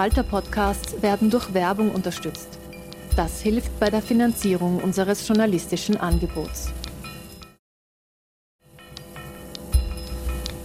Falter-Podcasts 0.00 1.02
werden 1.02 1.28
durch 1.28 1.52
Werbung 1.52 1.90
unterstützt. 1.90 2.48
Das 3.16 3.42
hilft 3.42 3.78
bei 3.78 3.90
der 3.90 4.00
Finanzierung 4.00 4.78
unseres 4.78 5.28
journalistischen 5.28 5.98
Angebots. 5.98 6.70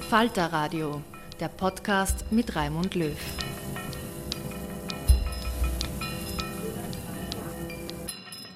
Falter 0.10 0.54
Radio, 0.54 1.02
der 1.38 1.50
Podcast 1.50 2.24
mit 2.32 2.56
Raimund 2.56 2.96
Löw. 2.96 3.18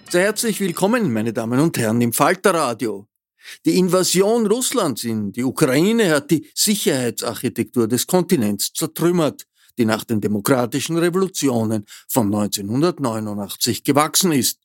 Sehr 0.09 0.21
herzlich 0.21 0.61
willkommen, 0.61 1.11
meine 1.11 1.33
Damen 1.33 1.59
und 1.59 1.77
Herren, 1.77 1.99
im 1.99 2.13
Falter 2.13 2.53
Radio. 2.53 3.05
Die 3.65 3.77
Invasion 3.77 4.47
Russlands 4.47 5.03
in 5.03 5.33
die 5.33 5.43
Ukraine 5.43 6.09
hat 6.11 6.31
die 6.31 6.49
Sicherheitsarchitektur 6.55 7.89
des 7.89 8.07
Kontinents 8.07 8.71
zertrümmert, 8.71 9.45
die 9.79 9.85
nach 9.85 10.03
den 10.03 10.21
demokratischen 10.21 10.97
Revolutionen 10.97 11.85
von 12.07 12.27
1989 12.27 13.83
gewachsen 13.83 14.33
ist. 14.33 14.59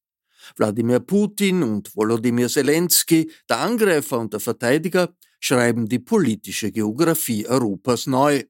Wladimir 0.57 1.01
Putin 1.01 1.63
und 1.63 1.97
Volodymyr 1.97 2.49
Zelensky, 2.49 3.31
der 3.49 3.61
Angreifer 3.61 4.19
und 4.19 4.33
der 4.33 4.41
Verteidiger, 4.41 5.15
schreiben 5.41 5.89
die 5.89 6.01
politische 6.01 6.71
Geographie 6.71 7.47
Europas 7.47 8.07
neu. 8.07 8.43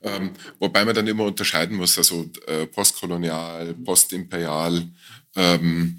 ähm, 0.01 0.31
wobei 0.59 0.85
man 0.85 0.95
dann 0.95 1.07
immer 1.07 1.25
unterscheiden 1.25 1.77
muss, 1.77 1.97
also 1.97 2.31
äh, 2.47 2.65
postkolonial, 2.65 3.75
postimperial. 3.75 4.87
Ähm, 5.35 5.97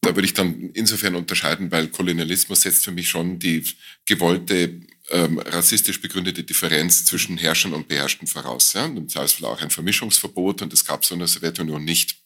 da 0.00 0.14
würde 0.14 0.26
ich 0.26 0.34
dann 0.34 0.70
insofern 0.74 1.16
unterscheiden, 1.16 1.70
weil 1.72 1.88
Kolonialismus 1.88 2.60
setzt 2.60 2.84
für 2.84 2.92
mich 2.92 3.08
schon 3.08 3.38
die 3.38 3.64
gewollte 4.06 4.80
ähm, 5.10 5.38
rassistisch 5.38 6.00
begründete 6.00 6.44
Differenz 6.44 7.04
zwischen 7.04 7.38
Herrschern 7.38 7.72
und 7.72 7.88
Beherrschten 7.88 8.28
voraus. 8.28 8.74
Ja? 8.74 8.84
Und 8.84 8.96
im 8.96 9.08
Zweifelsfall 9.08 9.50
auch 9.50 9.60
ein 9.60 9.70
Vermischungsverbot 9.70 10.62
und 10.62 10.72
das 10.72 10.84
gab 10.84 11.02
es 11.02 11.10
in 11.10 11.18
der 11.18 11.28
Sowjetunion 11.28 11.84
nicht. 11.84 12.16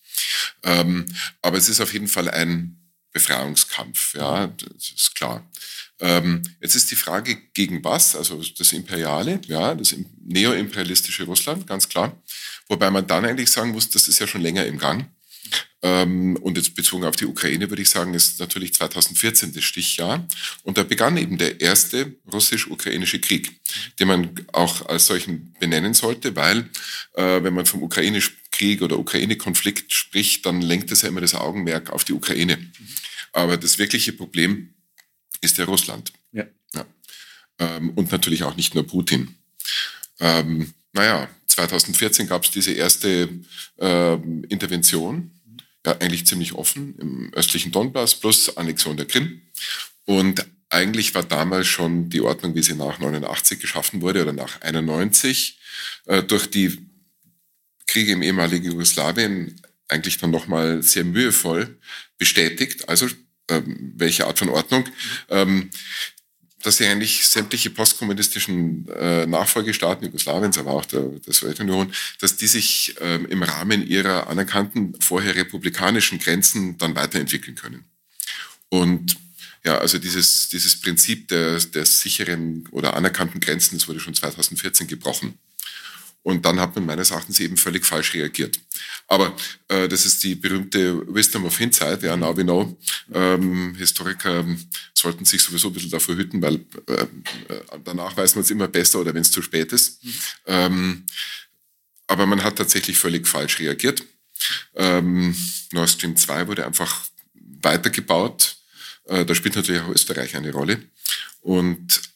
Ähm, 0.63 1.07
aber 1.41 1.57
es 1.57 1.69
ist 1.69 1.81
auf 1.81 1.93
jeden 1.93 2.09
Fall 2.09 2.29
ein 2.29 2.82
Befreiungskampf, 3.13 4.15
ja, 4.15 4.47
das 4.47 4.93
ist 4.97 5.15
klar. 5.15 5.47
Ähm, 6.01 6.43
jetzt 6.61 6.75
ist 6.75 6.91
die 6.91 6.97
Frage, 6.97 7.37
gegen 7.55 7.85
was? 7.85 8.17
Also 8.17 8.43
das 8.59 8.73
Imperiale, 8.73 9.41
ja, 9.47 9.75
das 9.75 9.95
neoimperialistische 10.25 11.25
Russland, 11.25 11.67
ganz 11.67 11.89
klar. 11.89 12.21
Wobei 12.69 12.91
man 12.91 13.07
dann 13.07 13.25
eigentlich 13.25 13.51
sagen 13.51 13.73
muss, 13.73 13.91
das 13.91 14.09
ist 14.09 14.19
ja 14.19 14.27
schon 14.27 14.41
länger 14.41 14.67
im 14.67 14.79
Gang. 14.79 15.09
Ähm, 15.83 16.37
und 16.37 16.57
jetzt 16.57 16.75
bezogen 16.75 17.05
auf 17.05 17.17
die 17.17 17.27
Ukraine 17.27 17.69
würde 17.69 17.83
ich 17.83 17.91
sagen, 17.91 18.15
ist 18.15 18.39
natürlich 18.39 18.75
2014 18.75 19.53
das 19.53 19.65
Stichjahr. 19.65 20.27
Und 20.63 20.79
da 20.79 20.85
begann 20.85 21.17
eben 21.17 21.39
der 21.39 21.61
erste 21.61 22.15
russisch-ukrainische 22.33 23.21
Krieg, 23.21 23.61
den 23.99 24.09
man 24.09 24.31
auch 24.53 24.87
als 24.87 25.07
solchen 25.07 25.55
benennen 25.59 25.95
sollte, 25.95 26.37
weil 26.37 26.69
äh, 27.15 27.43
wenn 27.43 27.55
man 27.55 27.67
vom 27.67 27.83
Ukraine-Krieg 27.83 28.83
oder 28.83 28.99
Ukraine-Konflikt 28.99 29.93
spricht, 29.93 30.47
dann 30.47 30.61
lenkt 30.61 30.93
es 30.93 31.03
ja 31.03 31.09
immer 31.09 31.21
das 31.21 31.35
Augenmerk 31.35 31.91
auf 31.91 32.05
die 32.05 32.13
Ukraine. 32.13 32.59
Aber 33.33 33.57
das 33.57 33.79
wirkliche 33.79 34.13
Problem 34.13 34.75
ist 35.41 35.59
ja 35.59 35.65
Russland. 35.65 36.13
Ja. 36.33 36.47
ja. 36.75 36.87
Ähm, 37.59 37.91
und 37.91 38.13
natürlich 38.13 38.45
auch 38.45 38.57
nicht 38.57 38.75
nur 38.75 38.87
Putin. 38.87 39.35
Ähm, 40.21 40.73
naja, 40.93 41.29
2014 41.47 42.27
gab 42.29 42.45
es 42.45 42.51
diese 42.51 42.73
erste 42.73 43.29
äh, 43.79 44.15
Intervention, 44.49 45.32
eigentlich 45.85 46.27
ziemlich 46.27 46.53
offen 46.55 46.95
im 46.99 47.35
östlichen 47.35 47.73
Donbass 47.73 48.15
plus 48.15 48.57
Annexion 48.57 48.97
der 48.97 49.07
Krim. 49.07 49.43
Und 50.05 50.47
eigentlich 50.69 51.15
war 51.15 51.23
damals 51.23 51.67
schon 51.67 52.09
die 52.09 52.21
Ordnung, 52.21 52.55
wie 52.55 52.63
sie 52.63 52.75
nach 52.75 52.99
89 52.99 53.61
geschaffen 53.61 54.01
wurde 54.01 54.23
oder 54.23 54.33
nach 54.33 54.61
91, 54.63 55.59
äh, 56.07 56.23
durch 56.23 56.49
die 56.49 56.79
Kriege 57.87 58.13
im 58.13 58.23
ehemaligen 58.23 58.65
Jugoslawien 58.65 59.61
eigentlich 59.89 60.19
dann 60.19 60.31
nochmal 60.31 60.83
sehr 60.83 61.05
mühevoll 61.05 61.79
bestätigt. 62.17 62.89
Also 62.89 63.09
ähm, 63.49 63.93
welche 63.97 64.27
Art 64.27 64.39
von 64.39 64.49
Ordnung? 64.49 64.89
Ähm, 65.29 65.71
dass 66.63 66.77
sie 66.79 66.87
eigentlich 66.87 67.27
sämtliche 67.27 67.71
postkommunistischen 67.71 68.89
äh, 68.89 69.27
Nachfolgestaaten 69.27 70.07
Jugoslawiens, 70.07 70.59
aber 70.59 70.73
auch 70.73 70.85
der, 70.85 71.03
der 71.03 71.33
Sowjetunion, 71.33 71.93
dass 72.21 72.37
die 72.37 72.47
sich 72.47 72.95
ähm, 73.01 73.27
im 73.27 73.43
Rahmen 73.43 73.87
ihrer 73.87 74.29
anerkannten 74.29 74.95
vorher 75.01 75.35
republikanischen 75.35 76.19
Grenzen 76.19 76.79
dann 76.79 76.95
weiterentwickeln 76.95 77.57
können. 77.57 77.85
Und 78.69 79.17
ja, 79.65 79.79
also 79.79 79.99
dieses, 79.99 80.49
dieses 80.49 80.81
Prinzip 80.81 81.29
der, 81.29 81.59
der 81.59 81.87
sicheren 81.87 82.67
oder 82.73 82.95
anerkannten 82.95 83.41
Grenzen, 83.41 83.79
das 83.79 83.87
wurde 83.87 84.01
schon 84.01 84.15
2014 84.15 84.89
gebrochen. 84.89 85.39
Und 86.23 86.45
dann 86.45 86.61
hat 86.61 86.75
man 86.77 86.87
meines 86.87 87.11
Erachtens 87.11 87.41
eben 87.41 87.57
völlig 87.57 87.85
falsch 87.85 88.15
reagiert. 88.15 88.59
Aber 89.09 89.35
äh, 89.69 89.89
das 89.89 90.07
ist 90.07 90.23
die 90.23 90.37
berühmte 90.37 91.03
Wisdom 91.13 91.45
of 91.45 91.59
Hindsight, 91.59 92.03
ja, 92.03 92.17
now 92.17 92.37
we 92.37 92.45
know. 92.45 92.79
Ähm, 93.13 93.75
Historiker 93.75 94.45
sollten 94.95 95.25
sich 95.25 95.43
sowieso 95.43 95.69
ein 95.69 95.75
bisschen 95.75 95.91
davor 95.91 96.15
hüten, 96.15 96.41
weil 96.41 96.65
äh, 96.87 97.03
äh 97.03 97.09
danach 97.85 98.17
weiß 98.17 98.37
man 98.37 98.43
es 98.43 98.51
immer 98.51 98.69
besser 98.69 99.01
oder 99.01 99.13
wenn 99.15 99.23
es 99.23 99.33
zu 99.33 99.43
spät 99.43 99.73
ist. 99.73 100.01
Ähm, 100.47 101.05
aber 102.07 102.27
man 102.27 102.45
hat 102.45 102.57
tatsächlich 102.57 102.99
völlig 102.99 103.27
falsch 103.27 103.59
reagiert. 103.59 104.05
Ähm, 104.75 105.35
Nord 105.73 105.91
Stream 105.91 106.17
2 106.17 106.47
wurde 106.47 106.67
einfach 106.67 107.07
weitergebaut. 107.35 108.57
Äh, 109.07 109.25
da 109.25 109.35
spielt 109.35 109.57
natürlich 109.57 109.83
auch 109.83 109.89
Österreich 109.89 110.37
eine 110.37 110.53
Rolle. 110.53 110.83
Und 111.41 112.12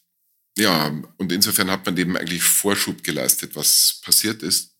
ja, 0.58 0.92
und 1.18 1.32
insofern 1.32 1.70
hat 1.70 1.84
man 1.84 1.96
eben 1.96 2.16
eigentlich 2.16 2.42
Vorschub 2.42 3.04
geleistet, 3.04 3.52
was 3.54 4.00
passiert 4.02 4.42
ist. 4.42 4.72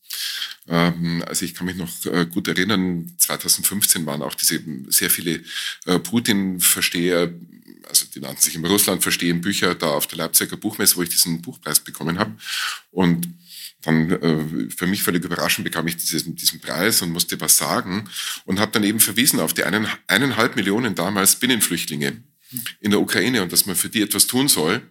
Ähm, 0.69 1.23
also 1.27 1.45
ich 1.45 1.55
kann 1.55 1.67
mich 1.67 1.77
noch 1.77 2.07
äh, 2.07 2.27
gut 2.27 2.49
erinnern, 2.49 3.15
2015 3.19 4.07
waren 4.07 4.23
auch 4.23 4.35
diese 4.35 4.61
sehr 4.89 5.11
viele 5.11 5.43
äh, 5.85 5.99
Putin-Versteher, 5.99 7.33
also 7.89 8.07
die 8.15 8.21
nannten 8.21 8.41
sich 8.41 8.55
immer 8.55 8.69
Russland-Verstehen 8.69 9.41
Bücher, 9.41 9.75
da 9.75 9.89
auf 9.89 10.07
der 10.07 10.19
Leipziger 10.19 10.57
Buchmesse, 10.57 10.97
wo 10.97 11.03
ich 11.03 11.11
diesen 11.11 11.43
Buchpreis 11.43 11.81
bekommen 11.81 12.19
habe. 12.19 12.35
Und 12.91 13.29
dann 13.83 14.11
äh, 14.11 14.71
für 14.75 14.87
mich 14.87 15.03
völlig 15.03 15.25
überraschend 15.25 15.65
bekam 15.65 15.87
ich 15.87 15.97
diesen, 15.97 16.35
diesen 16.35 16.61
Preis 16.61 17.03
und 17.03 17.13
musste 17.13 17.41
was 17.41 17.57
sagen 17.57 18.09
und 18.45 18.59
habe 18.59 18.73
dann 18.73 18.83
eben 18.83 18.99
verwiesen 18.99 19.39
auf 19.41 19.53
die 19.53 19.65
einen, 19.65 19.87
eineinhalb 20.09 20.57
Millionen 20.57 20.95
damals 20.95 21.37
Binnenflüchtlinge 21.37 22.25
in 22.81 22.91
der 22.91 23.01
Ukraine 23.01 23.43
und 23.43 23.53
dass 23.53 23.67
man 23.67 23.77
für 23.77 23.89
die 23.89 24.03
etwas 24.03 24.27
tun 24.27 24.49
soll 24.49 24.83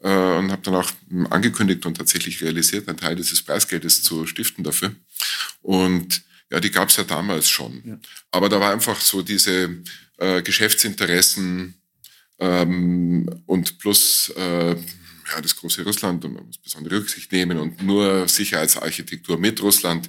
äh, 0.00 0.08
und 0.08 0.50
habe 0.52 0.62
dann 0.62 0.74
auch 0.74 0.90
angekündigt 1.30 1.86
und 1.86 1.96
tatsächlich 1.96 2.42
realisiert, 2.42 2.88
einen 2.88 2.98
Teil 2.98 3.16
dieses 3.16 3.42
Preisgeldes 3.42 4.02
zu 4.02 4.26
stiften 4.26 4.64
dafür. 4.64 4.94
Und 5.62 6.22
ja, 6.50 6.60
die 6.60 6.70
gab 6.70 6.88
es 6.88 6.96
ja 6.96 7.04
damals 7.04 7.48
schon. 7.48 7.82
Ja. 7.84 7.98
Aber 8.30 8.48
da 8.48 8.60
war 8.60 8.72
einfach 8.72 9.00
so 9.00 9.22
diese 9.22 9.82
äh, 10.18 10.42
Geschäftsinteressen 10.42 11.74
ähm, 12.38 13.42
und 13.46 13.78
plus 13.78 14.32
äh, 14.36 14.76
ja, 15.28 15.40
das 15.40 15.56
große 15.56 15.82
Russland 15.82 16.24
und 16.24 16.34
man 16.34 16.46
muss 16.46 16.58
besondere 16.58 16.98
Rücksicht 16.98 17.32
nehmen 17.32 17.58
und 17.58 17.82
nur 17.82 18.28
Sicherheitsarchitektur 18.28 19.38
mit 19.38 19.60
Russland, 19.60 20.08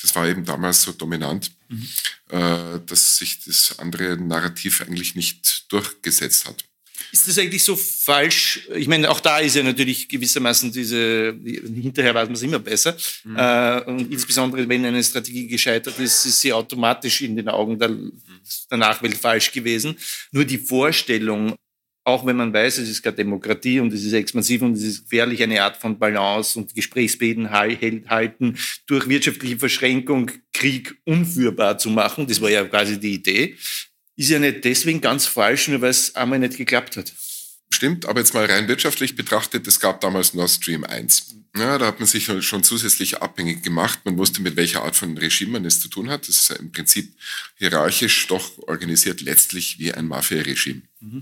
das 0.00 0.14
war 0.14 0.26
eben 0.26 0.44
damals 0.44 0.82
so 0.82 0.92
dominant, 0.92 1.50
mhm. 1.68 1.88
äh, 2.30 2.80
dass 2.86 3.18
sich 3.18 3.44
das 3.44 3.78
andere 3.78 4.16
Narrativ 4.16 4.80
eigentlich 4.80 5.14
nicht 5.14 5.70
durchgesetzt 5.70 6.46
hat. 6.46 6.64
Ist 7.14 7.28
das 7.28 7.38
eigentlich 7.38 7.62
so 7.62 7.76
falsch? 7.76 8.68
Ich 8.74 8.88
meine, 8.88 9.08
auch 9.08 9.20
da 9.20 9.38
ist 9.38 9.54
ja 9.54 9.62
natürlich 9.62 10.08
gewissermaßen 10.08 10.72
diese, 10.72 11.38
hinterher 11.44 12.12
weiß 12.12 12.26
man 12.26 12.34
es 12.34 12.42
immer 12.42 12.58
besser. 12.58 12.96
Mhm. 13.22 13.36
Äh, 13.36 13.80
und 13.82 14.12
insbesondere, 14.12 14.68
wenn 14.68 14.84
eine 14.84 15.04
Strategie 15.04 15.46
gescheitert 15.46 15.96
ist, 16.00 16.26
ist 16.26 16.40
sie 16.40 16.52
automatisch 16.52 17.20
in 17.20 17.36
den 17.36 17.48
Augen 17.48 17.78
der, 17.78 17.90
der 18.68 18.78
Nachwelt 18.78 19.16
falsch 19.16 19.52
gewesen. 19.52 19.96
Nur 20.32 20.44
die 20.44 20.58
Vorstellung, 20.58 21.54
auch 22.02 22.26
wenn 22.26 22.34
man 22.34 22.52
weiß, 22.52 22.78
es 22.78 22.88
ist 22.88 23.00
keine 23.00 23.14
Demokratie 23.14 23.78
und 23.78 23.92
es 23.92 24.02
ist 24.02 24.12
expansiv 24.12 24.62
und 24.62 24.72
es 24.72 24.82
ist 24.82 25.04
gefährlich, 25.04 25.40
eine 25.40 25.62
Art 25.62 25.76
von 25.76 25.96
Balance 25.96 26.58
und 26.58 26.74
Gesprächsbeten 26.74 27.52
halten, 27.52 28.58
durch 28.88 29.08
wirtschaftliche 29.08 29.56
Verschränkung 29.56 30.32
Krieg 30.52 30.96
unführbar 31.04 31.78
zu 31.78 31.90
machen, 31.90 32.26
das 32.26 32.40
war 32.40 32.50
ja 32.50 32.64
quasi 32.64 32.98
die 32.98 33.14
Idee, 33.14 33.56
ist 34.16 34.30
ja 34.30 34.38
nicht 34.38 34.64
deswegen 34.64 35.00
ganz 35.00 35.26
falsch, 35.26 35.68
nur 35.68 35.80
weil 35.80 35.90
es 35.90 36.14
einmal 36.14 36.38
nicht 36.38 36.56
geklappt 36.56 36.96
hat. 36.96 37.12
Stimmt, 37.72 38.06
aber 38.06 38.20
jetzt 38.20 38.34
mal 38.34 38.44
rein 38.44 38.68
wirtschaftlich 38.68 39.16
betrachtet, 39.16 39.66
es 39.66 39.80
gab 39.80 40.00
damals 40.00 40.34
Nord 40.34 40.50
Stream 40.50 40.84
1. 40.84 41.34
Ja, 41.56 41.78
da 41.78 41.86
hat 41.86 42.00
man 42.00 42.06
sich 42.06 42.30
schon 42.40 42.64
zusätzlich 42.64 43.22
abhängig 43.22 43.62
gemacht. 43.62 44.00
Man 44.04 44.16
wusste, 44.16 44.42
mit 44.42 44.56
welcher 44.56 44.82
Art 44.82 44.96
von 44.96 45.16
Regime 45.16 45.52
man 45.52 45.64
es 45.64 45.80
zu 45.80 45.88
tun 45.88 46.10
hat. 46.10 46.28
Das 46.28 46.36
ist 46.36 46.50
ja 46.50 46.56
im 46.56 46.72
Prinzip 46.72 47.14
hierarchisch 47.56 48.26
doch 48.26 48.58
organisiert, 48.58 49.20
letztlich 49.20 49.78
wie 49.78 49.92
ein 49.92 50.06
Mafia-Regime. 50.06 50.82
Mhm. 51.00 51.20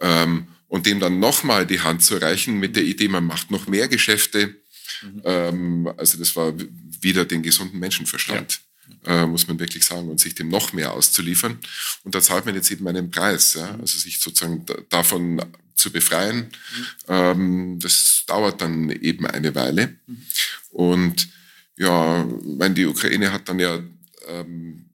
Ähm, 0.00 0.48
und 0.66 0.86
dem 0.86 0.98
dann 1.00 1.20
nochmal 1.20 1.64
die 1.64 1.80
Hand 1.80 2.02
zu 2.02 2.16
reichen 2.16 2.58
mit 2.58 2.74
der 2.74 2.82
Idee, 2.82 3.08
man 3.08 3.24
macht 3.24 3.50
noch 3.50 3.68
mehr 3.68 3.88
Geschäfte. 3.88 4.56
Mhm. 5.02 5.22
Ähm, 5.24 5.92
also 5.96 6.18
das 6.18 6.34
war 6.34 6.54
wieder 7.00 7.24
den 7.24 7.42
gesunden 7.42 7.78
Menschenverstand. 7.78 8.54
Ja. 8.54 8.67
Äh, 9.06 9.26
muss 9.26 9.48
man 9.48 9.58
wirklich 9.58 9.84
sagen, 9.84 10.08
und 10.08 10.20
sich 10.20 10.34
dem 10.34 10.48
noch 10.48 10.72
mehr 10.72 10.92
auszuliefern. 10.92 11.58
Und 12.04 12.14
da 12.14 12.20
zahlt 12.20 12.46
man 12.46 12.54
jetzt 12.54 12.70
eben 12.70 12.86
einen 12.88 13.10
Preis, 13.10 13.54
ja? 13.54 13.72
Mhm. 13.72 13.80
also 13.80 13.98
sich 13.98 14.20
sozusagen 14.20 14.66
davon 14.90 15.40
zu 15.74 15.90
befreien. 15.90 16.36
Mhm. 16.38 16.86
Ähm, 17.08 17.78
das 17.80 18.24
dauert 18.26 18.60
dann 18.60 18.90
eben 18.90 19.26
eine 19.26 19.54
Weile. 19.54 19.96
Mhm. 20.06 20.22
Und 20.70 21.28
ja, 21.76 22.26
meine, 22.44 22.74
die 22.74 22.86
Ukraine 22.86 23.32
hat 23.32 23.48
dann 23.48 23.60
ja 23.60 23.80
ähm, 24.26 24.90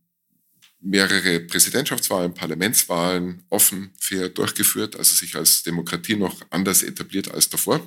mehrere 0.80 1.40
Präsidentschaftswahlen, 1.40 2.34
Parlamentswahlen 2.34 3.42
offen, 3.48 3.90
fair 3.98 4.28
durchgeführt, 4.28 4.96
also 4.96 5.14
sich 5.14 5.34
als 5.34 5.62
Demokratie 5.62 6.14
noch 6.14 6.42
anders 6.50 6.82
etabliert 6.82 7.32
als 7.32 7.48
davor. 7.48 7.78
Mhm. 7.78 7.84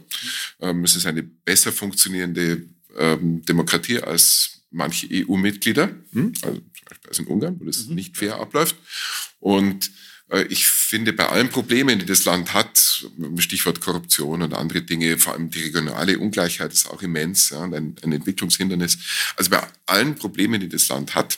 Ähm, 0.62 0.84
es 0.84 0.96
ist 0.96 1.06
eine 1.06 1.24
besser 1.24 1.72
funktionierende 1.72 2.64
ähm, 2.98 3.46
Demokratie 3.46 4.00
als 4.00 4.57
manche 4.72 5.08
EU-Mitglieder, 5.12 5.96
hm? 6.12 6.34
also 6.42 6.60
zum 6.60 6.86
Beispiel 6.86 7.26
in 7.26 7.32
Ungarn, 7.32 7.60
wo 7.60 7.66
das 7.66 7.88
mhm. 7.88 7.96
nicht 7.96 8.18
fair 8.18 8.40
abläuft. 8.40 8.76
Und 9.40 9.92
äh, 10.30 10.44
ich 10.44 10.68
finde, 10.68 11.14
bei 11.14 11.28
allen 11.28 11.50
Problemen, 11.50 12.00
die 12.00 12.06
das 12.06 12.26
Land 12.26 12.54
hat, 12.54 13.08
Stichwort 13.38 13.82
Korruption 13.82 14.42
und 14.42 14.54
andere 14.54 14.82
Dinge, 14.82 15.18
vor 15.18 15.34
allem 15.34 15.50
die 15.50 15.64
regionale 15.64 16.20
Ungleichheit 16.20 16.74
ist 16.74 16.90
auch 16.90 17.02
immens 17.02 17.50
ja, 17.50 17.60
und 17.60 17.74
ein, 17.74 17.96
ein, 18.04 18.12
Entwicklungshindernis. 18.12 18.98
Also 19.36 19.52
bei 19.52 19.62
allen 19.86 20.16
Problemen, 20.16 20.60
die 20.60 20.70
das 20.70 20.88
Land 20.90 21.16
hat, 21.16 21.38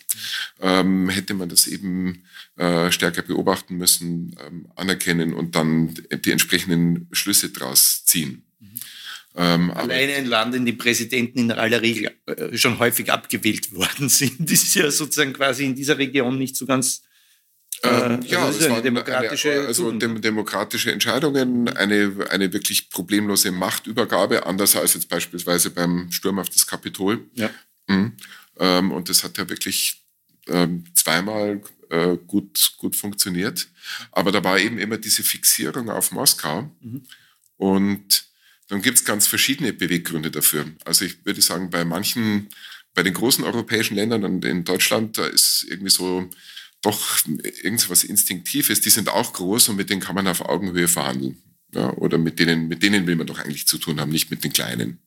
ähm, 0.59 1.09
hätte 1.09 1.33
man 1.33 1.49
das 1.49 1.67
eben 1.67 2.23
äh, 2.57 2.91
stärker 2.91 3.21
beobachten 3.21 3.77
müssen, 3.77 4.35
ähm, 4.45 4.67
anerkennen 4.75 5.33
und 5.33 5.55
dann 5.55 5.93
die 6.25 6.31
entsprechenden 6.31 7.07
Schlüsse 7.11 7.49
daraus 7.49 8.05
ziehen. 8.05 8.43
Ähm, 9.35 9.71
Alleine 9.71 10.13
ein 10.13 10.25
Land, 10.25 10.55
in 10.55 10.65
dem 10.65 10.77
Präsidenten 10.77 11.39
in 11.39 11.51
aller 11.51 11.81
Regel 11.81 12.11
äh, 12.25 12.57
schon 12.57 12.79
häufig 12.79 13.11
abgewählt 13.11 13.71
worden 13.73 14.09
sind, 14.09 14.49
ist 14.51 14.75
ja 14.75 14.89
sozusagen 14.91 15.33
quasi 15.33 15.65
in 15.65 15.75
dieser 15.75 15.97
Region 15.97 16.37
nicht 16.37 16.55
so 16.55 16.65
ganz 16.65 17.03
ähm, 17.83 18.21
ja, 18.23 18.45
also 18.45 18.59
es 18.59 18.69
waren 18.69 18.83
demokratische, 18.83 19.51
eine, 19.51 19.67
also 19.67 19.91
dem, 19.91 20.21
demokratische 20.21 20.91
Entscheidungen, 20.91 21.69
eine, 21.69 22.27
eine 22.29 22.51
wirklich 22.51 22.89
problemlose 22.89 23.51
Machtübergabe, 23.51 24.45
anders 24.45 24.75
als 24.75 24.95
jetzt 24.95 25.07
beispielsweise 25.07 25.69
beim 25.69 26.11
Sturm 26.11 26.39
auf 26.39 26.49
das 26.49 26.67
Kapitol. 26.67 27.29
Ja. 27.35 27.49
Mhm. 27.87 28.17
Ähm, 28.59 28.91
und 28.91 29.07
das 29.07 29.23
hat 29.23 29.37
ja 29.37 29.47
wirklich 29.47 30.03
ähm, 30.47 30.83
zweimal 30.93 31.61
äh, 31.89 32.17
gut, 32.27 32.73
gut 32.77 32.95
funktioniert. 32.95 33.67
Aber 34.11 34.31
da 34.31 34.43
war 34.43 34.59
eben 34.59 34.77
immer 34.77 34.97
diese 34.97 35.23
Fixierung 35.23 35.89
auf 35.89 36.11
Moskau. 36.11 36.69
Mhm. 36.81 37.03
Und 37.55 38.28
dann 38.69 38.81
gibt 38.81 38.97
es 38.99 39.05
ganz 39.05 39.27
verschiedene 39.27 39.73
Beweggründe 39.73 40.31
dafür. 40.31 40.65
Also 40.85 41.05
ich 41.05 41.25
würde 41.25 41.41
sagen, 41.41 41.69
bei 41.69 41.83
manchen, 41.83 42.49
bei 42.93 43.03
den 43.03 43.13
großen 43.13 43.43
europäischen 43.43 43.95
Ländern 43.95 44.23
und 44.23 44.45
in 44.45 44.63
Deutschland, 44.63 45.17
da 45.17 45.25
ist 45.25 45.65
irgendwie 45.67 45.89
so 45.89 46.29
doch 46.81 47.17
irgendwas 47.63 48.03
Instinktives, 48.03 48.79
die 48.79 48.89
sind 48.89 49.09
auch 49.09 49.33
groß 49.33 49.69
und 49.69 49.75
mit 49.75 49.89
denen 49.89 50.01
kann 50.01 50.15
man 50.15 50.27
auf 50.27 50.41
Augenhöhe 50.41 50.87
verhandeln. 50.87 51.41
Ja, 51.73 51.91
oder 51.93 52.17
mit 52.17 52.39
denen, 52.39 52.67
mit 52.67 52.81
denen 52.81 53.05
will 53.05 53.15
man 53.15 53.27
doch 53.27 53.39
eigentlich 53.39 53.67
zu 53.67 53.77
tun 53.77 53.99
haben, 53.99 54.11
nicht 54.11 54.31
mit 54.31 54.43
den 54.43 54.53
Kleinen. 54.53 54.99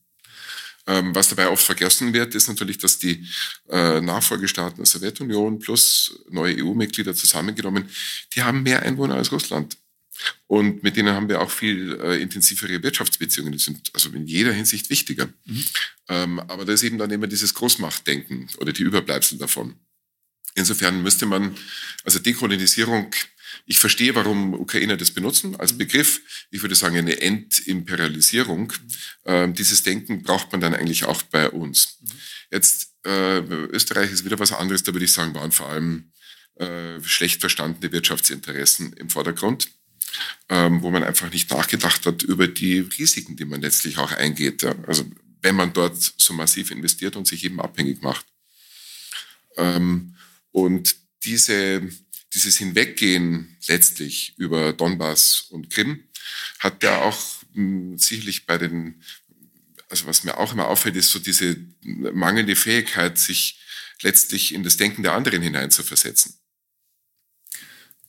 Ähm, 0.87 1.15
was 1.15 1.29
dabei 1.29 1.49
oft 1.49 1.65
vergessen 1.65 2.13
wird, 2.13 2.35
ist 2.35 2.49
natürlich, 2.49 2.79
dass 2.79 2.99
die 2.99 3.27
äh, 3.69 4.01
Nachfolgestaaten 4.01 4.79
der 4.79 4.87
Sowjetunion 4.87 5.61
plus 5.61 6.25
neue 6.31 6.57
EU-Mitglieder 6.65 7.15
zusammengenommen, 7.15 7.89
die 8.35 8.43
haben 8.43 8.63
mehr 8.63 8.83
Einwohner 8.83 9.15
als 9.15 9.31
Russland. 9.31 9.77
Und 10.47 10.83
mit 10.83 10.97
denen 10.97 11.15
haben 11.15 11.29
wir 11.29 11.41
auch 11.41 11.51
viel 11.51 11.99
äh, 12.01 12.21
intensivere 12.21 12.83
Wirtschaftsbeziehungen. 12.83 13.53
Die 13.53 13.59
sind 13.59 13.91
also 13.95 14.11
in 14.11 14.27
jeder 14.27 14.53
Hinsicht 14.53 14.91
wichtiger. 14.91 15.27
Mhm. 15.45 15.65
Ähm, 16.09 16.41
aber 16.41 16.65
da 16.65 16.73
ist 16.73 16.83
eben 16.83 16.99
dann 16.99 17.11
immer 17.11 17.27
dieses 17.27 17.55
Großmachtdenken 17.55 18.49
oder 18.59 18.73
die 18.73 18.83
Überbleibsel 18.83 19.39
davon. 19.39 19.77
Insofern 20.55 21.03
müsste 21.03 21.25
man, 21.27 21.57
also 22.05 22.19
Dekolonisierung, 22.19 23.11
ich 23.67 23.79
verstehe, 23.79 24.15
warum 24.15 24.55
Ukrainer 24.55 24.97
das 24.97 25.11
benutzen 25.11 25.57
als 25.57 25.77
Begriff. 25.77 26.21
Ich 26.51 26.63
würde 26.63 26.75
sagen, 26.75 26.97
eine 26.97 27.21
Entimperialisierung. 27.21 28.73
Ähm, 29.25 29.55
dieses 29.55 29.83
Denken 29.83 30.23
braucht 30.23 30.53
man 30.53 30.61
dann 30.61 30.75
eigentlich 30.75 31.05
auch 31.05 31.23
bei 31.23 31.49
uns. 31.51 31.99
Jetzt, 32.51 32.95
äh, 33.05 33.39
Österreich 33.39 34.11
ist 34.11 34.25
wieder 34.25 34.39
was 34.39 34.53
anderes, 34.53 34.83
da 34.83 34.93
würde 34.93 35.05
ich 35.05 35.13
sagen, 35.13 35.35
waren 35.35 35.53
vor 35.53 35.69
allem 35.69 36.13
äh, 36.57 37.01
schlecht 37.03 37.41
verstandene 37.41 37.93
Wirtschaftsinteressen 37.93 38.93
im 38.95 39.09
Vordergrund, 39.09 39.69
ähm, 40.49 40.83
wo 40.83 40.91
man 40.91 41.05
einfach 41.05 41.31
nicht 41.31 41.51
nachgedacht 41.51 42.07
hat 42.07 42.23
über 42.23 42.47
die 42.47 42.81
Risiken, 42.81 43.37
die 43.37 43.45
man 43.45 43.61
letztlich 43.61 43.99
auch 43.99 44.13
eingeht. 44.13 44.63
Ja? 44.63 44.75
Also 44.87 45.05
wenn 45.43 45.57
man 45.57 45.73
dort 45.73 45.97
so 46.17 46.33
massiv 46.33 46.71
investiert 46.71 47.17
und 47.17 47.27
sich 47.27 47.45
eben 47.45 47.61
abhängig 47.61 48.03
macht. 48.03 48.27
Ähm, 49.57 50.17
und 50.51 50.97
diese, 51.25 51.89
dieses 52.35 52.59
Hinweggehen 52.59 53.57
letztlich 53.67 54.35
über 54.37 54.73
Donbass 54.73 55.47
und 55.51 55.71
Krim 55.71 56.05
hat 56.59 56.83
ja 56.83 57.03
auch 57.03 57.19
mh, 57.55 57.55
hm, 57.55 57.99
sicherlich 57.99 58.47
bei 58.47 58.59
den, 58.59 59.03
also 59.89 60.07
was 60.07 60.25
mir 60.25 60.39
auch 60.39 60.53
immer 60.53 60.69
auffällt, 60.69 60.97
ist 60.97 61.11
so 61.11 61.19
diese 61.19 61.57
mangelnde 61.83 62.57
Fähigkeit, 62.57 63.19
sich 63.19 63.59
letztlich 64.03 64.55
in 64.55 64.63
das 64.63 64.77
Denken 64.77 65.03
der 65.03 65.13
anderen 65.13 65.43
hineinzuversetzen. 65.43 66.35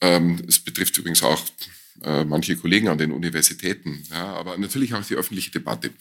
Ähm, 0.01 0.43
es 0.47 0.59
betrifft 0.59 0.97
übrigens 0.97 1.23
auch 1.23 1.45
äh, 2.01 2.23
manche 2.23 2.55
Kollegen 2.55 2.87
an 2.87 2.97
den 2.97 3.11
Universitäten, 3.11 4.03
ja, 4.09 4.33
aber 4.33 4.57
natürlich 4.57 4.93
auch 4.93 5.05
die 5.05 5.15
öffentliche 5.15 5.51
Debatte. 5.51 5.91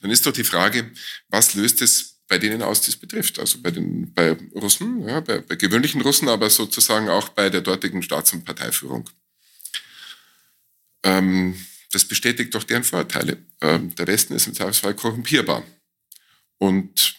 Dann 0.00 0.10
ist 0.10 0.26
doch 0.26 0.32
die 0.32 0.44
Frage, 0.44 0.90
was 1.28 1.54
löst 1.54 1.82
es 1.82 2.20
bei 2.28 2.38
denen 2.38 2.62
aus 2.62 2.82
das 2.82 2.96
betrifft. 2.96 3.40
Also 3.40 3.60
bei 3.60 3.72
den 3.72 4.14
bei 4.14 4.36
Russen, 4.54 5.06
ja, 5.06 5.20
bei, 5.20 5.40
bei 5.40 5.56
gewöhnlichen 5.56 6.00
Russen, 6.00 6.28
aber 6.28 6.48
sozusagen 6.48 7.08
auch 7.08 7.30
bei 7.30 7.50
der 7.50 7.60
dortigen 7.60 8.02
Staats- 8.02 8.32
und 8.32 8.44
Parteiführung. 8.44 9.10
Ähm, 11.02 11.56
das 11.92 12.04
bestätigt 12.04 12.54
doch 12.54 12.62
deren 12.62 12.84
Vorteile. 12.84 13.38
Ähm, 13.60 13.94
der 13.96 14.06
Westen 14.06 14.34
ist 14.34 14.46
im 14.46 14.54
Zweifelsfall 14.54 14.94
korrumpierbar. 14.94 15.64
Und 16.58 17.16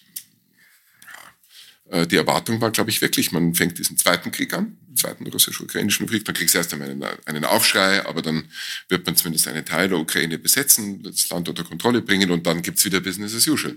äh, 1.90 2.08
die 2.08 2.16
Erwartung 2.16 2.62
war, 2.62 2.72
glaube 2.72 2.90
ich, 2.90 3.02
wirklich, 3.02 3.34
man 3.34 3.54
fängt 3.54 3.78
diesen 3.80 3.98
zweiten 3.98 4.32
Krieg 4.32 4.54
an, 4.54 4.78
zweiten 5.01 5.27
russisch-ukrainischen 5.27 6.08
Krieg, 6.08 6.25
dann 6.25 6.36
kriegst 6.36 6.53
du 6.53 6.60
erst 6.60 6.74
einmal 6.74 6.89
einen, 7.25 7.46
Aufschrei, 7.46 8.05
aber 8.05 8.22
dann 8.22 8.46
wird 8.88 9.05
man 9.05 9.15
zumindest 9.15 9.48
einen 9.48 9.65
Teil 9.65 9.89
der 9.89 9.98
Ukraine 9.98 10.38
besetzen, 10.38 11.03
das 11.03 11.29
Land 11.29 11.50
unter 11.50 11.63
Kontrolle 11.63 12.01
bringen 12.01 12.31
und 12.31 12.46
dann 12.46 12.62
gibt's 12.62 12.86
wieder 12.86 13.01
Business 13.01 13.36
as 13.36 13.48
usual, 13.48 13.75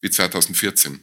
wie 0.00 0.10
2014. 0.10 1.00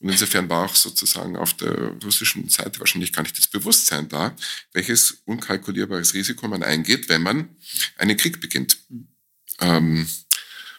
Und 0.00 0.08
insofern 0.10 0.48
war 0.48 0.66
auch 0.66 0.74
sozusagen 0.74 1.36
auf 1.36 1.54
der 1.54 1.96
russischen 2.04 2.48
Seite 2.48 2.80
wahrscheinlich 2.80 3.12
gar 3.12 3.22
nicht 3.22 3.38
das 3.38 3.46
Bewusstsein 3.46 4.08
da, 4.08 4.34
welches 4.72 5.22
unkalkulierbares 5.24 6.14
Risiko 6.14 6.48
man 6.48 6.62
eingeht, 6.62 7.08
wenn 7.08 7.22
man 7.22 7.48
einen 7.96 8.16
Krieg 8.16 8.40
beginnt. 8.40 8.78
Ähm, 9.60 10.06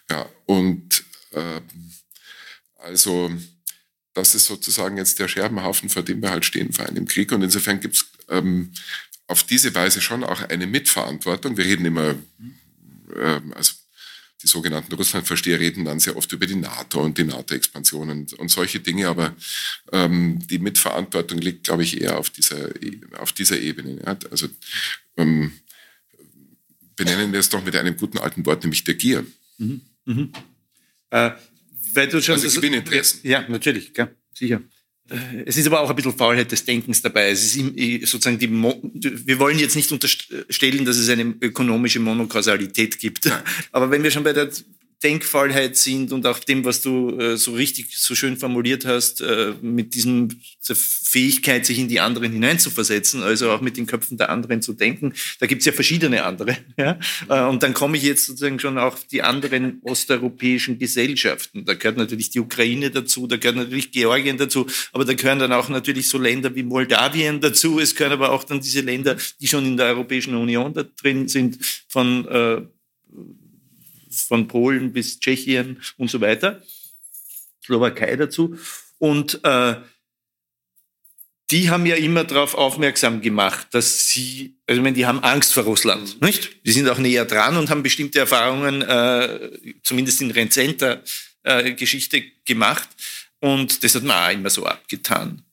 ja, 0.10 0.30
und 0.46 1.04
äh, 1.32 1.62
also 2.78 3.32
das 4.16 4.34
ist 4.34 4.46
sozusagen 4.46 4.98
jetzt 4.98 5.20
der 5.20 5.28
Scherbenhaufen, 5.28 5.90
vor 5.90 6.02
dem 6.02 6.22
wir 6.22 6.30
halt 6.30 6.46
stehen 6.46 6.72
vor 6.72 6.86
einem 6.86 7.06
Krieg. 7.06 7.32
Und 7.32 7.42
insofern 7.42 7.80
gibt 7.82 7.96
es 7.96 8.06
ähm, 8.30 8.72
auf 9.28 9.44
diese 9.44 9.74
Weise 9.74 10.02
schon 10.02 10.24
auch 10.24 10.42
eine 10.42 10.68
Mitverantwortung. 10.68 11.58
Wir 11.58 11.66
reden 11.66 11.86
immer, 11.86 12.16
ähm, 13.16 13.54
also 13.54 13.74
die 14.44 14.48
sogenannten 14.48 14.94
Russlandversteher 14.94 15.60
reden 15.60 15.86
dann 15.86 16.00
sehr 16.00 16.16
oft 16.16 16.32
über 16.32 16.46
die 16.46 16.56
NATO 16.56 17.02
und 17.02 17.18
die 17.18 17.24
NATO-Expansion 17.24 18.10
und, 18.10 18.34
und, 18.34 18.50
solche 18.50 18.80
Dinge, 18.80 19.08
aber 19.08 19.36
ähm, 19.92 20.40
die 20.48 20.60
Mitverantwortung 20.60 21.40
liegt, 21.40 21.64
glaube 21.64 21.84
ich, 21.84 22.00
eher 22.02 22.20
auf 22.20 22.30
dieser, 22.30 22.70
auf 23.18 23.32
dieser 23.32 23.60
Ebene. 23.60 24.02
Ja? 24.06 24.18
Also 24.30 24.48
ähm, 25.18 25.52
benennen 26.96 27.32
wir 27.32 27.40
es 27.40 27.50
doch 27.50 27.64
mit 27.64 27.76
einem 27.76 27.98
guten 27.98 28.18
alten 28.18 28.46
Wort, 28.46 28.64
nämlich 28.64 28.84
der 28.84 28.96
Gier. 28.96 29.26
Mhm. 29.58 29.82
Mhm. 30.06 30.34
Äh, 31.10 31.32
weil 31.94 32.08
du 32.08 32.22
schon, 32.22 32.36
also 32.36 32.60
Gewinninteressen. 32.60 33.22
Ja, 33.24 33.48
natürlich, 33.48 33.94
klar, 33.94 34.12
sicher. 34.34 34.62
Äh, 35.10 35.44
es 35.46 35.58
ist 35.58 35.68
aber 35.68 35.82
auch 35.82 35.90
ein 35.90 35.96
bisschen 35.96 36.18
Faulheit 36.18 36.52
des 36.52 36.66
Denkens 36.66 37.02
dabei. 37.02 37.30
Es 37.30 37.56
ist 37.56 38.10
sozusagen 38.10 38.40
die, 38.40 38.48
Mo 38.48 38.80
wir 38.84 39.40
wollen 39.40 39.60
jetzt 39.60 39.76
nicht 39.76 39.92
unterstellen, 39.92 40.86
dass 40.86 40.98
es 40.98 41.10
eine 41.10 41.36
ökonomische 41.42 42.00
Monokausalität 42.00 43.00
gibt. 43.00 43.30
Aber 43.72 43.92
wenn 43.92 44.04
wir 44.04 44.12
schon 44.12 44.24
bei 44.24 44.34
der 44.34 44.50
Denkfallheit 45.06 45.78
sind 45.78 46.12
und 46.12 46.26
auch 46.26 46.40
dem, 46.40 46.66
was 46.66 46.82
du 46.82 47.16
äh, 47.20 47.38
so 47.38 47.54
richtig, 47.54 47.96
so 47.96 48.16
schön 48.16 48.38
formuliert 48.38 48.86
hast, 48.86 49.22
äh, 49.22 49.54
mit 49.62 49.94
diesem 49.94 50.30
der 50.68 50.76
Fähigkeit, 50.76 51.64
sich 51.64 51.78
in 51.78 51.88
die 51.88 52.00
anderen 52.00 52.32
hineinzuversetzen, 52.32 53.22
also 53.22 53.52
auch 53.52 53.62
mit 53.62 53.78
den 53.78 53.86
Köpfen 53.86 54.18
der 54.18 54.32
anderen 54.32 54.64
zu 54.64 54.74
denken. 54.74 55.14
Da 55.40 55.46
gibt 55.46 55.60
es 55.60 55.68
ja 55.68 55.74
verschiedene 55.74 56.24
andere. 56.24 56.58
Ja? 56.78 57.00
Äh, 57.30 57.48
und 57.48 57.62
dann 57.64 57.74
komme 57.74 57.98
ich 57.98 58.04
jetzt 58.04 58.26
sozusagen 58.26 58.60
schon 58.60 58.78
auf 58.78 59.06
die 59.06 59.22
anderen 59.22 59.80
osteuropäischen 59.84 60.80
Gesellschaften. 60.80 61.64
Da 61.66 61.76
gehört 61.76 61.98
natürlich 61.98 62.32
die 62.32 62.40
Ukraine 62.40 62.90
dazu, 62.90 63.28
da 63.28 63.38
gehört 63.38 63.58
natürlich 63.58 63.92
Georgien 63.92 64.38
dazu, 64.38 64.66
aber 64.92 65.06
da 65.06 65.14
gehören 65.14 65.40
dann 65.40 65.54
auch 65.54 65.70
natürlich 65.70 66.10
so 66.10 66.18
Länder 66.18 66.54
wie 66.56 66.64
Moldawien 66.64 67.40
dazu. 67.40 67.80
Es 67.80 67.96
gehören 67.96 68.14
aber 68.14 68.32
auch 68.32 68.44
dann 68.44 68.60
diese 68.60 68.82
Länder, 68.82 69.16
die 69.40 69.48
schon 69.48 69.66
in 69.66 69.78
der 69.78 69.86
Europäischen 69.88 70.36
Union 70.36 70.74
da 70.74 70.84
drin 70.84 71.28
sind, 71.28 71.60
von 71.88 72.28
äh, 72.28 72.62
von 74.24 74.48
Polen 74.48 74.94
bis 74.94 75.20
Tschechien 75.20 75.82
und 75.98 76.10
so 76.10 76.22
weiter, 76.22 76.62
Slowakei 77.64 78.16
dazu. 78.16 78.58
Und 78.98 79.40
äh, 79.44 79.76
die 81.52 81.70
haben 81.70 81.86
ja 81.86 81.96
immer 81.96 82.24
darauf 82.24 82.56
aufmerksam 82.56 83.22
gemacht, 83.22 83.68
dass 83.72 84.08
sie, 84.08 84.58
also 84.66 84.80
ich 84.80 84.84
meine, 84.84 84.96
die 84.96 85.06
haben 85.06 85.20
Angst 85.20 85.54
vor 85.54 85.64
Russland, 85.64 86.22
nicht? 86.22 86.66
Die 86.66 86.72
sind 86.72 86.90
auch 86.90 86.98
näher 86.98 87.26
dran 87.26 87.58
und 87.58 87.70
haben 87.70 87.84
bestimmte 87.84 88.20
Erfahrungen, 88.20 88.82
äh, 88.82 89.52
zumindest 89.84 90.22
in 90.22 90.32
rezenter 90.32 91.04
äh, 91.44 91.74
Geschichte 91.74 92.24
gemacht. 92.46 92.90
Und 93.40 93.84
das 93.84 93.94
hat 93.94 94.04
man 94.04 94.18
auch 94.18 94.34
immer 94.34 94.50
so 94.50 94.66
abgetan. 94.66 95.44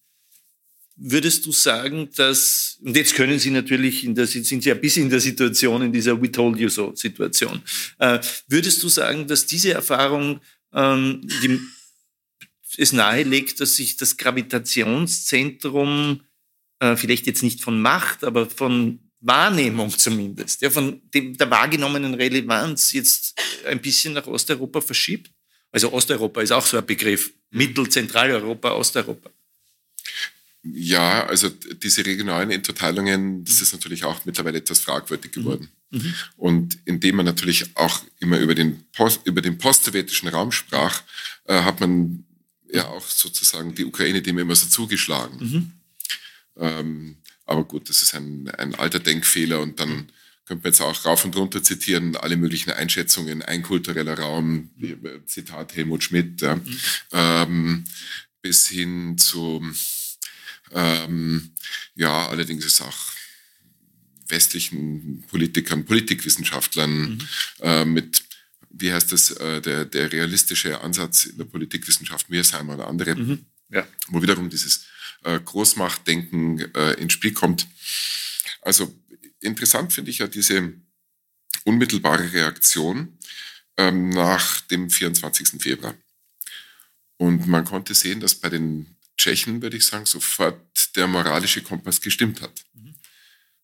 Würdest 0.96 1.46
du 1.46 1.52
sagen, 1.52 2.10
dass, 2.16 2.78
und 2.82 2.96
jetzt 2.96 3.14
können 3.14 3.38
Sie 3.38 3.50
natürlich, 3.50 4.04
in 4.04 4.14
der, 4.14 4.26
sind 4.26 4.44
Sie 4.44 4.70
ein 4.70 4.80
bisschen 4.80 5.04
in 5.04 5.10
der 5.10 5.20
Situation, 5.20 5.82
in 5.82 5.92
dieser 5.92 6.20
We 6.20 6.30
told 6.30 6.58
you 6.58 6.68
so 6.68 6.94
Situation. 6.94 7.62
Äh, 7.98 8.18
würdest 8.48 8.82
du 8.82 8.88
sagen, 8.88 9.26
dass 9.26 9.46
diese 9.46 9.72
Erfahrung 9.72 10.40
ähm, 10.74 11.26
die, 11.42 11.60
es 12.76 12.92
nahelegt, 12.92 13.60
dass 13.60 13.76
sich 13.76 13.96
das 13.96 14.16
Gravitationszentrum 14.16 16.22
äh, 16.80 16.96
vielleicht 16.96 17.26
jetzt 17.26 17.42
nicht 17.42 17.62
von 17.62 17.80
Macht, 17.80 18.24
aber 18.24 18.48
von 18.48 18.98
Wahrnehmung 19.20 19.96
zumindest, 19.96 20.62
ja, 20.62 20.70
von 20.70 21.00
dem, 21.14 21.36
der 21.36 21.50
wahrgenommenen 21.50 22.14
Relevanz 22.14 22.92
jetzt 22.92 23.38
ein 23.66 23.80
bisschen 23.80 24.14
nach 24.14 24.26
Osteuropa 24.26 24.80
verschiebt? 24.80 25.30
Also 25.70 25.92
Osteuropa 25.92 26.42
ist 26.42 26.50
auch 26.52 26.66
so 26.66 26.76
ein 26.76 26.84
Begriff. 26.84 27.32
Mittel-, 27.50 27.88
Zentraleuropa, 27.88 28.72
Osteuropa. 28.72 29.30
Ja, 30.64 31.26
also 31.26 31.48
diese 31.48 32.06
regionalen 32.06 32.52
Unterteilungen, 32.52 33.44
das 33.44 33.60
ist 33.60 33.72
natürlich 33.72 34.04
auch 34.04 34.24
mittlerweile 34.24 34.58
etwas 34.58 34.78
fragwürdig 34.80 35.32
geworden. 35.32 35.68
Mhm. 35.90 35.98
mhm. 35.98 36.14
Und 36.36 36.78
indem 36.84 37.16
man 37.16 37.26
natürlich 37.26 37.76
auch 37.76 38.02
immer 38.20 38.38
über 38.38 38.54
den, 38.54 38.84
Post, 38.92 39.22
über 39.24 39.40
den 39.42 39.58
postsowjetischen 39.58 40.28
Raum 40.28 40.52
sprach, 40.52 41.02
äh, 41.46 41.62
hat 41.62 41.80
man 41.80 42.24
ja 42.72 42.86
auch 42.86 43.06
sozusagen 43.06 43.74
die 43.74 43.84
Ukraine 43.84 44.22
dem 44.22 44.38
immer 44.38 44.54
so 44.54 44.68
zugeschlagen. 44.68 45.38
Mhm. 45.40 45.72
Ähm, 46.56 47.16
aber 47.44 47.64
gut, 47.64 47.88
das 47.88 48.02
ist 48.02 48.14
ein, 48.14 48.48
ein 48.50 48.74
alter 48.76 49.00
Denkfehler 49.00 49.60
und 49.60 49.80
dann 49.80 50.08
könnte 50.44 50.62
man 50.62 50.72
jetzt 50.72 50.80
auch 50.80 51.04
rauf 51.04 51.24
und 51.24 51.36
runter 51.36 51.62
zitieren, 51.62 52.16
alle 52.16 52.36
möglichen 52.36 52.70
Einschätzungen, 52.70 53.42
ein 53.42 53.62
kultureller 53.62 54.18
Raum, 54.18 54.70
Zitat 55.26 55.74
Helmut 55.74 56.04
Schmidt, 56.04 56.40
ja, 56.40 56.56
mhm. 56.56 56.78
ähm, 57.12 57.84
bis 58.42 58.68
hin 58.68 59.18
zu 59.18 59.60
ähm, 60.72 61.52
ja, 61.94 62.28
allerdings 62.28 62.64
ist 62.64 62.80
auch 62.80 63.12
westlichen 64.28 65.24
Politikern, 65.28 65.84
Politikwissenschaftlern 65.84 66.90
mhm. 66.90 67.18
äh, 67.60 67.84
mit, 67.84 68.22
wie 68.70 68.92
heißt 68.92 69.12
das, 69.12 69.30
äh, 69.32 69.60
der, 69.60 69.84
der 69.84 70.10
realistische 70.10 70.80
Ansatz 70.80 71.26
in 71.26 71.38
der 71.38 71.44
Politikwissenschaft, 71.44 72.30
Mearsheimer 72.30 72.74
oder 72.74 72.88
andere, 72.88 73.14
mhm. 73.14 73.44
ja. 73.68 73.86
wo 74.08 74.22
wiederum 74.22 74.48
dieses 74.48 74.86
äh, 75.24 75.38
Großmachtdenken 75.38 76.74
äh, 76.74 76.92
ins 76.94 77.12
Spiel 77.12 77.32
kommt. 77.32 77.68
Also 78.62 78.92
interessant 79.40 79.92
finde 79.92 80.10
ich 80.10 80.18
ja 80.18 80.26
diese 80.26 80.72
unmittelbare 81.64 82.32
Reaktion 82.32 83.18
ähm, 83.76 84.10
nach 84.10 84.60
dem 84.62 84.90
24. 84.90 85.60
Februar. 85.62 85.94
Und 87.18 87.46
man 87.46 87.64
konnte 87.64 87.94
sehen, 87.94 88.20
dass 88.20 88.34
bei 88.34 88.48
den 88.48 88.96
Tschechen, 89.16 89.62
würde 89.62 89.76
ich 89.76 89.86
sagen, 89.86 90.06
sofort 90.06 90.60
der 90.96 91.06
moralische 91.06 91.62
Kompass 91.62 92.00
gestimmt 92.00 92.40
hat. 92.40 92.64
Mhm. 92.74 92.94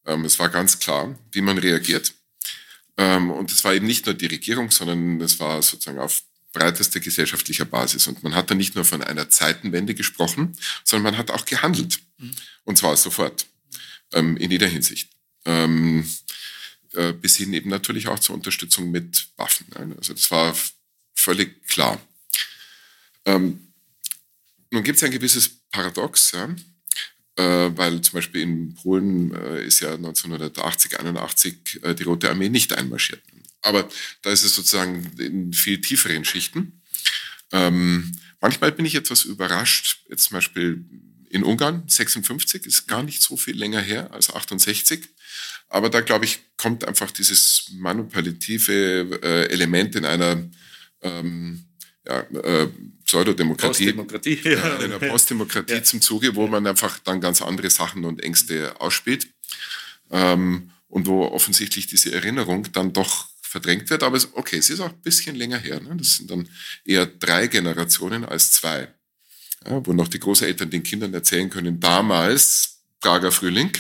Ähm, 0.07 0.25
es 0.25 0.39
war 0.39 0.49
ganz 0.49 0.79
klar, 0.79 1.19
wie 1.33 1.41
man 1.41 1.59
reagiert. 1.59 2.15
Ähm, 2.97 3.31
und 3.31 3.53
es 3.53 3.65
war 3.65 3.75
eben 3.75 3.87
nicht 3.87 4.07
nur 4.07 4.15
die 4.15 4.27
Regierung, 4.27 4.71
sondern 4.71 5.21
es 5.21 5.39
war 5.39 5.63
sozusagen 5.63 5.99
auf 5.99 6.23
breitester 6.53 7.01
gesellschaftlicher 7.01 7.65
Basis. 7.65 8.07
Und 8.07 8.23
man 8.23 8.35
hat 8.35 8.51
da 8.51 8.55
nicht 8.55 8.75
nur 8.75 8.85
von 8.85 9.03
einer 9.03 9.29
Zeitenwende 9.31 9.95
gesprochen, 9.95 10.57
sondern 10.85 11.13
man 11.13 11.19
hat 11.19 11.31
auch 11.31 11.45
gehandelt. 11.45 12.01
Mhm. 12.19 12.35
Und 12.65 12.79
zwar 12.79 12.97
sofort, 12.97 13.47
ähm, 14.13 14.37
in 14.37 14.51
jeder 14.51 14.67
Hinsicht. 14.67 15.11
Ähm, 15.45 16.09
äh, 16.95 17.13
bis 17.13 17.37
hin 17.37 17.53
eben 17.53 17.71
natürlich 17.71 18.09
auch 18.09 18.19
zur 18.19 18.35
Unterstützung 18.35 18.91
mit 18.91 19.29
Waffen. 19.37 19.67
Also 19.99 20.15
das 20.15 20.31
war 20.31 20.57
völlig 21.15 21.67
klar. 21.67 22.01
Ähm, 23.25 23.68
nun 24.71 24.83
gibt 24.83 24.97
es 24.97 25.05
ein 25.05 25.11
gewisses 25.11 25.49
Paradox, 25.71 26.33
ja, 26.33 26.55
äh, 27.37 27.77
weil 27.77 28.01
zum 28.01 28.15
Beispiel 28.15 28.43
in 28.43 28.75
Polen 28.75 29.35
äh, 29.35 29.65
ist 29.65 29.81
ja 29.81 29.95
1980, 29.95 30.99
81 30.99 31.81
äh, 31.83 31.95
die 31.95 32.03
Rote 32.03 32.31
Armee 32.31 32.49
nicht 32.49 32.73
einmarschiert. 32.73 33.23
Aber 33.63 33.89
da 34.23 34.31
ist 34.31 34.45
es 34.45 34.55
sozusagen 34.55 35.11
in 35.19 35.53
viel 35.53 35.81
tieferen 35.81 36.25
Schichten. 36.25 36.83
Ähm, 37.53 38.13
manchmal 38.41 38.73
bin 38.73 38.87
ich 38.87 38.95
etwas 38.95 39.25
überrascht, 39.25 40.01
jetzt 40.09 40.25
zum 40.25 40.37
Beispiel 40.37 40.85
in 41.31 41.45
Ungarn, 41.45 41.85
56 41.87 42.65
ist 42.67 42.89
gar 42.89 43.03
nicht 43.03 43.23
so 43.23 43.37
viel 43.37 43.57
länger 43.57 43.81
her 43.81 44.13
als 44.13 44.35
68. 44.35 45.09
Aber 45.69 45.91
da, 45.91 46.01
glaube 46.01 46.25
ich, 46.25 46.41
kommt 46.57 46.85
einfach 46.85 47.11
dieses 47.11 47.71
manipulative 47.75 49.21
äh, 49.23 49.49
Element 49.51 49.95
in 49.95 50.05
einer 50.07 50.49
ähm, 51.03 51.68
ja, 52.09 52.21
äh, 52.21 52.69
Pseudodemokratie, 53.05 53.93
Postdemokratie, 53.93 54.41
ja. 54.45 54.77
in 54.77 54.93
einer 54.93 54.99
Postdemokratie 54.99 55.75
ja. 55.75 55.83
zum 55.83 56.01
Zuge, 56.01 56.35
wo 56.35 56.47
man 56.47 56.67
einfach 56.67 56.99
dann 57.01 57.21
ganz 57.21 57.43
andere 57.43 57.71
Sachen 57.71 58.05
und 58.05 58.23
Ängste 58.23 58.81
ausspielt 58.81 59.29
ähm, 60.11 60.71
und 60.89 61.07
wo 61.07 61.25
offensichtlich 61.25 61.87
diese 61.87 62.13
Erinnerung 62.13 62.71
dann 62.73 62.93
doch 62.93 63.29
verdrängt 63.41 63.89
wird. 63.91 64.03
Aber 64.03 64.17
es, 64.17 64.29
okay, 64.35 64.57
es 64.57 64.71
ist 64.71 64.81
auch 64.81 64.91
ein 64.91 65.03
bisschen 65.03 65.37
länger 65.37 65.59
her. 65.59 65.81
Ne? 65.81 65.97
Das 65.97 66.17
sind 66.17 66.31
dann 66.31 66.49
eher 66.85 67.07
drei 67.07 67.47
Generationen 67.47 68.25
als 68.25 68.53
zwei, 68.53 68.89
ja, 69.67 69.87
wo 69.87 69.93
noch 69.93 70.09
die 70.09 70.21
Großeltern 70.21 70.71
den 70.71 70.83
Kindern 70.83 71.15
erzählen 71.15 71.49
können, 71.51 71.81
damals 71.81 72.81
Prager 73.01 73.31
Frühling 73.31 73.71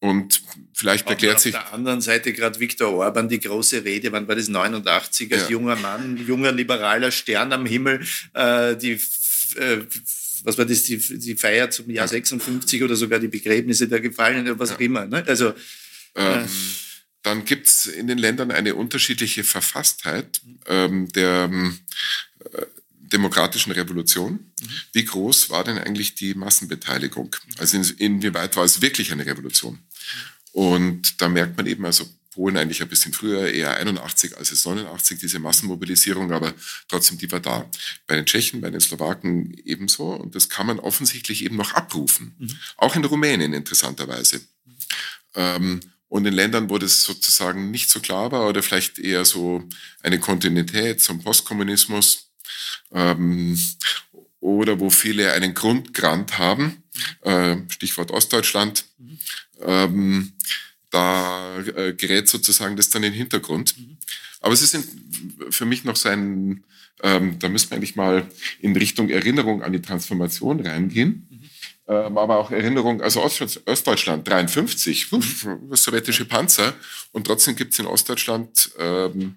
und 0.00 0.42
vielleicht 0.72 1.06
Auch 1.06 1.10
erklärt 1.10 1.40
sich. 1.40 1.54
Auf 1.56 1.64
der 1.64 1.74
anderen 1.74 2.00
Seite 2.00 2.32
gerade 2.32 2.58
Viktor 2.58 2.92
Orban 2.92 3.28
die 3.28 3.38
große 3.38 3.84
Rede, 3.84 4.12
wann 4.12 4.26
war 4.26 4.34
das 4.34 4.48
89 4.48 5.32
als 5.32 5.42
ja. 5.42 5.50
junger 5.50 5.76
Mann, 5.76 6.16
junger 6.26 6.52
liberaler 6.52 7.10
Stern 7.10 7.52
am 7.52 7.66
Himmel, 7.66 8.04
äh, 8.34 8.76
die 8.76 8.92
äh, 9.56 9.84
was 10.44 10.56
war 10.56 10.64
das, 10.64 10.84
die, 10.84 10.96
die 10.96 11.36
Feier 11.36 11.70
zum 11.70 11.90
Jahr 11.90 12.08
56 12.08 12.82
oder 12.82 12.96
sogar 12.96 13.18
die 13.18 13.28
Begräbnisse 13.28 13.88
der 13.88 14.00
Gefallenen 14.00 14.46
oder 14.46 14.58
was 14.58 14.72
auch 14.72 14.80
immer. 14.80 15.06
Ne? 15.06 15.22
Also, 15.26 15.52
ähm, 16.14 16.44
äh, 16.44 16.46
dann 17.22 17.44
gibt's 17.44 17.86
in 17.86 18.06
den 18.06 18.16
Ländern 18.16 18.50
eine 18.50 18.74
unterschiedliche 18.74 19.44
Verfasstheit 19.44 20.40
ähm, 20.66 21.08
der 21.12 21.50
äh, 22.52 22.66
demokratischen 22.90 23.72
Revolution. 23.72 24.32
Mhm. 24.32 24.68
Wie 24.92 25.04
groß 25.04 25.50
war 25.50 25.64
denn 25.64 25.78
eigentlich 25.78 26.14
die 26.14 26.34
Massenbeteiligung? 26.34 27.36
Also 27.58 27.76
inwieweit 27.98 28.56
war 28.56 28.64
es 28.64 28.80
wirklich 28.80 29.12
eine 29.12 29.26
Revolution? 29.26 29.78
Und 30.52 31.20
da 31.20 31.28
merkt 31.28 31.56
man 31.56 31.66
eben, 31.66 31.84
also 31.84 32.08
Polen 32.30 32.56
eigentlich 32.56 32.80
ein 32.80 32.88
bisschen 32.88 33.12
früher, 33.12 33.52
eher 33.52 33.76
81 33.76 34.36
als 34.36 34.52
es 34.52 34.64
89, 34.64 35.18
diese 35.18 35.40
Massenmobilisierung, 35.40 36.30
aber 36.32 36.54
trotzdem, 36.88 37.18
die 37.18 37.30
war 37.30 37.40
da. 37.40 37.68
Bei 38.06 38.14
den 38.16 38.24
Tschechen, 38.24 38.60
bei 38.60 38.70
den 38.70 38.80
Slowaken 38.80 39.52
ebenso. 39.64 40.12
Und 40.12 40.34
das 40.34 40.48
kann 40.48 40.66
man 40.66 40.78
offensichtlich 40.78 41.44
eben 41.44 41.56
noch 41.56 41.72
abrufen. 41.72 42.34
Mhm. 42.38 42.56
Auch 42.76 42.94
in 42.94 43.04
Rumänien 43.04 43.52
interessanterweise. 43.52 44.38
Mhm. 44.38 44.76
Ähm, 45.34 45.80
und 46.08 46.26
in 46.26 46.34
Ländern, 46.34 46.70
wo 46.70 46.78
das 46.78 47.02
sozusagen 47.02 47.70
nicht 47.70 47.88
so 47.88 48.00
klar 48.00 48.32
war 48.32 48.48
oder 48.48 48.62
vielleicht 48.62 48.98
eher 48.98 49.24
so 49.24 49.62
eine 50.02 50.18
Kontinuität 50.18 51.00
zum 51.00 51.22
Postkommunismus 51.22 52.30
ähm, 52.92 53.58
oder 54.40 54.80
wo 54.80 54.90
viele 54.90 55.32
einen 55.32 55.54
Grundgrant 55.54 56.38
haben, 56.38 56.82
äh, 57.22 57.56
Stichwort 57.68 58.10
Ostdeutschland, 58.10 58.84
ähm, 59.62 60.32
da 60.90 61.58
äh, 61.58 61.92
gerät 61.92 62.28
sozusagen 62.28 62.76
das 62.76 62.90
dann 62.90 63.02
in 63.02 63.12
den 63.12 63.18
Hintergrund. 63.18 63.74
Aber 64.40 64.52
es 64.52 64.62
ist 64.62 64.88
für 65.50 65.66
mich 65.66 65.84
noch 65.84 65.96
so 65.96 66.08
ein, 66.08 66.64
ähm, 67.02 67.38
da 67.38 67.48
müssen 67.48 67.70
wir 67.70 67.76
eigentlich 67.76 67.96
mal 67.96 68.26
in 68.60 68.74
Richtung 68.76 69.08
Erinnerung 69.10 69.62
an 69.62 69.72
die 69.72 69.82
Transformation 69.82 70.60
reingehen. 70.60 71.28
Ähm, 71.86 72.16
aber 72.16 72.38
auch 72.38 72.50
Erinnerung, 72.50 73.02
also 73.02 73.22
Ost 73.22 73.60
Ostdeutschland 73.66 74.26
53, 74.26 75.12
uff, 75.12 75.46
sowjetische 75.72 76.24
Panzer. 76.24 76.74
Und 77.12 77.26
trotzdem 77.26 77.56
gibt 77.56 77.72
es 77.72 77.78
in 77.78 77.86
Ostdeutschland 77.86 78.70
ähm, 78.78 79.36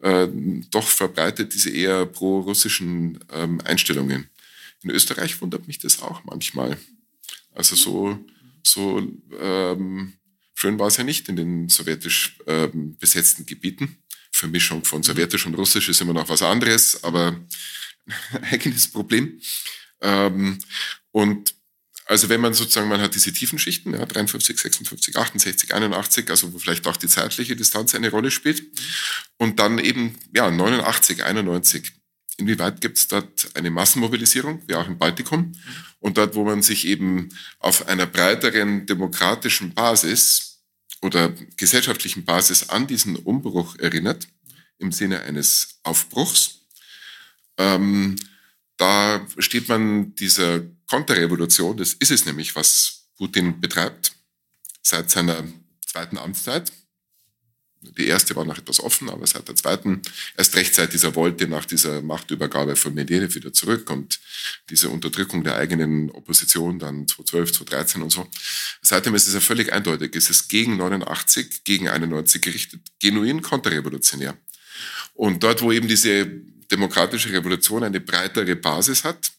äh, 0.00 0.28
doch 0.70 0.86
verbreitet 0.86 1.54
diese 1.54 1.70
eher 1.70 2.06
pro-russischen 2.06 3.18
ähm, 3.32 3.60
Einstellungen. 3.64 4.28
In 4.84 4.90
Österreich 4.90 5.40
wundert 5.40 5.66
mich 5.66 5.78
das 5.78 6.00
auch 6.02 6.22
manchmal. 6.24 6.78
Also 7.52 7.74
so, 7.74 8.18
so 8.62 9.02
ähm, 9.40 10.14
Schön 10.54 10.78
war 10.78 10.86
es 10.86 10.96
ja 10.96 11.04
nicht 11.04 11.28
in 11.28 11.36
den 11.36 11.68
sowjetisch 11.68 12.38
äh, 12.46 12.68
besetzten 12.72 13.44
Gebieten. 13.44 13.98
Vermischung 14.30 14.84
von 14.84 15.02
sowjetisch 15.02 15.46
und 15.46 15.54
russisch 15.54 15.88
ist 15.88 16.00
immer 16.00 16.12
noch 16.12 16.28
was 16.28 16.42
anderes, 16.42 17.02
aber 17.04 17.38
eigenes 18.50 18.88
Problem. 18.88 19.40
Ähm, 20.00 20.58
und 21.10 21.54
also 22.06 22.28
wenn 22.28 22.40
man 22.40 22.54
sozusagen, 22.54 22.88
man 22.88 23.00
hat 23.00 23.14
diese 23.14 23.32
tiefen 23.32 23.58
Schichten, 23.58 23.94
ja, 23.94 24.04
53, 24.04 24.58
56, 24.58 25.16
68, 25.16 25.74
81, 25.74 26.30
also 26.30 26.52
wo 26.52 26.58
vielleicht 26.58 26.86
auch 26.86 26.96
die 26.96 27.08
zeitliche 27.08 27.56
Distanz 27.56 27.94
eine 27.94 28.10
Rolle 28.10 28.30
spielt. 28.30 28.62
Und 29.38 29.58
dann 29.58 29.78
eben, 29.78 30.18
ja, 30.34 30.50
89, 30.50 31.24
91. 31.24 31.92
Inwieweit 32.36 32.80
gibt 32.80 32.98
es 32.98 33.08
dort 33.08 33.50
eine 33.54 33.70
Massenmobilisierung, 33.70 34.62
wie 34.66 34.74
auch 34.74 34.86
im 34.88 34.98
Baltikum? 34.98 35.52
Und 36.00 36.16
dort, 36.18 36.34
wo 36.34 36.44
man 36.44 36.62
sich 36.62 36.86
eben 36.86 37.28
auf 37.60 37.86
einer 37.86 38.06
breiteren 38.06 38.86
demokratischen 38.86 39.72
Basis 39.72 40.62
oder 41.00 41.32
gesellschaftlichen 41.56 42.24
Basis 42.24 42.68
an 42.70 42.86
diesen 42.86 43.16
Umbruch 43.16 43.76
erinnert, 43.78 44.26
im 44.78 44.90
Sinne 44.90 45.22
eines 45.22 45.78
Aufbruchs, 45.84 46.60
ähm, 47.56 48.16
da 48.76 49.24
steht 49.38 49.68
man 49.68 50.14
dieser 50.16 50.60
Konterrevolution, 50.86 51.76
das 51.76 51.94
ist 51.94 52.10
es 52.10 52.26
nämlich, 52.26 52.56
was 52.56 53.06
Putin 53.16 53.60
betreibt, 53.60 54.12
seit 54.82 55.10
seiner 55.10 55.44
zweiten 55.86 56.18
Amtszeit, 56.18 56.72
die 57.98 58.06
erste 58.06 58.34
war 58.36 58.44
noch 58.44 58.58
etwas 58.58 58.80
offen, 58.80 59.08
aber 59.08 59.26
seit 59.26 59.48
der 59.48 59.56
zweiten 59.56 60.02
erst 60.36 60.56
rechtzeitig 60.56 60.92
dieser 60.92 61.14
wollte 61.14 61.46
nach 61.48 61.64
dieser 61.64 62.02
Machtübergabe 62.02 62.76
von 62.76 62.94
Medvedev 62.94 63.34
wieder 63.34 63.52
zurück 63.52 63.90
und 63.90 64.20
diese 64.70 64.88
Unterdrückung 64.88 65.44
der 65.44 65.56
eigenen 65.56 66.10
Opposition 66.10 66.78
dann 66.78 67.06
2012, 67.08 67.52
2013 67.52 68.02
und 68.02 68.10
so. 68.10 68.26
Seitdem 68.82 69.14
ist 69.14 69.26
es 69.26 69.34
ja 69.34 69.40
völlig 69.40 69.72
eindeutig. 69.72 70.14
Es 70.14 70.30
ist 70.30 70.48
gegen 70.48 70.76
89, 70.76 71.64
gegen 71.64 71.88
91 71.88 72.42
gerichtet, 72.42 72.80
genuin 73.00 73.42
konterrevolutionär. 73.42 74.36
Und 75.14 75.42
dort, 75.42 75.62
wo 75.62 75.72
eben 75.72 75.88
diese 75.88 76.26
demokratische 76.70 77.32
Revolution 77.32 77.84
eine 77.84 78.00
breitere 78.00 78.56
Basis 78.56 79.04
hat, 79.04 79.32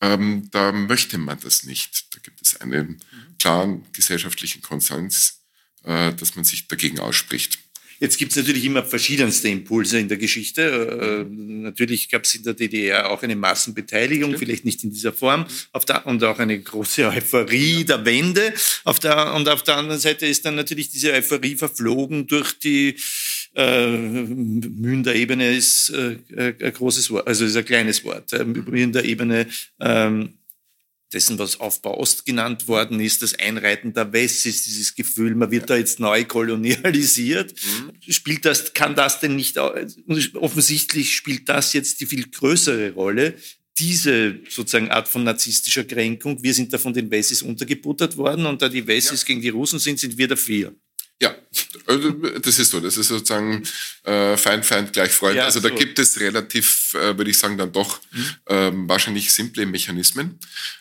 ähm, 0.00 0.48
da 0.50 0.72
möchte 0.72 1.18
man 1.18 1.38
das 1.40 1.64
nicht. 1.64 2.14
Da 2.14 2.20
gibt 2.20 2.40
es 2.40 2.60
einen 2.60 3.00
klaren 3.38 3.84
gesellschaftlichen 3.92 4.62
Konsens, 4.62 5.37
dass 5.88 6.36
man 6.36 6.44
sich 6.44 6.68
dagegen 6.68 7.00
ausspricht. 7.00 7.58
Jetzt 8.00 8.16
gibt 8.16 8.30
es 8.30 8.36
natürlich 8.36 8.64
immer 8.64 8.84
verschiedenste 8.84 9.48
Impulse 9.48 9.98
in 9.98 10.08
der 10.08 10.18
Geschichte. 10.18 11.26
Äh, 11.28 11.34
natürlich 11.34 12.08
gab 12.08 12.24
es 12.24 12.34
in 12.36 12.44
der 12.44 12.54
DDR 12.54 13.10
auch 13.10 13.22
eine 13.24 13.34
Massenbeteiligung, 13.34 14.30
Stimmt. 14.30 14.38
vielleicht 14.38 14.64
nicht 14.64 14.84
in 14.84 14.92
dieser 14.92 15.12
Form, 15.12 15.46
auf 15.72 15.84
der, 15.84 16.06
und 16.06 16.22
auch 16.22 16.38
eine 16.38 16.60
große 16.60 17.08
Euphorie 17.08 17.78
ja. 17.78 17.84
der 17.84 18.04
Wende. 18.04 18.54
Auf 18.84 19.00
der, 19.00 19.34
und 19.34 19.48
auf 19.48 19.64
der 19.64 19.78
anderen 19.78 20.00
Seite 20.00 20.26
ist 20.26 20.44
dann 20.44 20.54
natürlich 20.54 20.90
diese 20.90 21.12
Euphorie 21.12 21.56
verflogen 21.56 22.28
durch 22.28 22.56
die 22.60 22.94
äh, 23.56 23.88
Mühen 23.88 25.02
der 25.02 25.16
Ebene 25.16 25.56
ist 25.56 25.90
äh, 25.90 26.18
ein 26.36 26.72
großes 26.72 27.10
Wort, 27.10 27.26
also 27.26 27.44
ist 27.44 27.56
ein 27.56 27.64
kleines 27.64 28.04
Wort. 28.04 28.32
Äh, 28.32 28.44
Mühen 28.44 28.92
der 28.92 29.04
Ebene 29.04 29.48
ähm, 29.80 30.37
dessen, 31.12 31.38
was 31.38 31.60
Aufbau 31.60 31.98
Ost 31.98 32.26
genannt 32.26 32.68
worden 32.68 33.00
ist, 33.00 33.22
das 33.22 33.34
Einreiten 33.38 33.94
der 33.94 34.12
Wessis, 34.12 34.64
dieses 34.64 34.94
Gefühl, 34.94 35.34
man 35.34 35.50
wird 35.50 35.70
da 35.70 35.76
jetzt 35.76 36.00
neu 36.00 36.24
kolonialisiert. 36.24 37.52
Mhm. 37.52 38.12
Spielt 38.12 38.44
das, 38.44 38.74
kann 38.74 38.94
das 38.94 39.20
denn 39.20 39.36
nicht, 39.36 39.56
offensichtlich 39.58 41.14
spielt 41.14 41.48
das 41.48 41.72
jetzt 41.72 42.00
die 42.00 42.06
viel 42.06 42.28
größere 42.28 42.92
Rolle, 42.92 43.34
diese 43.78 44.40
sozusagen 44.48 44.90
Art 44.90 45.08
von 45.08 45.24
narzisstischer 45.24 45.84
Kränkung. 45.84 46.42
Wir 46.42 46.52
sind 46.52 46.72
da 46.72 46.78
von 46.78 46.92
den 46.92 47.10
Wessis 47.10 47.42
untergebuttert 47.42 48.16
worden 48.16 48.44
und 48.46 48.60
da 48.60 48.68
die 48.68 48.86
Wessis 48.86 49.22
ja. 49.22 49.26
gegen 49.28 49.40
die 49.40 49.50
Russen 49.50 49.78
sind, 49.78 49.98
sind 49.98 50.18
wir 50.18 50.28
dafür. 50.28 50.74
Ja, 51.20 51.34
also, 51.86 52.10
das 52.10 52.58
ist 52.58 52.70
so. 52.70 52.80
Das 52.80 52.96
ist 52.96 53.08
sozusagen 53.08 53.62
äh, 54.04 54.36
Feind, 54.36 54.64
Feind 54.64 54.92
gleich 54.92 55.10
Freund. 55.10 55.36
Ja, 55.36 55.46
also 55.46 55.58
da 55.60 55.68
so. 55.68 55.74
gibt 55.74 55.98
es 55.98 56.20
relativ, 56.20 56.94
äh, 56.94 57.16
würde 57.16 57.30
ich 57.30 57.38
sagen, 57.38 57.56
dann 57.56 57.72
doch 57.72 58.00
mhm. 58.12 58.26
ähm, 58.46 58.88
wahrscheinlich 58.88 59.32
simple 59.32 59.66
Mechanismen. 59.66 60.38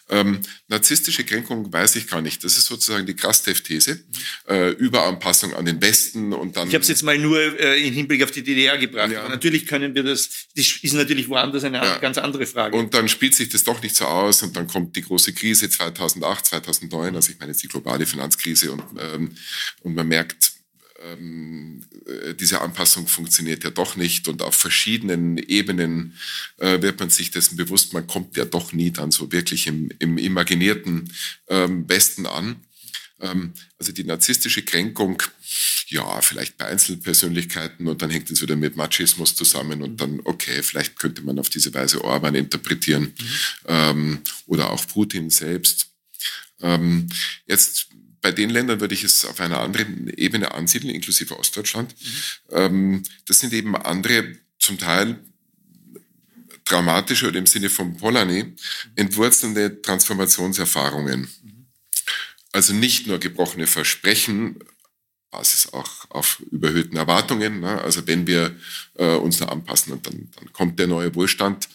Ähm, 0.10 0.39
narzisstische 0.69 1.26
Kränkung 1.26 1.71
weiß 1.71 1.97
ich 1.97 2.08
gar 2.08 2.21
nicht. 2.21 2.43
Das 2.43 2.58
ist 2.58 2.65
sozusagen 2.65 3.06
die 3.06 3.13
Krastev-These. 3.13 3.95
Mhm. 3.95 4.54
Äh, 4.54 4.69
Überanpassung 4.71 5.54
an 5.54 5.65
den 5.65 5.82
Westen 5.82 6.34
und 6.34 6.56
dann. 6.56 6.67
Ich 6.67 6.73
habe 6.73 6.82
es 6.82 6.89
jetzt 6.89 7.04
mal 7.04 7.17
nur 7.17 7.39
äh, 7.39 7.86
in 7.86 7.93
Hinblick 7.93 8.23
auf 8.23 8.32
die 8.32 8.43
DDR 8.43 8.78
gebracht. 8.78 9.12
Ja. 9.12 9.28
Natürlich 9.28 9.65
können 9.65 9.95
wir 9.95 10.04
das, 10.04 10.30
das 10.56 10.78
ist 10.82 10.93
natürlich 10.93 11.30
woanders 11.30 11.63
eine 11.63 11.78
ja. 11.78 11.97
ganz 11.97 12.17
andere 12.17 12.45
Frage. 12.45 12.78
Und 12.78 12.93
dann 12.93 13.08
spielt 13.08 13.34
sich 13.34 13.50
das 13.50 13.63
doch 13.63 13.82
nicht 13.82 13.95
so 13.95 14.06
aus 14.06 14.43
und 14.43 14.56
dann 14.56 14.67
kommt 14.67 14.95
die 14.95 15.02
große 15.02 15.34
Krise 15.34 15.69
2008, 15.69 16.45
2009, 16.45 17.15
also 17.15 17.32
ich 17.32 17.39
meine 17.39 17.52
jetzt 17.52 17.63
die 17.63 17.67
globale 17.67 18.06
Finanzkrise 18.06 18.71
und, 18.71 18.84
ähm, 19.00 19.36
und 19.82 19.95
man 19.95 20.08
merkt, 20.08 20.27
ähm, 21.04 21.84
äh, 22.06 22.34
diese 22.34 22.62
Anpassung 22.62 23.08
funktioniert 23.08 23.63
ja 23.63 23.70
doch 23.70 23.96
nicht 23.96 24.28
und 24.28 24.42
auf 24.42 24.56
verschiedenen 24.56 25.38
Ebenen 25.38 26.18
äh, 26.58 26.82
wird 26.82 27.00
man 27.00 27.10
sich 27.10 27.32
dessen 27.32 27.58
bewusst, 27.58 27.94
man 27.94 28.08
kommt 28.08 28.38
ja 28.38 28.46
doch 28.46 28.74
nie 28.74 28.92
dann 28.92 29.12
so 29.12 29.32
wirklich 29.32 29.68
im, 29.68 29.90
im 30.00 30.18
imaginierten 30.18 31.12
ähm, 31.48 31.88
Westen 31.88 32.26
an. 32.26 32.58
Ähm, 33.20 33.54
also 33.80 33.92
die 33.92 34.04
narzisstische 34.04 34.63
Kränkung, 34.63 35.22
ja, 35.88 36.22
vielleicht 36.22 36.58
bei 36.58 36.66
Einzelpersönlichkeiten 36.66 37.88
und 37.88 38.02
dann 38.02 38.10
hängt 38.10 38.30
es 38.30 38.42
wieder 38.42 38.56
mit 38.56 38.76
Machismus 38.76 39.36
zusammen 39.36 39.82
und 39.82 40.02
dann, 40.02 40.20
okay, 40.26 40.62
vielleicht 40.62 41.00
könnte 41.00 41.22
man 41.22 41.40
auf 41.40 41.50
diese 41.50 41.74
Weise 41.74 42.04
Orban 42.04 42.36
interpretieren 42.36 43.04
mhm. 43.04 43.30
ähm, 43.68 44.20
oder 44.46 44.70
auch 44.72 44.86
Putin 44.88 45.30
selbst. 45.30 45.88
Ähm, 46.62 47.08
jetzt 47.46 47.90
bei 48.21 48.32
den 48.32 48.49
Ländern 48.49 48.80
würde 48.80 48.93
ich 48.93 49.03
es 49.03 49.25
auf 49.25 49.39
einer 49.39 49.60
anderen 49.60 50.10
Ebene 50.10 50.53
ansiedeln, 50.53 50.93
inklusive 50.93 51.38
Ostdeutschland. 51.38 51.95
Mhm. 52.49 53.03
das 53.27 53.39
sind 53.39 53.53
eben 53.53 53.75
andere, 53.75 54.36
zum 54.60 54.77
Teil 54.77 55.19
dramatische 56.65 57.27
oder 57.27 57.39
im 57.39 57.45
Sinne 57.45 57.69
von 57.69 57.95
Polanyi 57.97 58.56
entwurzelnde 58.95 59.82
Transformationserfahrungen. 59.82 61.30
Also 62.51 62.73
nicht 62.73 63.08
nur 63.08 63.19
gebrochene 63.19 63.67
Versprechen, 63.67 64.60
Basis 65.30 65.73
auch 65.73 66.10
auf 66.10 66.41
überhöhten 66.51 66.97
Erwartungen. 66.97 67.60
Ne? 67.60 67.82
Also 67.82 68.08
wenn 68.08 68.25
wir 68.25 68.56
äh, 68.95 69.15
uns 69.15 69.38
da 69.38 69.45
anpassen 69.45 69.93
und 69.93 70.08
dann, 70.08 70.30
dann 70.36 70.53
kommt 70.53 70.80
der 70.80 70.88
neue 70.88 71.13
Wohlstand, 71.15 71.67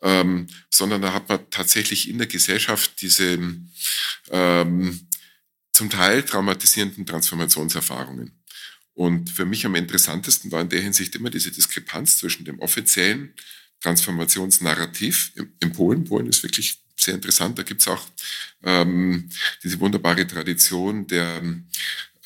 ähm, 0.00 0.46
sondern 0.70 1.02
da 1.02 1.12
hat 1.12 1.28
man 1.28 1.40
tatsächlich 1.50 2.08
in 2.08 2.18
der 2.18 2.28
Gesellschaft 2.28 3.02
diese 3.02 3.38
ähm, 4.30 5.00
zum 5.80 5.88
Teil 5.88 6.22
traumatisierenden 6.22 7.06
Transformationserfahrungen. 7.06 8.32
Und 8.92 9.30
für 9.30 9.46
mich 9.46 9.64
am 9.64 9.76
interessantesten 9.76 10.52
war 10.52 10.60
in 10.60 10.68
der 10.68 10.82
Hinsicht 10.82 11.14
immer 11.14 11.30
diese 11.30 11.50
Diskrepanz 11.50 12.18
zwischen 12.18 12.44
dem 12.44 12.58
offiziellen 12.58 13.32
Transformationsnarrativ 13.80 15.32
in 15.60 15.72
Polen. 15.72 16.04
Polen 16.04 16.26
ist 16.26 16.42
wirklich 16.42 16.82
sehr 16.96 17.14
interessant. 17.14 17.58
Da 17.58 17.62
gibt 17.62 17.80
es 17.80 17.88
auch 17.88 18.06
ähm, 18.62 19.30
diese 19.64 19.80
wunderbare 19.80 20.26
Tradition 20.26 21.06
der, 21.06 21.42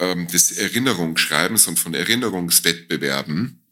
ähm, 0.01 0.27
des 0.27 0.51
Erinnerungsschreibens 0.51 1.69
und 1.69 1.79
von 1.79 1.95
Erinnerungswettbewerben. 1.95 3.63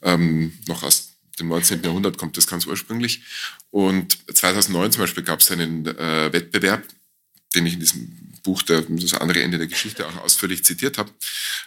Ähm, 0.00 0.58
noch 0.66 0.82
aus 0.82 1.10
dem 1.38 1.48
19. 1.48 1.82
Jahrhundert 1.82 2.16
kommt 2.16 2.38
das 2.38 2.46
ganz 2.46 2.64
ursprünglich. 2.64 3.22
Und 3.70 4.16
2009 4.34 4.92
zum 4.92 5.02
Beispiel 5.02 5.24
gab 5.24 5.40
es 5.40 5.50
einen 5.50 5.86
äh, 5.86 6.32
Wettbewerb, 6.32 6.84
den 7.54 7.66
ich 7.66 7.74
in 7.74 7.80
diesem 7.80 8.29
Buch, 8.42 8.62
der, 8.62 8.82
das 8.82 9.14
andere 9.14 9.42
Ende 9.42 9.58
der 9.58 9.66
Geschichte 9.66 10.06
auch 10.06 10.16
ausführlich 10.18 10.64
zitiert 10.64 10.98
habe, 10.98 11.10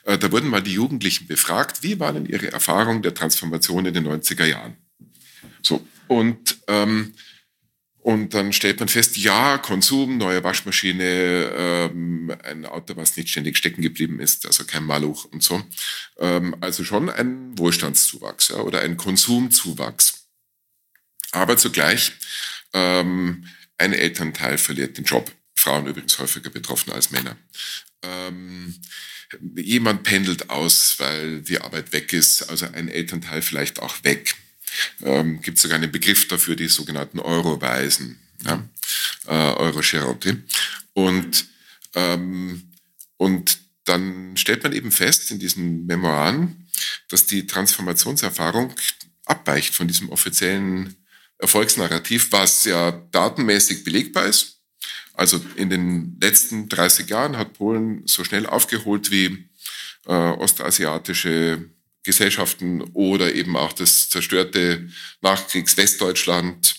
äh, 0.05 0.17
da 0.17 0.31
wurden 0.31 0.49
mal 0.49 0.61
die 0.61 0.73
Jugendlichen 0.73 1.27
befragt, 1.27 1.83
wie 1.83 1.99
war 1.99 2.13
denn 2.13 2.25
ihre 2.25 2.51
Erfahrung 2.51 3.01
der 3.01 3.13
Transformation 3.13 3.85
in 3.85 3.93
den 3.93 4.07
90er 4.07 4.45
Jahren? 4.45 4.77
So, 5.61 5.85
und 6.07 6.57
ähm, 6.67 7.13
und 8.03 8.33
dann 8.33 8.51
stellt 8.51 8.81
man 8.81 8.89
fest, 8.89 9.15
ja, 9.15 9.57
Konsum, 9.57 10.17
neue 10.17 10.43
Waschmaschine, 10.43 11.53
ähm, 11.55 12.35
ein 12.43 12.65
Auto, 12.65 12.97
was 12.97 13.15
nicht 13.15 13.29
ständig 13.29 13.55
stecken 13.55 13.81
geblieben 13.81 14.19
ist, 14.19 14.45
also 14.45 14.65
kein 14.65 14.83
Maluch 14.83 15.23
und 15.31 15.41
so. 15.41 15.63
Ähm, 16.19 16.53
also 16.59 16.83
schon 16.83 17.09
ein 17.09 17.57
Wohlstandszuwachs 17.57 18.49
ja, 18.49 18.57
oder 18.57 18.81
ein 18.81 18.97
Konsumzuwachs. 18.97 20.27
Aber 21.31 21.55
zugleich 21.55 22.11
ähm, 22.73 23.47
ein 23.77 23.93
Elternteil 23.93 24.57
verliert 24.57 24.97
den 24.97 25.05
Job. 25.05 25.31
Frauen 25.63 25.87
übrigens 25.87 26.19
häufiger 26.19 26.49
betroffen 26.49 26.91
als 26.91 27.11
Männer. 27.11 27.37
Ähm, 28.01 28.75
jemand 29.55 30.03
pendelt 30.03 30.49
aus, 30.49 30.95
weil 30.99 31.41
die 31.41 31.59
Arbeit 31.59 31.93
weg 31.93 32.13
ist, 32.13 32.49
also 32.49 32.67
ein 32.67 32.89
Elternteil 32.89 33.41
vielleicht 33.41 33.79
auch 33.79 34.03
weg 34.03 34.35
ähm, 35.01 35.41
gibt 35.41 35.59
sogar 35.59 35.77
einen 35.77 35.91
Begriff 35.91 36.27
dafür, 36.27 36.55
die 36.55 36.67
sogenannten 36.67 37.19
Euroweisen, 37.19 38.19
ja, 38.43 38.63
äh, 39.27 39.31
Euroscherotti. 39.31 40.37
Und, 40.93 41.45
ähm, 41.95 42.71
und 43.17 43.59
dann 43.85 44.37
stellt 44.37 44.63
man 44.63 44.73
eben 44.73 44.91
fest 44.91 45.31
in 45.31 45.39
diesen 45.39 45.85
Memoiren, 45.85 46.67
dass 47.09 47.25
die 47.25 47.47
Transformationserfahrung 47.47 48.73
abweicht 49.25 49.73
von 49.75 49.87
diesem 49.87 50.09
offiziellen 50.09 50.95
Erfolgsnarrativ, 51.37 52.31
was 52.31 52.65
ja 52.65 52.91
datenmäßig 53.11 53.83
belegbar 53.83 54.25
ist. 54.25 54.52
Also 55.13 55.39
in 55.55 55.69
den 55.69 56.17
letzten 56.19 56.69
30 56.69 57.09
Jahren 57.09 57.37
hat 57.37 57.53
Polen 57.53 58.01
so 58.05 58.23
schnell 58.23 58.45
aufgeholt 58.45 59.11
wie 59.11 59.49
äh, 60.07 60.11
ostasiatische 60.13 61.69
Gesellschaften 62.03 62.81
oder 62.93 63.33
eben 63.33 63.55
auch 63.55 63.73
das 63.73 64.09
zerstörte 64.09 64.89
Nachkriegs-Westdeutschland 65.21 66.75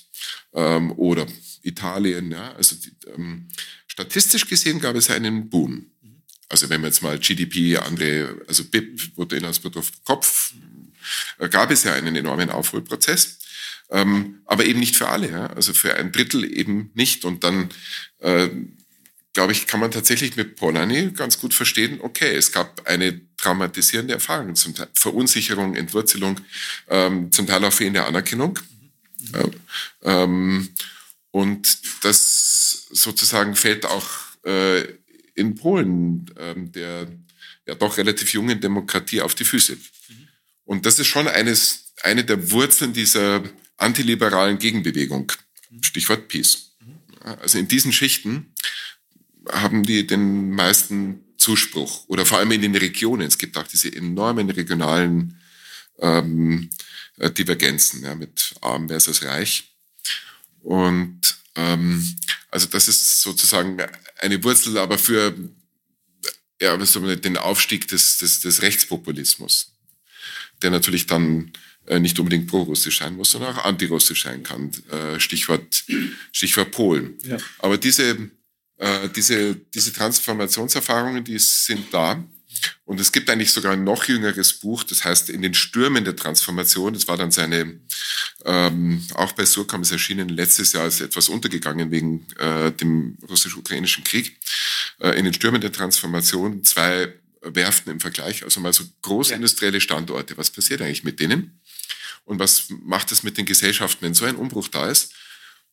ähm, 0.53 0.92
oder 0.92 1.27
Italien. 1.62 2.31
Ja. 2.31 2.53
Also 2.53 2.77
die, 2.77 2.92
ähm, 3.14 3.49
statistisch 3.87 4.47
gesehen 4.47 4.81
gab 4.81 4.97
es 4.97 5.11
einen 5.11 5.49
Boom. 5.49 5.87
Also 6.49 6.68
wenn 6.68 6.83
man 6.83 6.90
jetzt 6.90 7.03
mal 7.03 7.18
GDP, 7.18 7.79
andere, 7.79 8.42
also 8.47 8.64
BIP, 8.64 9.14
Bruttoinlandsprodukt 9.14 10.05
pro 10.05 10.14
Kopf, 10.16 10.53
äh, 11.38 11.49
gab 11.49 11.70
es 11.70 11.85
ja 11.85 11.94
einen 11.94 12.14
enormen 12.16 12.51
Aufholprozess. 12.51 13.38
Ähm, 13.90 14.40
aber 14.47 14.64
eben 14.64 14.81
nicht 14.81 14.97
für 14.97 15.09
alle, 15.09 15.31
ja. 15.31 15.47
also 15.49 15.73
für 15.73 15.94
ein 15.94 16.12
Drittel 16.12 16.44
eben 16.44 16.90
nicht. 16.94 17.25
Und 17.25 17.44
dann 17.44 17.70
äh, 18.18 18.49
glaube 19.35 19.53
ich, 19.53 19.66
kann 19.66 19.81
man 19.81 19.90
tatsächlich 19.90 20.37
mit 20.37 20.57
Polanyi 20.57 21.11
ganz 21.11 21.38
gut 21.38 21.53
verstehen, 21.53 22.01
okay, 22.01 22.35
es 22.35 22.53
gab 22.53 22.87
eine 22.87 23.20
traumatisierende 23.37 24.14
Erfahrung, 24.14 24.55
zum 24.55 24.75
Teil 24.75 24.88
Verunsicherung, 24.94 25.75
Entwurzelung, 25.75 26.40
ähm, 26.88 27.31
zum 27.31 27.47
Teil 27.47 27.64
auch 27.64 27.73
fehlende 27.73 28.05
Anerkennung. 28.05 28.59
Mhm. 29.18 29.51
ähm, 30.03 30.68
und 31.31 31.79
das 32.05 32.87
sozusagen 32.90 33.57
fällt 33.57 33.87
auch 33.87 34.09
äh, 34.44 34.85
in 35.35 35.57
Polen, 35.57 36.31
ähm, 36.38 36.70
der 36.70 37.09
ja 37.66 37.75
doch 37.75 37.97
relativ 37.97 38.33
jungen 38.33 38.61
Demokratie, 38.61 39.20
auf 39.20 39.35
die 39.35 39.44
Füße. 39.44 39.75
Mhm. 39.75 40.29
Und 40.64 40.87
das 40.87 40.99
ist 40.99 41.09
schon 41.09 41.27
eines, 41.27 41.92
eine 42.03 42.25
der 42.25 42.51
Wurzeln 42.51 42.92
dieser 42.92 43.42
antiliberalen 43.85 44.59
Gegenbewegung. 44.59 45.33
Mhm. 45.70 45.83
Stichwort 45.83 46.29
Peace. 46.29 46.73
Also 47.20 47.59
in 47.59 47.68
diesen 47.68 47.92
Schichten 47.92 48.53
haben 49.51 49.83
die 49.85 50.07
den 50.07 50.51
meisten 50.51 51.25
Zuspruch 51.38 52.05
oder 52.09 52.27
vor 52.27 52.38
allem 52.38 52.53
in 52.53 52.62
den 52.62 52.75
Regionen. 52.75 53.27
Es 53.27 53.38
gibt 53.38 53.57
auch 53.57 53.66
diese 53.66 53.94
enormen 53.94 54.51
regionalen 54.51 55.40
ähm, 55.99 56.70
äh, 57.18 57.31
Divergenzen 57.31 58.03
ja, 58.03 58.14
mit 58.14 58.55
arm 58.61 58.88
versus 58.88 59.23
reich. 59.23 59.77
Und 60.62 61.20
ähm, 61.55 62.16
also 62.51 62.66
das 62.66 62.88
ist 62.88 63.20
sozusagen 63.20 63.79
eine 64.18 64.42
Wurzel, 64.42 64.79
aber 64.79 64.99
für 64.99 65.35
ja, 66.61 66.77
den 66.77 67.37
Aufstieg 67.37 67.88
des, 67.88 68.18
des, 68.18 68.40
des 68.40 68.62
Rechtspopulismus, 68.62 69.73
der 70.62 70.70
natürlich 70.70 71.07
dann 71.07 71.53
nicht 71.99 72.18
unbedingt 72.18 72.47
pro-russisch 72.47 72.99
sein 72.99 73.16
muss, 73.16 73.31
sondern 73.31 73.57
auch 73.57 73.64
antirussisch 73.64 74.23
sein 74.23 74.42
kann. 74.42 74.70
Äh, 74.90 75.20
Stichwort, 75.20 75.85
Stichwort 76.33 76.70
Polen. 76.70 77.18
Ja. 77.25 77.37
Aber 77.59 77.77
diese 77.77 78.31
äh, 78.79 79.09
diese, 79.09 79.55
diese 79.55 79.92
Transformationserfahrungen, 79.92 81.25
die 81.25 81.38
sind 81.38 81.92
da. 81.92 82.23
Und 82.85 83.01
es 83.01 83.12
gibt 83.12 83.29
eigentlich 83.31 83.51
sogar 83.51 83.73
ein 83.73 83.85
noch 83.85 84.05
jüngeres 84.05 84.53
Buch, 84.53 84.85
das 84.85 85.05
heißt 85.05 85.31
In 85.31 85.42
den 85.42 85.55
Stürmen 85.55 86.05
der 86.05 86.16
Transformation. 86.16 86.94
Das 86.94 87.09
war 87.09 87.16
dann 87.16 87.31
seine, 87.31 87.81
ähm, 88.44 89.05
auch 89.14 89.33
bei 89.33 89.44
Surkamp 89.44 89.83
ist 89.83 89.92
erschienen, 89.92 90.29
letztes 90.29 90.73
Jahr 90.73 90.87
ist 90.87 91.01
etwas 91.01 91.29
untergegangen 91.29 91.90
wegen 91.90 92.27
äh, 92.38 92.70
dem 92.73 93.18
russisch-ukrainischen 93.29 94.05
Krieg. 94.05 94.38
Äh, 95.01 95.18
in 95.18 95.25
den 95.25 95.35
Stürmen 95.35 95.61
der 95.61 95.73
Transformation 95.73 96.62
zwei 96.62 97.12
Werften 97.42 97.92
im 97.92 98.01
Vergleich, 98.01 98.44
also 98.44 98.61
mal 98.61 98.73
so 98.73 98.85
großindustrielle 99.03 99.81
Standorte. 99.81 100.37
Was 100.37 100.51
passiert 100.51 100.81
eigentlich 100.81 101.05
mit 101.05 101.20
denen? 101.20 101.61
Und 102.24 102.38
was 102.38 102.66
macht 102.70 103.12
es 103.12 103.22
mit 103.22 103.37
den 103.37 103.44
Gesellschaften, 103.44 104.02
wenn 104.02 104.14
so 104.14 104.24
ein 104.24 104.37
Umbruch 104.37 104.68
da 104.68 104.88
ist? 104.88 105.12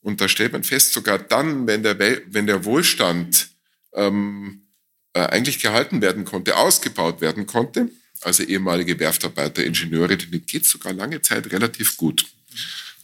Und 0.01 0.19
da 0.19 0.27
stellt 0.27 0.53
man 0.53 0.63
fest, 0.63 0.93
sogar 0.93 1.19
dann, 1.19 1.67
wenn 1.67 1.83
der, 1.83 1.97
wenn 1.99 2.47
der 2.47 2.65
Wohlstand 2.65 3.49
ähm, 3.93 4.67
äh, 5.13 5.21
eigentlich 5.21 5.59
gehalten 5.59 6.01
werden 6.01 6.25
konnte, 6.25 6.57
ausgebaut 6.57 7.21
werden 7.21 7.45
konnte, 7.45 7.89
also 8.21 8.43
ehemalige 8.43 8.99
Werftarbeiter, 8.99 9.63
Ingenieure, 9.63 10.17
denen 10.17 10.45
geht 10.45 10.65
sogar 10.65 10.93
lange 10.93 11.21
Zeit 11.21 11.51
relativ 11.51 11.97
gut. 11.97 12.25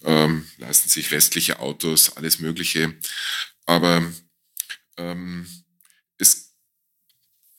Ähm, 0.04 0.48
leisten 0.58 0.90
sich 0.90 1.12
westliche 1.12 1.60
Autos, 1.60 2.16
alles 2.18 2.40
Mögliche. 2.40 2.94
Aber 3.66 4.04
ähm, 4.98 5.48
es, 6.18 6.47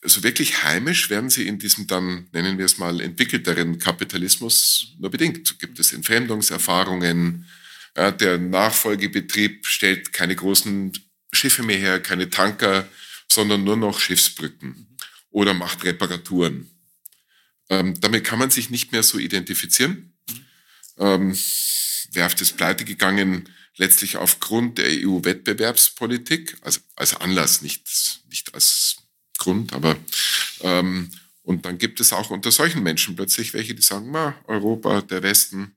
also 0.01 0.23
wirklich 0.23 0.63
heimisch 0.63 1.09
werden 1.09 1.29
sie 1.29 1.47
in 1.47 1.59
diesem 1.59 1.87
dann, 1.87 2.27
nennen 2.31 2.57
wir 2.57 2.65
es 2.65 2.77
mal, 2.77 3.01
entwickelteren 3.01 3.79
Kapitalismus 3.79 4.95
nur 4.99 5.11
bedingt. 5.11 5.59
Gibt 5.59 5.79
es 5.79 5.91
Entfremdungserfahrungen, 5.91 7.45
ja, 7.97 8.11
der 8.11 8.37
Nachfolgebetrieb 8.37 9.65
stellt 9.65 10.13
keine 10.13 10.35
großen 10.35 10.93
Schiffe 11.33 11.63
mehr 11.63 11.77
her, 11.77 11.99
keine 11.99 12.29
Tanker, 12.29 12.87
sondern 13.27 13.63
nur 13.63 13.75
noch 13.75 13.99
Schiffsbrücken 13.99 14.87
oder 15.31 15.53
macht 15.53 15.83
Reparaturen. 15.83 16.69
Ähm, 17.69 17.99
damit 17.99 18.23
kann 18.23 18.39
man 18.39 18.49
sich 18.49 18.69
nicht 18.69 18.91
mehr 18.91 19.03
so 19.03 19.19
identifizieren. 19.19 20.13
Ähm, 20.97 21.37
Werft 22.13 22.41
ist 22.41 22.57
pleite 22.57 22.85
gegangen, 22.85 23.49
letztlich 23.75 24.17
aufgrund 24.17 24.77
der 24.77 24.87
EU-Wettbewerbspolitik, 24.89 26.57
also 26.61 26.79
als 26.95 27.15
Anlass, 27.15 27.61
nicht, 27.61 27.87
nicht 28.29 28.53
als 28.53 28.98
Grund, 29.49 29.73
aber 29.73 29.95
ähm, 30.61 31.09
und 31.43 31.65
dann 31.65 31.77
gibt 31.79 31.99
es 31.99 32.13
auch 32.13 32.29
unter 32.29 32.51
solchen 32.51 32.83
Menschen 32.83 33.15
plötzlich 33.15 33.53
welche, 33.53 33.73
die 33.73 33.81
sagen, 33.81 34.09
na, 34.11 34.35
Europa, 34.45 35.01
der 35.01 35.23
Westen, 35.23 35.75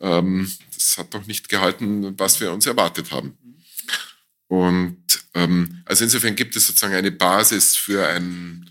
ähm, 0.00 0.50
das 0.74 0.98
hat 0.98 1.14
doch 1.14 1.26
nicht 1.26 1.48
gehalten, 1.48 2.18
was 2.18 2.38
wir 2.40 2.52
uns 2.52 2.66
erwartet 2.66 3.10
haben. 3.12 3.38
Und 4.48 4.98
ähm, 5.34 5.82
also 5.86 6.04
insofern 6.04 6.36
gibt 6.36 6.54
es 6.54 6.66
sozusagen 6.66 6.94
eine 6.94 7.10
Basis 7.10 7.76
für 7.76 8.06
ein 8.06 8.70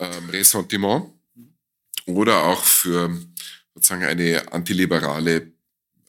ähm, 0.00 0.28
Ressentiment 0.30 1.12
oder 2.06 2.42
auch 2.42 2.64
für 2.64 3.16
sozusagen 3.72 4.04
eine 4.04 4.52
antiliberale 4.52 5.53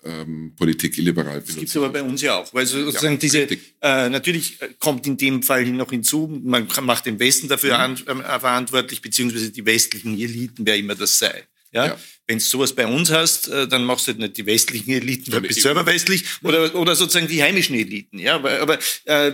ähm, 0.06 0.54
Politik 0.56 0.98
illiberal. 0.98 1.42
Das 1.42 1.56
gibt 1.56 1.70
es 1.70 1.78
aber 1.78 1.90
bei 1.90 2.04
uns 2.04 2.22
ja 2.22 2.36
auch. 2.36 2.54
Weil 2.54 2.66
sozusagen 2.66 3.14
ja, 3.14 3.20
diese, 3.20 3.48
äh, 3.82 4.10
natürlich 4.10 4.60
kommt 4.80 5.06
in 5.08 5.18
dem 5.18 5.44
Fall 5.44 5.66
noch 5.66 5.90
hinzu, 5.90 6.42
man 6.44 6.68
macht 6.82 7.06
den 7.06 7.20
Westen 7.20 7.48
dafür 7.48 7.76
mhm. 7.76 8.08
an, 8.08 8.22
äh, 8.22 8.40
verantwortlich, 8.40 9.02
beziehungsweise 9.02 9.52
die 9.52 9.66
westlichen 9.66 10.18
Eliten, 10.18 10.66
wer 10.66 10.78
immer 10.78 10.96
das 10.96 11.18
sei. 11.20 11.44
Ja? 11.76 11.88
ja. 11.88 11.98
Wenn 12.28 12.40
du 12.40 12.44
sowas 12.44 12.74
bei 12.74 12.88
uns 12.88 13.12
hast, 13.12 13.50
äh, 13.50 13.68
dann 13.68 13.84
machst 13.84 14.08
du 14.08 14.12
halt 14.12 14.20
nicht 14.20 14.38
die 14.38 14.46
westlichen 14.48 14.90
Eliten, 14.92 15.30
du 15.30 15.42
bist 15.42 15.62
selber 15.62 15.86
westlich, 15.86 16.24
oder, 16.42 16.74
oder 16.74 16.96
sozusagen 16.96 17.28
die 17.28 17.44
heimischen 17.44 17.76
Eliten. 17.76 18.18
Ja, 18.18 18.36
aber, 18.36 18.60
aber 18.62 18.80
äh, 19.04 19.34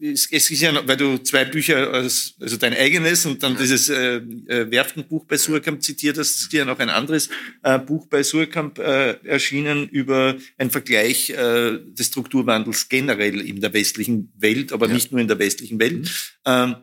es, 0.00 0.28
es 0.30 0.48
ist 0.48 0.60
ja, 0.60 0.86
weil 0.86 0.96
du 0.96 1.18
zwei 1.18 1.44
Bücher, 1.46 1.92
also 1.92 2.56
dein 2.60 2.74
eigenes 2.74 3.26
und 3.26 3.42
dann 3.42 3.56
dieses 3.56 3.88
äh, 3.88 4.16
äh, 4.18 4.70
Werftenbuch 4.70 5.24
bei 5.24 5.36
Surkamp 5.36 5.82
zitiert 5.82 6.16
hast, 6.18 6.38
ist 6.38 6.52
ja 6.52 6.64
noch 6.64 6.78
ein 6.78 6.90
anderes 6.90 7.28
äh, 7.64 7.78
Buch 7.78 8.06
bei 8.06 8.22
Surkamp 8.22 8.78
äh, 8.78 9.14
erschienen 9.24 9.88
über 9.88 10.36
einen 10.58 10.70
Vergleich 10.70 11.30
äh, 11.30 11.78
des 11.82 12.06
Strukturwandels 12.06 12.88
generell 12.88 13.40
in 13.40 13.60
der 13.60 13.72
westlichen 13.72 14.32
Welt, 14.36 14.72
aber 14.72 14.86
ja. 14.86 14.94
nicht 14.94 15.10
nur 15.10 15.20
in 15.20 15.26
der 15.26 15.40
westlichen 15.40 15.80
Welt. 15.80 16.02
Mhm. 16.02 16.08
Ähm, 16.44 16.76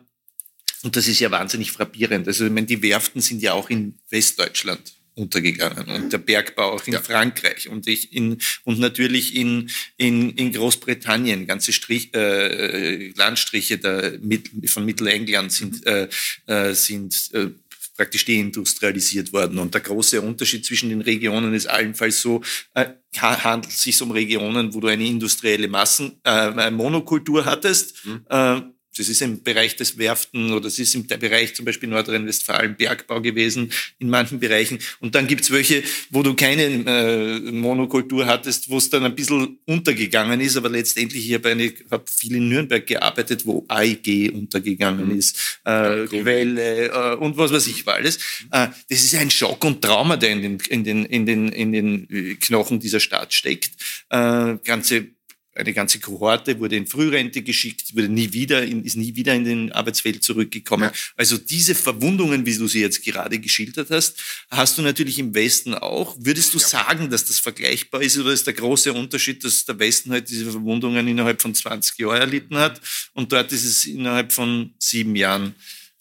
und 0.82 0.94
das 0.96 1.08
ist 1.08 1.18
ja 1.20 1.30
wahnsinnig 1.30 1.72
frappierend. 1.72 2.28
Also 2.28 2.44
ich 2.44 2.52
meine, 2.52 2.66
die 2.66 2.82
Werften 2.82 3.22
sind 3.22 3.42
ja 3.42 3.54
auch 3.54 3.70
in 3.70 3.94
Westdeutschland 4.10 4.95
untergegangen 5.16 5.88
und 5.88 6.12
der 6.12 6.18
Bergbau 6.18 6.72
auch 6.72 6.86
in 6.86 6.92
ja. 6.92 7.02
Frankreich 7.02 7.68
und 7.68 7.88
ich 7.88 8.12
in 8.12 8.38
und 8.64 8.78
natürlich 8.78 9.34
in 9.34 9.70
in, 9.96 10.30
in 10.30 10.52
Großbritannien 10.52 11.46
ganze 11.46 11.72
Strich, 11.72 12.14
äh, 12.14 13.08
Landstriche 13.16 13.78
der, 13.78 14.18
von 14.66 14.84
Mittelengland 14.84 15.52
sind 15.52 15.84
mhm. 15.86 16.08
äh, 16.46 16.74
sind 16.74 17.30
äh, 17.32 17.48
praktisch 17.96 18.26
deindustrialisiert 18.26 19.32
worden. 19.32 19.58
Und 19.58 19.74
der 19.74 19.80
große 19.80 20.20
Unterschied 20.20 20.64
zwischen 20.64 20.90
den 20.90 21.00
Regionen 21.00 21.54
ist 21.54 21.66
allenfalls 21.66 22.20
so, 22.20 22.42
äh, 22.74 22.86
handelt 23.16 23.72
es 23.72 23.82
sich 23.82 24.00
um 24.02 24.10
Regionen, 24.10 24.74
wo 24.74 24.80
du 24.80 24.88
eine 24.88 25.06
industrielle 25.06 25.68
Massen, 25.68 26.20
äh, 26.24 26.70
Monokultur 26.70 27.44
hattest, 27.44 28.04
mhm. 28.04 28.26
äh, 28.28 28.60
das 28.96 29.08
ist 29.08 29.22
im 29.22 29.42
Bereich 29.42 29.76
des 29.76 29.98
Werften 29.98 30.52
oder 30.52 30.62
das 30.62 30.78
ist 30.78 30.94
im 30.94 31.06
Bereich 31.06 31.54
zum 31.54 31.64
Beispiel 31.64 31.88
Nordrhein-Westfalen 31.88 32.76
Bergbau 32.76 33.20
gewesen, 33.20 33.72
in 33.98 34.08
manchen 34.08 34.40
Bereichen. 34.40 34.78
Und 35.00 35.14
dann 35.14 35.26
gibt's 35.26 35.50
welche, 35.50 35.82
wo 36.10 36.22
du 36.22 36.34
keine 36.34 36.64
äh, 36.64 37.52
Monokultur 37.52 38.26
hattest, 38.26 38.68
wo 38.68 38.78
es 38.78 38.90
dann 38.90 39.04
ein 39.04 39.14
bisschen 39.14 39.58
untergegangen 39.66 40.40
ist, 40.40 40.56
aber 40.56 40.68
letztendlich, 40.68 41.28
ich 41.28 41.34
habe 41.34 41.74
hab 41.90 42.08
viel 42.08 42.36
in 42.36 42.48
Nürnberg 42.48 42.86
gearbeitet, 42.86 43.46
wo 43.46 43.64
AIG 43.68 44.32
untergegangen 44.32 45.08
mhm. 45.08 45.18
ist, 45.18 45.60
äh, 45.64 46.06
Quelle 46.06 46.88
äh, 46.88 47.16
und 47.16 47.36
was 47.36 47.52
weiß 47.52 47.66
ich 47.68 47.86
war 47.86 47.94
alles. 47.94 48.16
Äh, 48.50 48.68
das 48.88 49.02
ist 49.02 49.14
ein 49.14 49.30
Schock 49.30 49.64
und 49.64 49.82
Trauma, 49.82 50.16
der 50.16 50.30
in 50.30 50.42
den, 50.42 50.58
in 50.68 50.84
den, 50.84 51.04
in 51.06 51.26
den, 51.26 51.48
in 51.48 51.72
den 51.72 52.38
Knochen 52.40 52.80
dieser 52.80 53.00
Stadt 53.00 53.32
steckt. 53.32 53.72
Äh, 54.10 54.56
ganze 54.64 55.15
eine 55.56 55.72
ganze 55.72 55.98
Kohorte 55.98 56.58
wurde 56.58 56.76
in 56.76 56.86
Frührente 56.86 57.42
geschickt, 57.42 57.94
wurde 57.94 58.08
nie 58.08 58.32
wieder 58.32 58.62
in, 58.62 58.84
ist 58.84 58.96
nie 58.96 59.14
wieder 59.16 59.34
in 59.34 59.44
den 59.44 59.72
Arbeitsfeld 59.72 60.22
zurückgekommen. 60.22 60.90
Ja. 60.92 61.00
Also 61.16 61.38
diese 61.38 61.74
Verwundungen, 61.74 62.44
wie 62.46 62.56
du 62.56 62.68
sie 62.68 62.80
jetzt 62.80 63.04
gerade 63.04 63.38
geschildert 63.38 63.90
hast, 63.90 64.18
hast 64.50 64.78
du 64.78 64.82
natürlich 64.82 65.18
im 65.18 65.34
Westen 65.34 65.74
auch. 65.74 66.16
Würdest 66.18 66.54
du 66.54 66.58
ja. 66.58 66.66
sagen, 66.66 67.10
dass 67.10 67.24
das 67.24 67.38
vergleichbar 67.38 68.02
ist 68.02 68.18
oder 68.18 68.32
ist 68.32 68.46
der 68.46 68.54
große 68.54 68.92
Unterschied, 68.92 69.42
dass 69.44 69.64
der 69.64 69.78
Westen 69.78 70.10
halt 70.10 70.28
diese 70.28 70.50
Verwundungen 70.50 71.08
innerhalb 71.08 71.40
von 71.40 71.54
20 71.54 71.98
Jahren 71.98 72.20
erlitten 72.20 72.56
hat 72.56 72.80
und 73.14 73.32
dort 73.32 73.52
ist 73.52 73.64
es 73.64 73.84
innerhalb 73.86 74.32
von 74.32 74.74
sieben 74.78 75.16
Jahren 75.16 75.54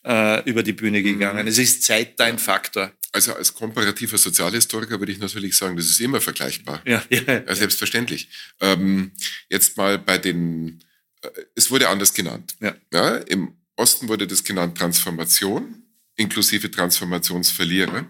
äh, 0.04 0.48
über 0.50 0.64
die 0.64 0.74
Bühne 0.74 1.02
gegangen? 1.02 1.44
Mhm. 1.44 1.48
Es 1.48 1.58
ist 1.58 1.84
Zeit 1.84 2.20
dein 2.20 2.38
Faktor. 2.38 2.92
Also 3.16 3.34
als 3.34 3.54
komparativer 3.54 4.18
Sozialhistoriker 4.18 5.00
würde 5.00 5.14
ich 5.14 5.20
natürlich 5.20 5.56
sagen, 5.56 5.78
das 5.78 5.86
ist 5.86 6.02
immer 6.02 6.20
vergleichbar. 6.20 6.82
Ja, 6.86 7.02
ja, 7.10 7.22
ja. 7.26 7.56
Selbstverständlich. 7.56 8.28
Ähm, 8.60 9.12
jetzt 9.50 9.78
mal 9.78 9.98
bei 9.98 10.18
den, 10.18 10.84
äh, 11.22 11.30
es 11.56 11.72
wurde 11.72 11.88
anders 11.88 12.14
genannt. 12.14 12.56
Ja. 12.60 12.76
ja. 12.92 13.16
Im 13.20 13.56
Osten 13.78 14.10
wurde 14.10 14.28
das 14.28 14.44
genannt 14.44 14.78
Transformation, 14.78 15.82
inklusive 16.18 16.70
Transformationsverlierer. 16.70 18.06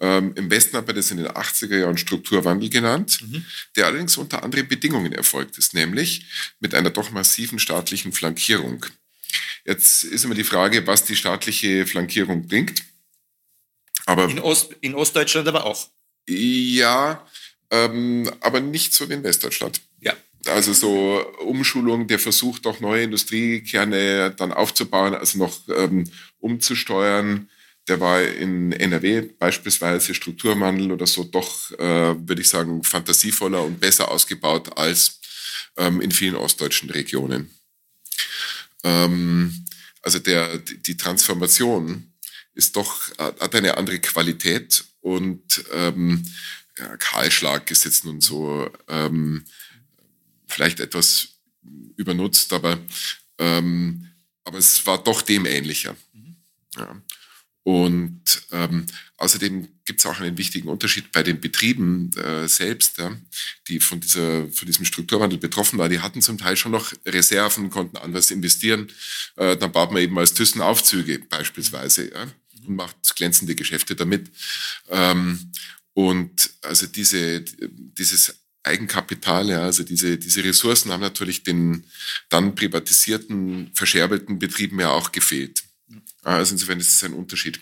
Ähm, 0.00 0.32
Im 0.34 0.50
Westen 0.50 0.76
hat 0.76 0.86
man 0.86 0.94
das 0.94 1.10
in 1.10 1.16
den 1.16 1.28
80er 1.28 1.78
Jahren 1.78 1.96
Strukturwandel 1.96 2.68
genannt, 2.68 3.20
mhm. 3.22 3.46
der 3.76 3.86
allerdings 3.86 4.18
unter 4.18 4.42
anderen 4.42 4.68
Bedingungen 4.68 5.12
erfolgt 5.12 5.56
ist, 5.56 5.72
nämlich 5.72 6.26
mit 6.60 6.74
einer 6.74 6.90
doch 6.90 7.12
massiven 7.12 7.58
staatlichen 7.58 8.12
Flankierung. 8.12 8.84
Jetzt 9.64 10.04
ist 10.04 10.26
immer 10.26 10.34
die 10.34 10.44
Frage, 10.44 10.86
was 10.86 11.06
die 11.06 11.16
staatliche 11.16 11.86
Flankierung 11.86 12.46
bringt. 12.46 12.82
Aber 14.06 14.28
in, 14.28 14.38
Ost, 14.38 14.74
in 14.80 14.94
Ostdeutschland 14.94 15.48
aber 15.48 15.64
auch. 15.64 15.88
Ja, 16.28 17.26
ähm, 17.70 18.30
aber 18.40 18.60
nicht 18.60 18.94
so 18.94 19.08
wie 19.08 19.14
in 19.14 19.22
Westdeutschland. 19.22 19.80
Ja. 20.00 20.14
Also 20.46 20.72
so 20.72 21.24
Umschulung, 21.40 22.06
der 22.06 22.18
Versuch, 22.18 22.58
doch 22.58 22.80
neue 22.80 23.04
Industriekerne 23.04 24.30
dann 24.32 24.52
aufzubauen, 24.52 25.14
also 25.14 25.38
noch 25.38 25.56
ähm, 25.68 26.04
umzusteuern. 26.38 27.48
Der 27.88 28.00
war 28.00 28.22
in 28.22 28.72
NRW 28.72 29.22
beispielsweise 29.38 30.14
Strukturwandel 30.14 30.92
oder 30.92 31.06
so 31.06 31.24
doch, 31.24 31.70
äh, 31.72 32.14
würde 32.28 32.40
ich 32.40 32.48
sagen, 32.48 32.82
fantasievoller 32.82 33.62
und 33.62 33.80
besser 33.80 34.10
ausgebaut 34.10 34.76
als 34.76 35.20
ähm, 35.76 36.00
in 36.00 36.10
vielen 36.10 36.36
ostdeutschen 36.36 36.90
Regionen. 36.90 37.50
Ähm, 38.82 39.66
also 40.02 40.18
der, 40.18 40.58
die 40.58 40.96
Transformation 40.96 42.13
ist 42.54 42.76
doch, 42.76 43.10
hat 43.18 43.54
eine 43.54 43.76
andere 43.76 43.98
Qualität 43.98 44.84
und 45.00 45.64
ähm, 45.72 46.24
ja, 46.78 46.96
Kahlschlag 46.96 47.70
ist 47.70 47.84
jetzt 47.84 48.04
nun 48.04 48.20
so 48.20 48.70
ähm, 48.88 49.44
vielleicht 50.48 50.80
etwas 50.80 51.28
übernutzt, 51.96 52.52
aber, 52.52 52.78
ähm, 53.38 54.08
aber 54.44 54.58
es 54.58 54.84
war 54.86 55.02
doch 55.02 55.22
dem 55.22 55.46
ähnlicher. 55.46 55.96
Mhm. 56.12 56.36
Ja. 56.76 57.02
Und 57.62 58.42
ähm, 58.52 58.86
außerdem 59.16 59.68
gibt 59.86 60.00
es 60.00 60.06
auch 60.06 60.20
einen 60.20 60.36
wichtigen 60.36 60.68
Unterschied 60.68 61.12
bei 61.12 61.22
den 61.22 61.40
Betrieben 61.40 62.10
äh, 62.12 62.46
selbst, 62.46 62.98
ja, 62.98 63.16
die 63.68 63.80
von, 63.80 64.00
dieser, 64.00 64.50
von 64.50 64.66
diesem 64.66 64.84
Strukturwandel 64.84 65.38
betroffen 65.38 65.78
waren. 65.78 65.90
Die 65.90 66.00
hatten 66.00 66.20
zum 66.20 66.36
Teil 66.36 66.56
schon 66.56 66.72
noch 66.72 66.92
Reserven, 67.06 67.70
konnten 67.70 67.96
anders 67.96 68.30
investieren. 68.30 68.88
Äh, 69.36 69.56
dann 69.56 69.72
baut 69.72 69.92
man 69.92 70.02
eben 70.02 70.18
als 70.18 70.34
Thyssen 70.34 70.60
Aufzüge 70.60 71.20
beispielsweise. 71.20 72.10
Ja 72.12 72.26
und 72.66 72.76
macht 72.76 73.16
glänzende 73.16 73.54
Geschäfte 73.54 73.96
damit. 73.96 74.30
Ähm, 74.88 75.52
und 75.94 76.50
also 76.62 76.86
diese, 76.86 77.40
dieses 77.40 78.34
Eigenkapital, 78.64 79.48
ja, 79.50 79.62
also 79.62 79.84
diese, 79.84 80.18
diese 80.18 80.42
Ressourcen 80.42 80.90
haben 80.90 81.02
natürlich 81.02 81.42
den 81.42 81.84
dann 82.30 82.54
privatisierten, 82.54 83.70
verscherbelten 83.74 84.38
Betrieben 84.38 84.80
ja 84.80 84.90
auch 84.90 85.12
gefehlt. 85.12 85.62
Also 86.22 86.54
insofern 86.54 86.80
ist 86.80 86.88
es 86.88 87.04
ein 87.04 87.12
Unterschied. 87.12 87.60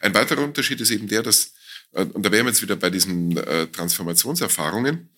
Ein 0.00 0.14
weiterer 0.14 0.42
Unterschied 0.42 0.80
ist 0.80 0.90
eben 0.90 1.08
der, 1.08 1.22
dass, 1.22 1.54
äh, 1.92 2.04
und 2.04 2.24
da 2.24 2.30
wären 2.30 2.44
wir 2.44 2.52
jetzt 2.52 2.62
wieder 2.62 2.76
bei 2.76 2.90
diesen 2.90 3.36
äh, 3.38 3.66
Transformationserfahrungen, 3.68 5.08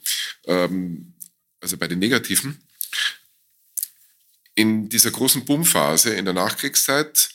ähm, 0.47 1.13
also 1.61 1.77
bei 1.77 1.89
den 1.89 1.99
negativen, 1.99 2.63
in 4.55 4.89
dieser 4.89 5.11
großen 5.11 5.45
Boomphase 5.45 6.15
in 6.15 6.25
der 6.25 6.35
Nachkriegszeit 6.35 7.31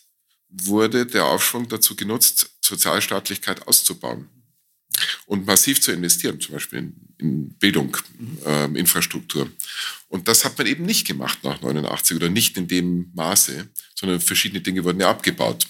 wurde 0.49 1.05
der 1.05 1.25
Aufschwung 1.25 1.67
dazu 1.67 1.95
genutzt, 1.95 2.51
Sozialstaatlichkeit 2.61 3.67
auszubauen 3.67 4.29
und 5.25 5.45
massiv 5.45 5.81
zu 5.81 5.91
investieren, 5.91 6.39
zum 6.41 6.53
Beispiel 6.55 6.79
in, 6.79 6.95
in 7.17 7.49
Bildung, 7.53 7.95
äh, 8.45 8.65
Infrastruktur. 8.77 9.49
Und 10.07 10.27
das 10.27 10.43
hat 10.43 10.57
man 10.57 10.67
eben 10.67 10.85
nicht 10.85 11.07
gemacht 11.07 11.39
nach 11.43 11.61
89 11.61 12.17
oder 12.17 12.29
nicht 12.29 12.57
in 12.57 12.67
dem 12.67 13.11
Maße, 13.13 13.69
sondern 13.95 14.19
verschiedene 14.19 14.61
Dinge 14.61 14.83
wurden 14.83 14.99
ja 14.99 15.09
abgebaut. 15.09 15.67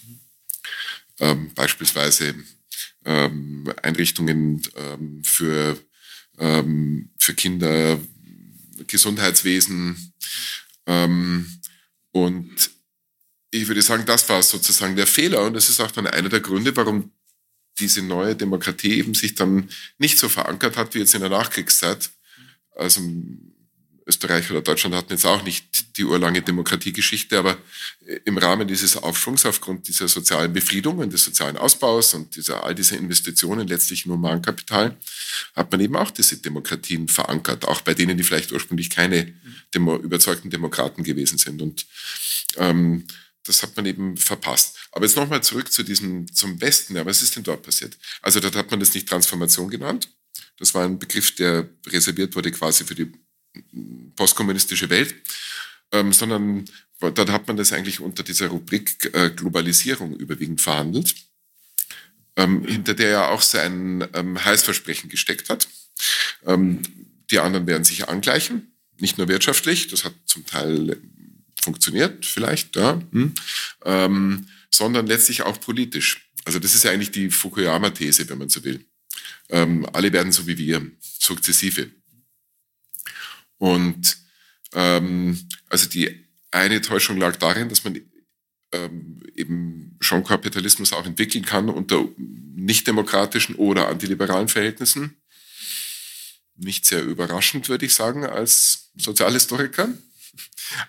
Ähm, 1.20 1.52
beispielsweise 1.54 2.36
ähm, 3.06 3.72
Einrichtungen 3.84 4.62
ähm, 4.76 5.22
für, 5.24 5.78
ähm, 6.38 7.10
für 7.18 7.34
Kinder, 7.34 8.00
Gesundheitswesen 8.88 10.13
ähm, 10.86 11.60
und 12.12 12.72
ich 13.51 13.67
würde 13.67 13.81
sagen, 13.81 14.05
das 14.05 14.27
war 14.29 14.43
sozusagen 14.43 14.95
der 14.95 15.07
Fehler 15.07 15.43
und 15.43 15.53
das 15.53 15.69
ist 15.69 15.79
auch 15.79 15.91
dann 15.91 16.07
einer 16.07 16.29
der 16.29 16.39
Gründe, 16.39 16.75
warum 16.75 17.12
diese 17.79 18.01
neue 18.01 18.35
Demokratie 18.35 18.97
eben 18.97 19.13
sich 19.13 19.35
dann 19.35 19.69
nicht 19.97 20.19
so 20.19 20.29
verankert 20.29 20.77
hat 20.77 20.93
wie 20.93 20.99
jetzt 20.99 21.15
in 21.15 21.21
der 21.21 21.29
Nachkriegszeit. 21.29 22.09
Also 22.75 23.01
Österreich 24.09 24.49
oder 24.49 24.62
Deutschland 24.62 24.95
hatten 24.95 25.13
jetzt 25.13 25.25
auch 25.25 25.43
nicht 25.43 25.97
die 25.97 26.03
urlange 26.03 26.41
Demokratiegeschichte, 26.41 27.38
aber 27.38 27.57
im 28.25 28.38
Rahmen 28.38 28.67
dieses 28.67 28.97
Aufschwungs 28.97 29.45
aufgrund 29.45 29.88
dieser 29.88 30.07
sozialen 30.07 30.51
Befriedung 30.51 30.97
und 30.97 31.13
des 31.13 31.25
sozialen 31.25 31.57
Ausbaus 31.57 32.15
und 32.15 32.35
dieser, 32.35 32.63
all 32.63 32.73
dieser 32.73 32.97
Investitionen 32.97 33.67
letztlich 33.67 34.05
in 34.05 34.12
Humankapital 34.12 34.97
hat 35.55 35.71
man 35.71 35.79
eben 35.79 35.95
auch 35.95 36.09
diese 36.09 36.38
Demokratien 36.38 37.07
verankert, 37.07 37.65
auch 37.65 37.81
bei 37.81 37.93
denen, 37.93 38.17
die 38.17 38.23
vielleicht 38.23 38.51
ursprünglich 38.51 38.89
keine 38.89 39.33
Demo 39.75 39.95
überzeugten 39.95 40.49
Demokraten 40.49 41.03
gewesen 41.03 41.38
sind. 41.38 41.62
Und 41.62 41.85
ähm, 42.57 43.05
das 43.49 43.63
hat 43.63 43.75
man 43.75 43.85
eben 43.88 44.15
verpasst. 44.15 44.77
Aber 44.91 45.05
jetzt 45.05 45.15
nochmal 45.15 45.41
zurück 45.41 45.71
zu 45.71 45.83
diesem, 45.83 46.31
zum 46.33 46.62
Westen. 46.62 46.95
Ja, 46.95 47.05
was 47.05 47.23
ist 47.23 47.35
denn 47.35 47.43
dort 47.43 47.63
passiert? 47.63 47.97
Also 48.21 48.39
dort 48.39 48.55
hat 48.55 48.69
man 48.69 48.79
das 48.79 48.93
nicht 48.93 49.09
Transformation 49.09 49.69
genannt. 49.69 50.07
Das 50.57 50.73
war 50.75 50.85
ein 50.85 50.99
Begriff, 50.99 51.33
der 51.35 51.67
reserviert 51.88 52.35
wurde 52.35 52.51
quasi 52.51 52.85
für 52.85 52.93
die 52.93 53.12
postkommunistische 54.15 54.89
Welt, 54.91 55.15
ähm, 55.91 56.13
sondern 56.13 56.65
dort 56.99 57.31
hat 57.31 57.47
man 57.47 57.57
das 57.57 57.73
eigentlich 57.73 57.99
unter 57.99 58.21
dieser 58.21 58.49
Rubrik 58.49 59.09
äh, 59.13 59.31
Globalisierung 59.31 60.15
überwiegend 60.15 60.62
verhandelt, 60.62 61.15
ähm, 62.35 62.63
hinter 62.65 62.93
der 62.93 63.09
ja 63.09 63.29
auch 63.29 63.41
sein 63.41 64.07
ähm, 64.13 64.43
Heißversprechen 64.43 65.09
gesteckt 65.09 65.49
hat. 65.49 65.67
Ähm, 66.45 66.83
die 67.31 67.39
anderen 67.39 67.65
werden 67.65 67.83
sich 67.83 68.07
angleichen, 68.07 68.73
nicht 68.99 69.17
nur 69.17 69.27
wirtschaftlich, 69.27 69.88
das 69.88 70.05
hat 70.05 70.13
zum 70.25 70.45
Teil 70.45 71.01
funktioniert 71.62 72.26
vielleicht, 72.26 72.76
ja, 72.76 73.02
hm, 73.12 73.34
ähm, 73.86 74.48
sondern 74.72 75.08
letztlich 75.08 75.41
auch 75.41 75.60
politisch. 75.60 76.30
Also 76.45 76.60
das 76.60 76.76
ist 76.76 76.84
ja 76.84 76.91
eigentlich 76.91 77.12
die 77.12 77.30
Fukuyama-These, 77.30 78.30
wenn 78.30 78.38
man 78.38 78.50
so 78.50 78.63
will. 78.63 78.86
Ähm, 79.50 79.88
alle 79.93 80.12
werden 80.13 80.32
so 80.32 80.48
wie 80.48 80.58
wir, 80.58 80.89
sukzessive. 81.19 81.91
Und 83.58 84.17
ähm, 84.74 85.48
also 85.67 85.88
die 85.89 86.26
eine 86.52 86.82
Täuschung 86.82 87.17
lag 87.17 87.36
darin, 87.36 87.69
dass 87.69 87.84
man 87.84 88.00
ähm, 88.72 89.22
eben 89.36 89.98
schon 90.00 90.24
Kapitalismus 90.24 90.93
auch 90.93 91.06
entwickeln 91.06 91.45
kann 91.45 91.69
unter 91.69 92.08
nicht 92.17 92.88
demokratischen 92.88 93.56
oder 93.56 93.88
antiliberalen 93.88 94.48
Verhältnissen. 94.48 95.22
Nicht 96.56 96.86
sehr 96.86 97.04
überraschend, 97.04 97.69
würde 97.69 97.86
ich 97.86 97.93
sagen, 97.93 98.26
als 98.26 98.91
Sozialhistoriker. 98.95 99.89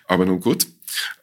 Aber 0.05 0.25
nun 0.25 0.39
gut. 0.39 0.67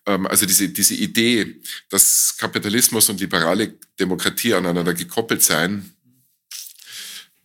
Ähm, 0.07 0.27
also 0.27 0.47
diese, 0.47 0.69
diese 0.69 0.95
Idee, 0.95 1.61
dass 1.89 2.37
Kapitalismus 2.37 3.09
und 3.09 3.21
liberale 3.21 3.75
Demokratie 3.99 4.55
aneinander 4.55 4.95
gekoppelt 4.95 5.43
seien, 5.43 5.93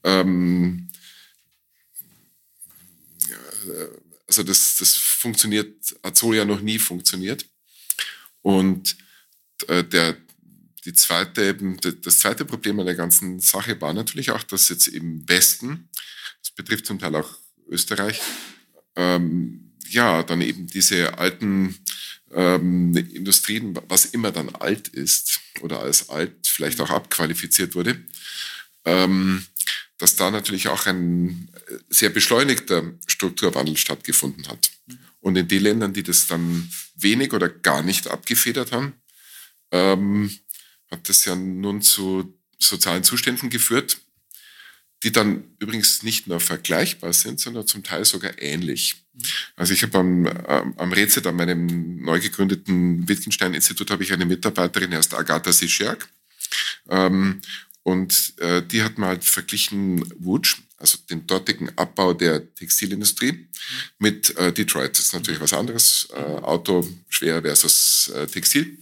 ähm, 0.04 0.89
also 4.28 4.43
das, 4.43 4.78
das 4.78 4.96
funktioniert, 4.96 5.96
hat 6.04 6.17
so 6.17 6.34
ja 6.34 6.46
noch 6.46 6.62
nie 6.62 6.80
funktioniert. 6.80 7.46
Und 8.41 8.98
äh, 9.67 9.84
der, 9.84 10.17
die 10.86 10.93
zweite, 10.93 11.56
das 11.56 12.19
zweite 12.19 12.46
Problem 12.46 12.80
an 12.80 12.86
der 12.86 12.96
ganzen 12.96 13.39
Sache 13.39 13.80
war 13.80 13.93
natürlich 13.93 14.32
auch, 14.32 14.43
dass 14.43 14.69
jetzt 14.69 14.88
im 14.88 15.28
Westen, 15.30 15.89
das 16.41 16.52
betrifft 16.52 16.86
zum 16.86 17.00
Teil 17.00 17.15
auch 17.15 17.38
Österreich, 17.69 18.22
ähm, 18.96 19.62
ja, 19.93 20.23
dann 20.23 20.41
eben 20.41 20.67
diese 20.67 21.17
alten 21.17 21.75
ähm, 22.34 22.95
Industrien, 22.95 23.77
was 23.88 24.06
immer 24.06 24.32
dann 24.32 24.49
alt 24.49 24.88
ist 24.88 25.39
oder 25.62 25.79
als 25.79 26.10
alt 26.10 26.36
vielleicht 26.43 26.82
auch 26.82 26.89
abqualifiziert 26.89 27.75
wurde, 27.75 28.03
ähm, 28.86 29.45
dass 29.97 30.15
da 30.15 30.32
natürlich 30.32 30.67
auch 30.67 30.86
ein 30.88 31.49
sehr 31.89 32.10
beschleunigter 32.10 32.93
Strukturwandel 33.08 33.77
stattgefunden 33.77 34.47
hat. 34.47 34.71
Und 35.21 35.38
in 35.38 35.47
den 35.47 35.63
Ländern, 35.63 35.93
die 35.93 36.03
das 36.03 36.27
dann 36.27 36.69
wenig 36.95 37.32
oder 37.34 37.47
gar 37.47 37.82
nicht 37.82 38.08
abgefedert 38.08 38.71
haben, 38.71 38.93
ähm, 39.71 40.32
hat 40.91 41.08
das 41.08 41.25
ja 41.25 41.36
nun 41.36 41.82
zu 41.82 42.38
sozialen 42.60 43.03
Zuständen 43.03 43.49
geführt, 43.49 43.99
die 45.03 45.12
dann 45.12 45.43
übrigens 45.60 46.03
nicht 46.03 46.27
nur 46.27 46.39
vergleichbar 46.39 47.13
sind, 47.13 47.39
sondern 47.39 47.67
zum 47.67 47.84
Teil 47.84 48.06
sogar 48.06 48.41
ähnlich. 48.41 49.03
Also 49.56 49.73
ich 49.73 49.84
habe 49.84 49.97
am, 49.99 50.28
am 50.28 50.93
Rezet, 50.93 51.28
an 51.28 51.36
meinem 51.36 52.04
neu 52.04 52.19
gegründeten 52.19 53.08
Wittgenstein-Institut, 53.08 53.91
habe 53.91 54.04
ich 54.04 54.12
eine 54.12 54.26
Mitarbeiterin, 54.26 54.93
heißt 54.93 55.13
Agatha 55.13 55.52
Sischerk. 55.52 56.10
Ähm, 56.89 57.41
und 57.84 58.34
äh, 58.39 58.62
die 58.62 58.82
hat 58.82 58.97
mal 58.97 59.10
halt 59.10 59.26
verglichen 59.26 60.04
Wutsch, 60.23 60.58
also 60.78 60.97
den 61.10 61.28
dortigen 61.28 61.69
Abbau 61.78 62.13
der 62.13 62.54
Textilindustrie, 62.56 63.47
mit 63.99 64.36
äh, 64.38 64.54
Detroit. 64.54 64.97
Das 64.97 65.06
ist 65.06 65.13
natürlich 65.13 65.41
was 65.41 65.54
anderes. 65.54 66.08
Äh, 66.13 66.19
Auto 66.19 66.88
schwer 67.10 67.41
versus 67.41 68.10
äh, 68.15 68.26
Textil. 68.26 68.78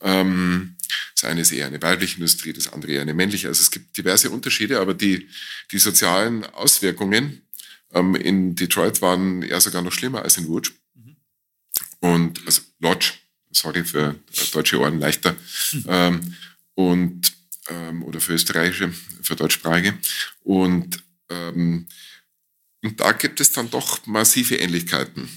Ähm, 0.00 0.76
das 1.14 1.24
eine 1.24 1.40
ist 1.40 1.52
eher 1.52 1.66
eine 1.66 1.82
weibliche 1.82 2.16
Industrie, 2.16 2.52
das 2.52 2.72
andere 2.72 2.92
eher 2.92 3.02
eine 3.02 3.14
männliche. 3.14 3.48
Also 3.48 3.62
es 3.62 3.70
gibt 3.70 3.96
diverse 3.96 4.30
Unterschiede, 4.30 4.78
aber 4.80 4.94
die, 4.94 5.28
die 5.72 5.78
sozialen 5.78 6.44
Auswirkungen 6.44 7.42
ähm, 7.96 8.14
in 8.14 8.54
Detroit 8.54 9.02
waren 9.02 9.42
eher 9.42 9.60
sogar 9.60 9.82
noch 9.82 9.92
schlimmer 9.92 10.22
als 10.22 10.36
in 10.36 10.46
Łódź. 10.46 10.72
Mhm. 10.94 11.16
Und, 12.00 12.46
also 12.46 12.62
Lodge, 12.78 13.14
sorry 13.50 13.84
für 13.84 14.16
deutsche 14.52 14.78
Ohren, 14.78 15.00
leichter. 15.00 15.32
Mhm. 15.72 15.84
Ähm, 15.88 16.34
und, 16.74 17.32
ähm, 17.68 18.02
oder 18.02 18.20
für 18.20 18.34
österreichische, 18.34 18.92
für 19.22 19.36
deutschsprachige. 19.36 19.98
Und, 20.44 21.02
ähm, 21.30 21.86
und 22.82 23.00
da 23.00 23.12
gibt 23.12 23.40
es 23.40 23.52
dann 23.52 23.70
doch 23.70 24.06
massive 24.06 24.56
Ähnlichkeiten. 24.56 25.28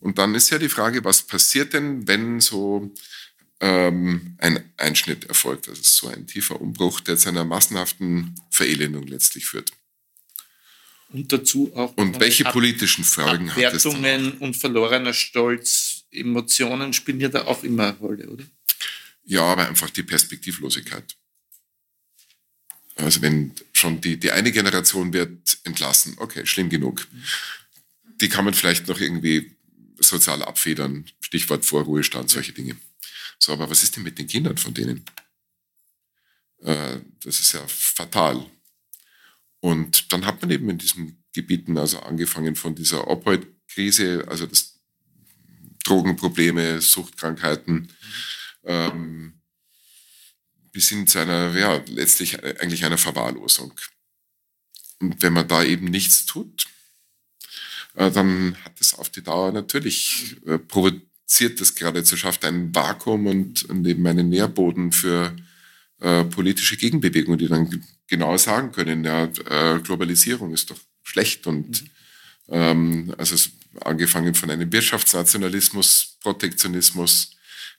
Und 0.00 0.18
dann 0.18 0.34
ist 0.34 0.50
ja 0.50 0.58
die 0.58 0.68
Frage, 0.68 1.04
was 1.04 1.22
passiert 1.22 1.72
denn, 1.72 2.06
wenn 2.06 2.40
so 2.40 2.92
ähm, 3.60 4.36
ein 4.38 4.72
Einschnitt 4.76 5.24
erfolgt. 5.24 5.68
Das 5.68 5.78
ist 5.78 5.96
so 5.96 6.08
ein 6.08 6.26
tiefer 6.26 6.60
Umbruch, 6.60 7.00
der 7.00 7.16
zu 7.16 7.28
einer 7.30 7.44
massenhaften 7.44 8.34
Verelendung 8.50 9.06
letztlich 9.06 9.46
führt. 9.46 9.72
Und 11.14 11.32
dazu 11.32 11.70
auch. 11.76 11.96
Und 11.96 12.18
welche 12.18 12.42
politischen 12.42 13.04
Folgen 13.04 13.54
hat 13.54 13.62
das? 13.62 13.86
Abwertungen 13.86 14.32
und 14.38 14.56
verlorener 14.56 15.12
Stolz, 15.12 16.06
Emotionen 16.10 16.92
spielen 16.92 17.20
ja 17.20 17.28
da 17.28 17.44
auch 17.44 17.62
immer 17.62 17.88
eine 17.88 17.98
Rolle, 17.98 18.28
oder? 18.28 18.44
Ja, 19.22 19.42
aber 19.42 19.68
einfach 19.68 19.90
die 19.90 20.02
Perspektivlosigkeit. 20.02 21.16
Also 22.96 23.22
wenn 23.22 23.52
schon 23.72 24.00
die, 24.00 24.18
die 24.18 24.32
eine 24.32 24.50
Generation 24.50 25.12
wird 25.12 25.58
entlassen, 25.62 26.14
okay, 26.18 26.44
schlimm 26.46 26.68
genug. 26.68 27.06
Die 28.20 28.28
kann 28.28 28.44
man 28.44 28.54
vielleicht 28.54 28.88
noch 28.88 28.98
irgendwie 28.98 29.54
sozial 30.00 30.42
abfedern, 30.42 31.04
Stichwort 31.20 31.64
Vorruhestand, 31.64 32.28
solche 32.28 32.52
Dinge. 32.52 32.76
So, 33.38 33.52
aber 33.52 33.70
was 33.70 33.84
ist 33.84 33.94
denn 33.94 34.02
mit 34.02 34.18
den 34.18 34.26
Kindern 34.26 34.56
von 34.56 34.74
denen? 34.74 35.04
Äh, 36.62 36.98
das 37.22 37.38
ist 37.38 37.52
ja 37.52 37.64
fatal. 37.68 38.44
Und 39.64 40.12
dann 40.12 40.26
hat 40.26 40.42
man 40.42 40.50
eben 40.50 40.68
in 40.68 40.76
diesen 40.76 41.24
Gebieten, 41.32 41.78
also 41.78 41.98
angefangen 42.00 42.54
von 42.54 42.74
dieser 42.74 43.08
Opioid-Krise, 43.08 44.26
also 44.28 44.44
das 44.44 44.78
Drogenprobleme, 45.84 46.82
Suchtkrankheiten, 46.82 47.90
ähm, 48.64 49.40
bis 50.70 50.90
hin 50.90 51.06
zu 51.06 51.18
einer, 51.18 51.56
ja, 51.56 51.82
letztlich 51.86 52.44
eigentlich 52.44 52.84
einer 52.84 52.98
Verwahrlosung. 52.98 53.72
Und 54.98 55.22
wenn 55.22 55.32
man 55.32 55.48
da 55.48 55.64
eben 55.64 55.86
nichts 55.86 56.26
tut, 56.26 56.66
äh, 57.94 58.10
dann 58.10 58.62
hat 58.66 58.78
es 58.82 58.92
auf 58.92 59.08
die 59.08 59.22
Dauer 59.22 59.50
natürlich 59.50 60.36
äh, 60.44 60.58
provoziert 60.58 61.58
das 61.58 61.74
geradezu, 61.74 62.18
schafft 62.18 62.44
ein 62.44 62.74
Vakuum 62.74 63.26
und, 63.26 63.62
und 63.70 63.86
eben 63.86 64.06
einen 64.06 64.28
Nährboden 64.28 64.92
für 64.92 65.34
äh, 66.04 66.24
politische 66.24 66.76
Gegenbewegungen, 66.76 67.38
die 67.38 67.48
dann 67.48 67.82
genau 68.06 68.36
sagen 68.36 68.72
können, 68.72 69.04
ja, 69.04 69.24
äh, 69.24 69.80
Globalisierung 69.80 70.52
ist 70.52 70.70
doch 70.70 70.78
schlecht 71.02 71.46
und 71.46 71.82
mhm. 71.82 71.88
ähm, 72.48 73.14
also 73.16 73.34
angefangen 73.80 74.34
von 74.34 74.50
einem 74.50 74.70
Wirtschaftsnationalismus, 74.70 76.18
Protektionismus, 76.20 77.30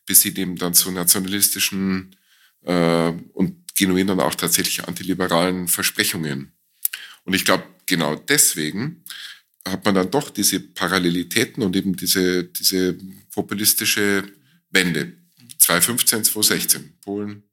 bis 0.07 0.21
sie 0.21 0.35
eben 0.35 0.55
dann 0.55 0.73
zu 0.73 0.89
nationalistischen 0.89 2.15
äh, 2.63 3.11
und 3.33 3.75
genuin 3.75 4.07
dann 4.07 4.19
auch 4.19 4.33
tatsächlich 4.33 4.87
antiliberalen 4.87 5.67
Versprechungen. 5.67 6.51
Und 7.25 7.35
ich 7.35 7.45
glaube, 7.45 7.65
genau 7.85 8.15
deswegen 8.15 9.03
hat 9.67 9.85
man 9.85 9.93
dann 9.93 10.09
doch 10.09 10.31
diese 10.31 10.59
Parallelitäten 10.59 11.61
und 11.61 11.75
eben 11.75 11.95
diese, 11.95 12.45
diese 12.45 12.97
populistische 13.31 14.23
Wende. 14.71 15.13
2015, 15.59 16.23
2016, 16.23 16.97
Polen, 17.01 17.43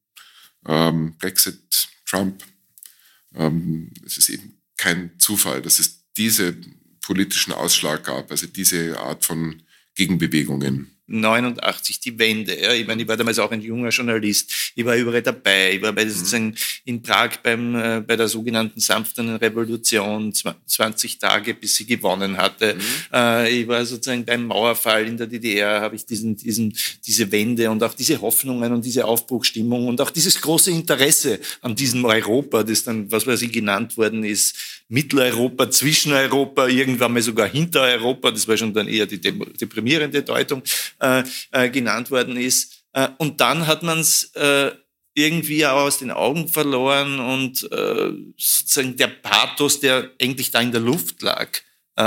ähm, 0.67 1.17
Brexit, 1.19 1.89
Trump. 2.07 2.45
Ähm, 3.35 3.91
es 4.05 4.19
ist 4.19 4.29
eben 4.29 4.59
kein 4.77 5.19
Zufall, 5.19 5.63
dass 5.63 5.79
es 5.79 6.05
diese 6.17 6.57
politischen 7.01 7.53
Ausschlag 7.53 8.05
gab, 8.05 8.31
also 8.31 8.47
diese 8.47 8.99
Art 8.99 9.25
von 9.25 9.63
Gegenbewegungen. 9.95 10.92
89 11.07 12.01
die 12.01 12.19
Wende. 12.19 12.59
Ja. 12.61 12.73
Ich 12.73 12.87
meine, 12.87 13.03
ich 13.03 13.09
war 13.09 13.17
damals 13.17 13.39
auch 13.39 13.51
ein 13.51 13.61
junger 13.61 13.91
Journalist. 13.91 14.73
Ich 14.75 14.85
war 14.85 14.97
überall 14.97 15.23
dabei. 15.23 15.75
Ich 15.75 15.83
war 15.83 15.93
bei, 15.93 16.05
mhm. 16.05 16.11
sozusagen 16.11 16.55
in 16.85 17.03
Prag 17.03 17.37
beim, 17.43 17.75
äh, 17.75 18.01
bei 18.07 18.17
der 18.17 18.29
sogenannten 18.29 18.81
sanften 18.81 19.37
Revolution, 19.37 20.33
20 20.33 21.19
Tage, 21.19 21.55
bis 21.55 21.77
sie 21.77 21.87
gewonnen 21.87 22.37
hatte. 22.37 22.75
Mhm. 22.75 22.81
Äh, 23.13 23.61
ich 23.61 23.69
war 23.69 23.85
sozusagen 23.85 24.25
beim 24.25 24.47
Mauerfall 24.47 25.07
in 25.07 25.17
der 25.17 25.27
DDR, 25.27 25.81
habe 25.81 25.97
ich 25.97 26.07
diesen, 26.07 26.37
diesen, 26.37 26.77
diese 27.07 27.31
Wende 27.31 27.71
und 27.71 27.83
auch 27.83 27.95
diese 27.95 28.21
Hoffnungen 28.21 28.73
und 28.73 28.85
diese 28.85 29.05
Aufbruchstimmung 29.05 29.89
und 29.89 30.01
auch 30.01 30.11
dieses 30.11 30.41
große 30.41 30.71
Interesse 30.71 31.41
an 31.61 31.75
diesem 31.75 32.05
Europa, 32.05 32.63
das 32.63 32.85
dann, 32.85 33.11
was 33.11 33.27
weiß 33.27 33.43
ich, 33.43 33.53
genannt 33.53 33.97
worden 33.97 34.25
ist, 34.25 34.83
Mitteleuropa, 34.89 35.71
Zwischeneuropa, 35.71 36.69
irgendwann 36.69 37.15
mal 37.15 37.23
sogar 37.23 37.49
Hintereuropa, 37.49 38.31
das 38.31 38.47
war 38.47 38.59
schon 38.59 38.75
dann 38.75 38.89
eher 38.89 39.07
die 39.07 39.19
deprimierende 39.19 40.23
Deutung, 40.23 40.63
äh, 41.03 41.25
äh, 41.51 41.69
genannt 41.69 42.11
worden 42.11 42.37
ist. 42.37 42.85
Äh, 42.93 43.09
und 43.19 43.41
dann 43.41 43.67
hat 43.67 43.83
man 43.83 43.99
es 43.99 44.33
äh, 44.35 44.71
irgendwie 45.15 45.67
auch 45.67 45.83
aus 45.83 45.99
den 45.99 46.11
Augen 46.11 46.49
verloren 46.49 47.21
und 47.21 47.71
äh, 47.71 48.13
sozusagen 48.39 48.97
der 48.97 49.09
Pathos, 49.09 49.81
der 49.81 50.11
eigentlich 50.21 50.51
da 50.51 50.61
in 50.61 50.73
der 50.73 50.81
Luft 50.81 51.21
lag, 51.23 51.49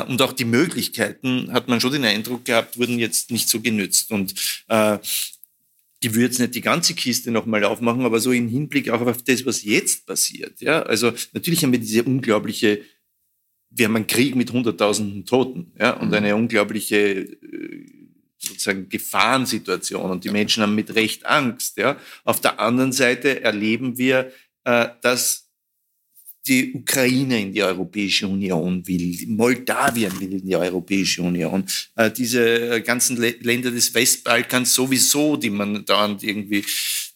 und 0.07 0.19
auch 0.23 0.33
die 0.33 0.45
Möglichkeiten, 0.45 1.53
hat 1.53 1.67
man 1.67 1.79
schon 1.79 1.91
den 1.91 2.05
Eindruck 2.05 2.43
gehabt, 2.43 2.79
wurden 2.79 2.97
jetzt 2.97 3.29
nicht 3.29 3.47
so 3.47 3.61
genützt. 3.61 4.09
Und 4.09 4.33
ich 6.05 6.13
würde 6.13 6.25
jetzt 6.25 6.39
nicht 6.39 6.55
die 6.55 6.61
ganze 6.61 6.95
Kiste 6.95 7.29
nochmal 7.29 7.63
aufmachen, 7.63 8.03
aber 8.03 8.19
so 8.19 8.31
im 8.31 8.47
Hinblick 8.47 8.89
auch 8.89 9.01
auf 9.01 9.21
das, 9.23 9.45
was 9.45 9.63
jetzt 9.63 10.07
passiert. 10.07 10.59
Ja, 10.59 10.81
also 10.81 11.13
natürlich 11.33 11.63
haben 11.63 11.71
wir 11.71 11.77
diese 11.77 12.03
unglaubliche, 12.03 12.81
wir 13.69 13.85
haben 13.85 13.95
einen 13.95 14.07
Krieg 14.07 14.35
mit 14.35 14.51
hunderttausenden 14.51 15.25
Toten, 15.25 15.71
ja, 15.79 15.91
und 15.91 16.07
mhm. 16.07 16.13
eine 16.15 16.35
unglaubliche 16.35 16.97
äh, 16.97 17.94
sozusagen 18.45 18.89
Gefahrensituation 18.89 20.11
und 20.11 20.23
die 20.23 20.29
Menschen 20.29 20.63
haben 20.63 20.75
mit 20.75 20.95
Recht 20.95 21.25
Angst. 21.25 21.77
Ja. 21.77 21.97
Auf 22.23 22.41
der 22.41 22.59
anderen 22.59 22.91
Seite 22.91 23.41
erleben 23.41 23.97
wir, 23.97 24.31
äh, 24.63 24.89
dass 25.01 25.45
die 26.47 26.73
Ukraine 26.73 27.41
in 27.41 27.53
die 27.53 27.63
Europäische 27.63 28.27
Union 28.27 28.85
will, 28.87 29.25
Moldawien 29.27 30.19
will 30.19 30.33
in 30.33 30.45
die 30.45 30.55
Europäische 30.55 31.23
Union, 31.23 31.65
äh, 31.95 32.11
diese 32.11 32.81
ganzen 32.81 33.17
Länder 33.17 33.71
des 33.71 33.93
Westbalkans 33.93 34.73
sowieso, 34.73 35.37
die 35.37 35.49
man 35.49 35.83
dauernd 35.85 36.23
irgendwie 36.23 36.63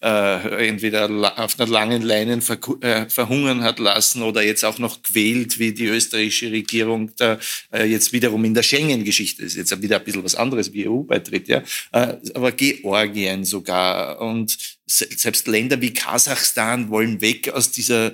äh, 0.01 0.67
entweder 0.67 1.09
auf 1.37 1.59
einer 1.59 1.69
langen 1.69 2.01
Leine 2.01 2.41
ver 2.41 2.57
äh, 2.81 3.09
verhungern 3.09 3.63
hat 3.63 3.79
lassen 3.79 4.21
oder 4.21 4.41
jetzt 4.43 4.63
auch 4.63 4.79
noch 4.79 5.01
quält, 5.03 5.59
wie 5.59 5.73
die 5.73 5.87
österreichische 5.87 6.51
Regierung 6.51 7.11
da 7.17 7.37
äh, 7.73 7.85
jetzt 7.85 8.13
wiederum 8.13 8.45
in 8.45 8.53
der 8.53 8.63
Schengen-Geschichte 8.63 9.43
ist. 9.43 9.55
Jetzt 9.55 9.81
wieder 9.81 9.97
ein 9.97 10.03
bisschen 10.03 10.23
was 10.23 10.35
anderes 10.35 10.71
wie 10.73 10.87
EU-Beitritt, 10.87 11.47
ja. 11.47 11.63
Äh, 11.91 12.15
aber 12.33 12.51
Georgien 12.53 13.43
sogar 13.43 14.21
und 14.21 14.57
selbst 14.85 15.47
Länder 15.47 15.81
wie 15.81 15.93
Kasachstan 15.93 16.89
wollen 16.89 17.21
weg 17.21 17.49
aus 17.49 17.71
dieser 17.71 18.13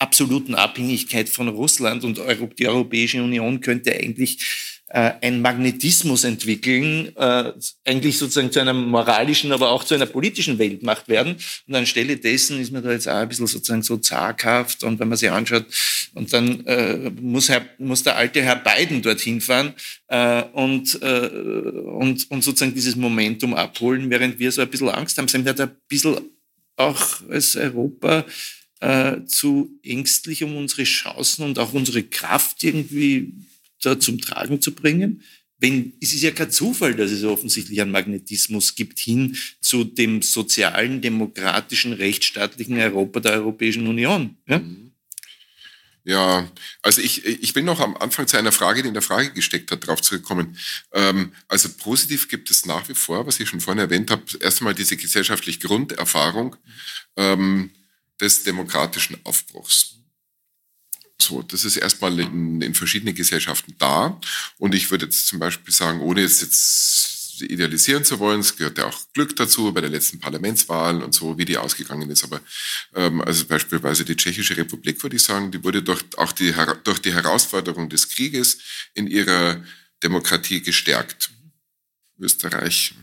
absoluten 0.00 0.54
Abhängigkeit 0.54 1.28
von 1.28 1.48
Russland 1.48 2.04
und 2.04 2.20
die 2.58 2.66
Europäische 2.66 3.22
Union 3.22 3.60
könnte 3.60 3.94
eigentlich 3.94 4.69
äh, 4.90 5.12
ein 5.22 5.40
Magnetismus 5.40 6.24
entwickeln, 6.24 7.16
äh, 7.16 7.52
eigentlich 7.84 8.18
sozusagen 8.18 8.50
zu 8.50 8.60
einer 8.60 8.74
moralischen, 8.74 9.52
aber 9.52 9.70
auch 9.70 9.84
zu 9.84 9.94
einer 9.94 10.06
politischen 10.06 10.58
Weltmacht 10.58 11.08
werden. 11.08 11.36
Und 11.66 11.74
anstelle 11.74 12.16
dessen 12.16 12.60
ist 12.60 12.72
man 12.72 12.82
da 12.82 12.90
jetzt 12.90 13.08
auch 13.08 13.14
ein 13.14 13.28
bisschen 13.28 13.46
sozusagen 13.46 13.82
so 13.82 13.96
zaghaft 13.98 14.82
und 14.82 14.98
wenn 14.98 15.08
man 15.08 15.16
sich 15.16 15.30
anschaut, 15.30 15.66
und 16.14 16.32
dann 16.32 16.66
äh, 16.66 17.10
muss, 17.20 17.48
Herr, 17.48 17.64
muss 17.78 18.02
der 18.02 18.16
alte 18.16 18.42
Herr 18.42 18.56
Biden 18.56 19.00
dorthin 19.00 19.40
fahren 19.40 19.74
äh, 20.08 20.42
und, 20.52 21.00
äh, 21.02 21.28
und, 21.28 22.28
und 22.30 22.42
sozusagen 22.42 22.74
dieses 22.74 22.96
Momentum 22.96 23.54
abholen, 23.54 24.10
während 24.10 24.40
wir 24.40 24.50
so 24.50 24.60
ein 24.60 24.68
bisschen 24.68 24.88
Angst 24.88 25.18
haben. 25.18 25.28
Sind 25.28 25.44
wir 25.44 25.54
da 25.54 25.64
ein 25.64 25.76
bisschen 25.88 26.18
auch 26.76 27.20
als 27.28 27.54
Europa 27.54 28.24
äh, 28.80 29.24
zu 29.26 29.78
ängstlich, 29.84 30.42
um 30.42 30.56
unsere 30.56 30.82
Chancen 30.82 31.44
und 31.44 31.58
auch 31.60 31.72
unsere 31.74 32.02
Kraft 32.02 32.64
irgendwie 32.64 33.32
zum 33.80 34.20
Tragen 34.20 34.60
zu 34.60 34.74
bringen? 34.74 35.22
Wenn, 35.58 35.92
es 36.00 36.14
ist 36.14 36.22
ja 36.22 36.30
kein 36.30 36.50
Zufall, 36.50 36.94
dass 36.94 37.10
es 37.10 37.22
offensichtlich 37.22 37.80
einen 37.82 37.90
Magnetismus 37.90 38.74
gibt 38.74 38.98
hin 38.98 39.36
zu 39.60 39.84
dem 39.84 40.22
sozialen, 40.22 41.02
demokratischen, 41.02 41.92
rechtsstaatlichen 41.92 42.78
Europa 42.78 43.20
der 43.20 43.32
Europäischen 43.32 43.86
Union. 43.86 44.36
Ja? 44.46 44.58
Mhm. 44.58 44.90
Ja, 46.04 46.50
also 46.82 47.02
ich, 47.02 47.26
ich 47.26 47.54
will 47.54 47.62
noch 47.62 47.78
am 47.78 47.96
Anfang 47.96 48.26
zu 48.26 48.38
einer 48.38 48.52
Frage, 48.52 48.82
die 48.82 48.88
in 48.88 48.94
der 48.94 49.02
Frage 49.02 49.32
gesteckt 49.32 49.70
hat, 49.70 49.82
darauf 49.84 50.00
zurückkommen. 50.00 50.56
Ähm, 50.92 51.32
also 51.46 51.68
positiv 51.68 52.28
gibt 52.28 52.50
es 52.50 52.64
nach 52.64 52.88
wie 52.88 52.94
vor, 52.94 53.26
was 53.26 53.38
ich 53.38 53.48
schon 53.48 53.60
vorhin 53.60 53.80
erwähnt 53.80 54.10
habe, 54.10 54.22
erst 54.40 54.60
einmal 54.60 54.74
diese 54.74 54.96
gesellschaftliche 54.96 55.58
Grunderfahrung 55.58 56.56
ähm, 57.16 57.70
des 58.18 58.44
demokratischen 58.44 59.18
Aufbruchs. 59.24 59.99
So, 61.22 61.42
das 61.42 61.64
ist 61.64 61.76
erstmal 61.76 62.18
in, 62.18 62.60
in 62.62 62.74
verschiedenen 62.74 63.14
Gesellschaften 63.14 63.74
da. 63.78 64.20
Und 64.58 64.74
ich 64.74 64.90
würde 64.90 65.06
jetzt 65.06 65.26
zum 65.26 65.38
Beispiel 65.38 65.72
sagen, 65.72 66.00
ohne 66.00 66.22
es 66.22 66.40
jetzt 66.40 67.42
idealisieren 67.42 68.04
zu 68.04 68.18
wollen, 68.18 68.40
es 68.40 68.56
gehört 68.56 68.78
ja 68.78 68.86
auch 68.86 68.98
Glück 69.14 69.34
dazu 69.36 69.72
bei 69.72 69.80
der 69.80 69.90
letzten 69.90 70.20
Parlamentswahl 70.20 71.02
und 71.02 71.14
so, 71.14 71.38
wie 71.38 71.44
die 71.44 71.56
ausgegangen 71.56 72.10
ist. 72.10 72.24
Aber 72.24 72.40
ähm, 72.94 73.20
also 73.22 73.46
beispielsweise 73.46 74.04
die 74.04 74.16
Tschechische 74.16 74.56
Republik, 74.56 75.02
würde 75.02 75.16
ich 75.16 75.22
sagen, 75.22 75.50
die 75.50 75.62
wurde 75.64 75.82
durch 75.82 76.04
auch 76.16 76.32
die, 76.32 76.54
durch 76.84 76.98
die 77.00 77.14
Herausforderung 77.14 77.88
des 77.88 78.08
Krieges 78.08 78.58
in 78.94 79.06
ihrer 79.06 79.62
Demokratie 80.02 80.60
gestärkt. 80.60 81.30
Österreich 82.18 82.94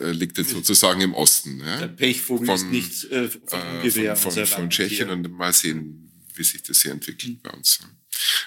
äh, 0.00 0.10
liegt 0.10 0.38
jetzt 0.38 0.50
sozusagen 0.50 1.00
im 1.00 1.14
Osten. 1.14 1.60
Ja? 1.60 1.78
Der 1.78 1.88
Pechvogel 1.88 2.46
von, 2.46 2.54
ist 2.56 2.66
nicht 2.66 3.04
äh, 3.12 3.28
von, 3.28 3.60
äh, 3.82 4.16
von, 4.16 4.32
von, 4.32 4.46
von 4.46 4.70
Tschechien 4.70 5.08
hier. 5.08 5.12
und 5.12 5.30
mal 5.32 5.52
sehen, 5.52 6.09
wie 6.40 6.44
sich 6.44 6.62
das 6.62 6.82
hier 6.82 6.92
entwickelt 6.92 7.42
bei 7.42 7.50
uns. 7.50 7.80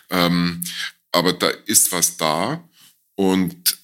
Ähm, 0.09 0.61
aber 1.11 1.33
da 1.33 1.49
ist 1.49 1.91
was 1.91 2.17
da 2.17 2.67
und, 3.15 3.77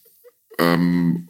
ähm, 0.57 1.29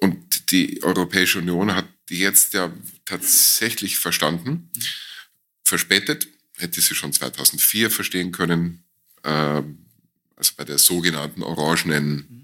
und 0.00 0.50
die 0.50 0.82
Europäische 0.82 1.38
Union 1.38 1.74
hat 1.74 1.88
jetzt 2.10 2.52
ja 2.54 2.72
tatsächlich 3.04 3.96
verstanden, 3.98 4.70
verspätet, 5.64 6.26
hätte 6.56 6.80
sie 6.80 6.94
schon 6.94 7.12
2004 7.12 7.90
verstehen 7.90 8.32
können, 8.32 8.84
äh, 9.22 9.62
also 10.36 10.52
bei 10.56 10.64
der 10.64 10.78
sogenannten 10.78 11.42
orangenen. 11.42 12.42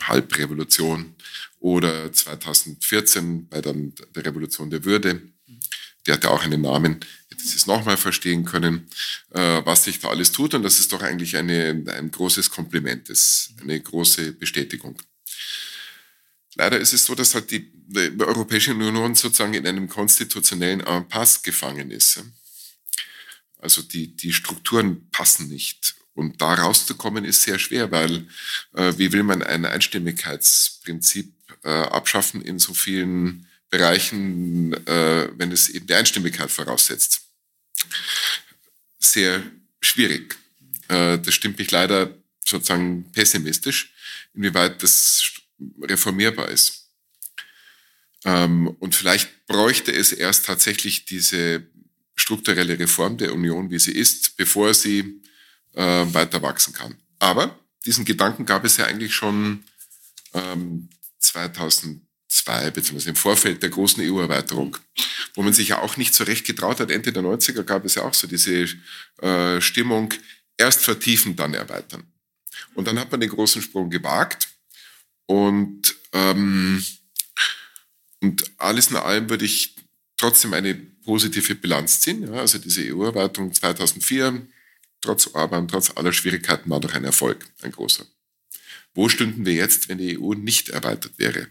Halbrevolution 0.00 1.16
oder 1.58 2.10
2014 2.12 3.48
bei 3.48 3.60
der, 3.60 3.74
der 3.74 4.24
Revolution 4.24 4.70
der 4.70 4.84
Würde, 4.84 5.20
die 6.06 6.12
hatte 6.12 6.30
auch 6.30 6.42
einen 6.42 6.62
Namen, 6.62 7.00
dass 7.38 7.50
sie 7.50 7.56
es 7.56 7.66
nochmal 7.66 7.96
verstehen 7.96 8.44
können, 8.44 8.88
äh, 9.30 9.62
was 9.64 9.84
sich 9.84 10.00
da 10.00 10.08
alles 10.08 10.32
tut. 10.32 10.54
Und 10.54 10.62
das 10.62 10.80
ist 10.80 10.92
doch 10.92 11.02
eigentlich 11.02 11.36
eine, 11.36 11.84
ein 11.86 12.10
großes 12.10 12.50
Kompliment, 12.50 13.08
das 13.08 13.50
eine 13.60 13.80
große 13.80 14.32
Bestätigung. 14.32 15.00
Leider 16.54 16.78
ist 16.78 16.92
es 16.92 17.04
so, 17.04 17.14
dass 17.14 17.34
halt 17.34 17.50
die, 17.50 17.70
die 17.72 18.20
Europäische 18.20 18.72
Union 18.72 19.14
sozusagen 19.14 19.54
in 19.54 19.66
einem 19.66 19.88
konstitutionellen 19.88 20.80
Impasse 20.80 21.40
gefangen 21.44 21.90
ist. 21.92 22.20
Also 23.60 23.82
die, 23.82 24.16
die 24.16 24.32
Strukturen 24.32 25.08
passen 25.10 25.48
nicht. 25.48 25.94
Und 26.14 26.42
da 26.42 26.54
rauszukommen 26.54 27.24
ist 27.24 27.42
sehr 27.42 27.60
schwer, 27.60 27.92
weil 27.92 28.26
äh, 28.74 28.92
wie 28.96 29.12
will 29.12 29.22
man 29.22 29.42
ein 29.44 29.64
Einstimmigkeitsprinzip 29.64 31.32
äh, 31.62 31.68
abschaffen 31.68 32.42
in 32.42 32.58
so 32.58 32.74
vielen 32.74 33.46
Bereichen, 33.70 34.72
äh, 34.86 35.28
wenn 35.36 35.52
es 35.52 35.68
eben 35.68 35.86
die 35.86 35.94
Einstimmigkeit 35.94 36.50
voraussetzt? 36.50 37.27
Sehr 38.98 39.42
schwierig. 39.80 40.36
Äh, 40.88 41.18
das 41.18 41.34
stimmt 41.34 41.58
mich 41.58 41.70
leider 41.70 42.14
sozusagen 42.44 43.10
pessimistisch, 43.12 43.92
inwieweit 44.34 44.82
das 44.82 45.32
reformierbar 45.82 46.48
ist. 46.48 46.90
Ähm, 48.24 48.68
und 48.80 48.94
vielleicht 48.94 49.46
bräuchte 49.46 49.92
es 49.92 50.12
erst 50.12 50.46
tatsächlich 50.46 51.04
diese 51.04 51.66
strukturelle 52.16 52.78
Reform 52.78 53.16
der 53.16 53.32
Union, 53.32 53.70
wie 53.70 53.78
sie 53.78 53.92
ist, 53.92 54.36
bevor 54.36 54.74
sie 54.74 55.22
äh, 55.74 56.04
weiter 56.12 56.42
wachsen 56.42 56.72
kann. 56.74 56.96
Aber 57.18 57.58
diesen 57.84 58.04
Gedanken 58.04 58.44
gab 58.44 58.64
es 58.64 58.76
ja 58.76 58.86
eigentlich 58.86 59.14
schon 59.14 59.64
2000 61.18 62.02
ähm, 62.48 62.60
zwei, 62.60 62.70
beziehungsweise 62.70 63.10
im 63.10 63.16
Vorfeld 63.16 63.62
der 63.62 63.70
großen 63.70 64.02
EU-Erweiterung, 64.02 64.76
wo 65.34 65.42
man 65.42 65.52
sich 65.52 65.68
ja 65.68 65.80
auch 65.80 65.96
nicht 65.96 66.14
so 66.14 66.24
recht 66.24 66.46
getraut 66.46 66.80
hat. 66.80 66.90
Ende 66.90 67.12
der 67.12 67.22
90er 67.22 67.62
gab 67.62 67.84
es 67.84 67.94
ja 67.96 68.02
auch 68.02 68.14
so 68.14 68.26
diese 68.26 68.66
äh, 69.20 69.60
Stimmung, 69.60 70.14
erst 70.56 70.82
vertiefen, 70.82 71.36
dann 71.36 71.54
erweitern. 71.54 72.04
Und 72.74 72.86
dann 72.86 72.98
hat 72.98 73.10
man 73.10 73.20
den 73.20 73.30
großen 73.30 73.62
Sprung 73.62 73.90
gewagt 73.90 74.48
und, 75.26 75.94
ähm, 76.12 76.84
und 78.20 78.44
alles 78.58 78.88
in 78.88 78.96
allem 78.96 79.30
würde 79.30 79.44
ich 79.44 79.76
trotzdem 80.16 80.52
eine 80.54 80.74
positive 80.74 81.54
Bilanz 81.54 82.00
ziehen. 82.00 82.22
Ja, 82.22 82.40
also 82.40 82.58
diese 82.58 82.82
EU-Erweiterung 82.82 83.52
2004, 83.52 84.46
trotz 85.00 85.28
Orban, 85.28 85.68
trotz 85.68 85.96
aller 85.96 86.12
Schwierigkeiten, 86.12 86.68
war 86.70 86.80
doch 86.80 86.94
ein 86.94 87.04
Erfolg, 87.04 87.48
ein 87.62 87.70
großer. 87.70 88.04
Wo 88.94 89.08
stünden 89.08 89.46
wir 89.46 89.54
jetzt, 89.54 89.88
wenn 89.88 89.98
die 89.98 90.18
EU 90.18 90.34
nicht 90.34 90.70
erweitert 90.70 91.18
wäre? 91.18 91.48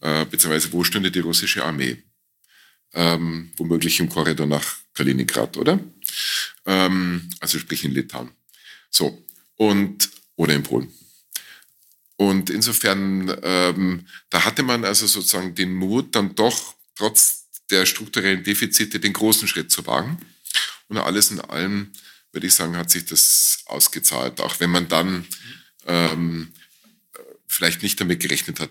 Äh, 0.00 0.24
beziehungsweise 0.24 0.72
wo 0.72 0.84
stünde 0.84 1.10
die 1.10 1.20
russische 1.20 1.64
Armee? 1.64 2.02
Ähm, 2.92 3.52
womöglich 3.56 4.00
im 4.00 4.08
Korridor 4.08 4.46
nach 4.46 4.76
Kaliningrad, 4.94 5.56
oder? 5.56 5.78
Ähm, 6.64 7.28
also 7.40 7.58
sprich 7.58 7.84
in 7.84 7.92
Litauen. 7.92 8.30
So, 8.90 9.26
und, 9.56 10.10
oder 10.36 10.54
in 10.54 10.62
Polen. 10.62 10.92
Und 12.16 12.48
insofern, 12.48 13.36
ähm, 13.42 14.06
da 14.30 14.44
hatte 14.44 14.62
man 14.62 14.84
also 14.84 15.06
sozusagen 15.06 15.54
den 15.54 15.74
Mut, 15.74 16.14
dann 16.14 16.34
doch 16.34 16.74
trotz 16.94 17.48
der 17.70 17.84
strukturellen 17.84 18.42
Defizite 18.42 19.00
den 19.00 19.12
großen 19.12 19.48
Schritt 19.48 19.70
zu 19.70 19.86
wagen. 19.86 20.18
Und 20.88 20.98
alles 20.98 21.30
in 21.30 21.40
allem, 21.40 21.92
würde 22.32 22.46
ich 22.46 22.54
sagen, 22.54 22.76
hat 22.76 22.90
sich 22.90 23.04
das 23.04 23.64
ausgezahlt, 23.66 24.40
auch 24.40 24.60
wenn 24.60 24.70
man 24.70 24.88
dann 24.88 25.26
ähm, 25.86 26.52
vielleicht 27.48 27.82
nicht 27.82 28.00
damit 28.00 28.20
gerechnet 28.20 28.60
hat, 28.60 28.70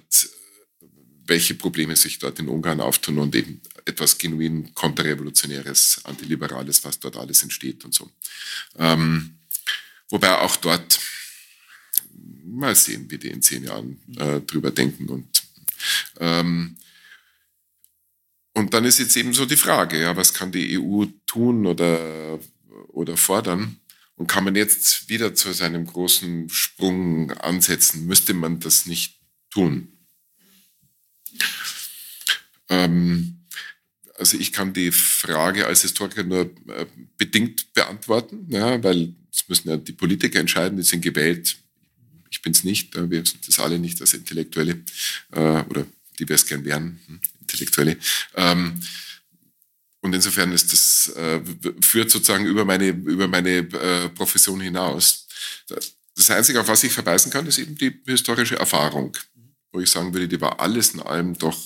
welche 1.28 1.56
Probleme 1.56 1.96
sich 1.96 2.20
dort 2.20 2.40
in 2.40 2.50
Ungarn 2.50 2.82
auftun 2.82 3.18
und 3.20 3.36
eben 3.36 3.62
etwas 3.86 4.18
genuin 4.18 4.74
konterrevolutionäres, 4.74 6.02
antiliberales, 6.04 6.84
was 6.84 7.00
dort 7.00 7.18
alles 7.18 7.44
entsteht 7.44 7.84
und 7.86 7.94
so. 7.94 8.12
Ähm, 8.78 9.36
wobei 10.10 10.38
auch 10.38 10.56
dort 10.58 11.00
mal 12.44 12.76
sehen, 12.76 13.10
wie 13.10 13.18
die 13.18 13.30
in 13.30 13.42
zehn 13.42 13.64
Jahren 13.64 14.00
äh, 14.18 14.40
drüber 14.42 14.72
denken 14.72 15.10
und 15.10 15.44
ähm, 16.20 16.78
und 18.56 18.74
dann 18.74 18.86
ist 18.86 19.00
jetzt 19.00 19.18
eben 19.18 19.34
so 19.34 19.46
die 19.46 19.58
Frage, 19.58 20.00
ja, 20.00 20.16
was 20.16 20.34
kann 20.34 20.52
die 20.52 20.80
EU 20.80 21.06
tun 21.28 21.66
oder, 21.66 22.40
oder 22.88 23.18
fordern? 23.18 23.82
Und 24.16 24.28
kann 24.28 24.46
man 24.46 24.56
jetzt 24.56 25.10
wieder 25.10 25.36
zu 25.36 25.52
seinem 25.52 25.86
großen 25.86 26.50
Sprung 26.50 27.32
ansetzen? 27.32 28.06
Müsste 28.06 28.34
man 28.34 28.62
das 28.62 28.86
nicht 28.86 29.20
tun? 29.50 29.95
Ähm, 32.70 33.46
also 34.18 34.38
ich 34.38 34.52
kann 34.52 34.74
die 34.74 34.92
Frage 34.92 35.68
als 35.68 35.82
Historiker 35.82 36.24
nur 36.24 36.52
äh, 36.68 36.86
bedingt 37.18 37.74
beantworten, 37.74 38.48
ja, 38.50 38.82
weil 38.84 39.14
es 39.32 39.48
müssen 39.50 39.70
ja 39.70 39.78
die 39.78 39.92
Politiker 39.92 40.40
entscheiden, 40.40 40.78
die 40.78 40.84
sind 40.84 41.02
gewählt. 41.02 41.58
Ich 42.30 42.42
bin 42.42 42.54
es 42.54 42.64
nicht, 42.64 42.96
wir 42.96 43.26
sind 43.26 43.48
das 43.48 43.60
alle 43.60 43.80
nicht 43.80 44.00
als 44.02 44.14
Intellektuelle 44.14 44.82
äh, 45.32 45.40
oder 45.40 45.86
die 46.18 46.28
wir 46.28 46.36
es 46.36 46.46
gern 46.46 46.64
wären, 46.64 47.00
hm, 47.08 47.20
Intellektuelle. 47.42 47.98
Ähm, 48.36 48.80
und 50.02 50.14
insofern 50.14 50.52
ist 50.52 50.72
das, 50.72 51.14
äh, 51.16 51.42
führt 51.82 52.12
sozusagen 52.12 52.46
über 52.46 52.64
meine, 52.64 52.90
über 52.90 53.28
meine 53.28 53.58
äh, 53.58 54.10
Profession 54.10 54.62
hinaus. 54.62 55.28
Das 56.16 56.30
Einzige, 56.30 56.62
auf 56.62 56.68
was 56.68 56.84
ich 56.84 56.94
verweisen 56.94 57.32
kann, 57.32 57.48
ist 57.48 57.58
eben 57.58 57.76
die 57.76 57.92
historische 58.06 58.58
Erfahrung, 58.58 59.18
wo 59.76 59.82
ich 59.82 59.92
sagen 59.92 60.14
würde, 60.14 60.28
die 60.28 60.42
war 60.42 60.60
alles 60.60 60.94
in 60.94 61.02
allem 61.02 61.38
doch 61.38 61.60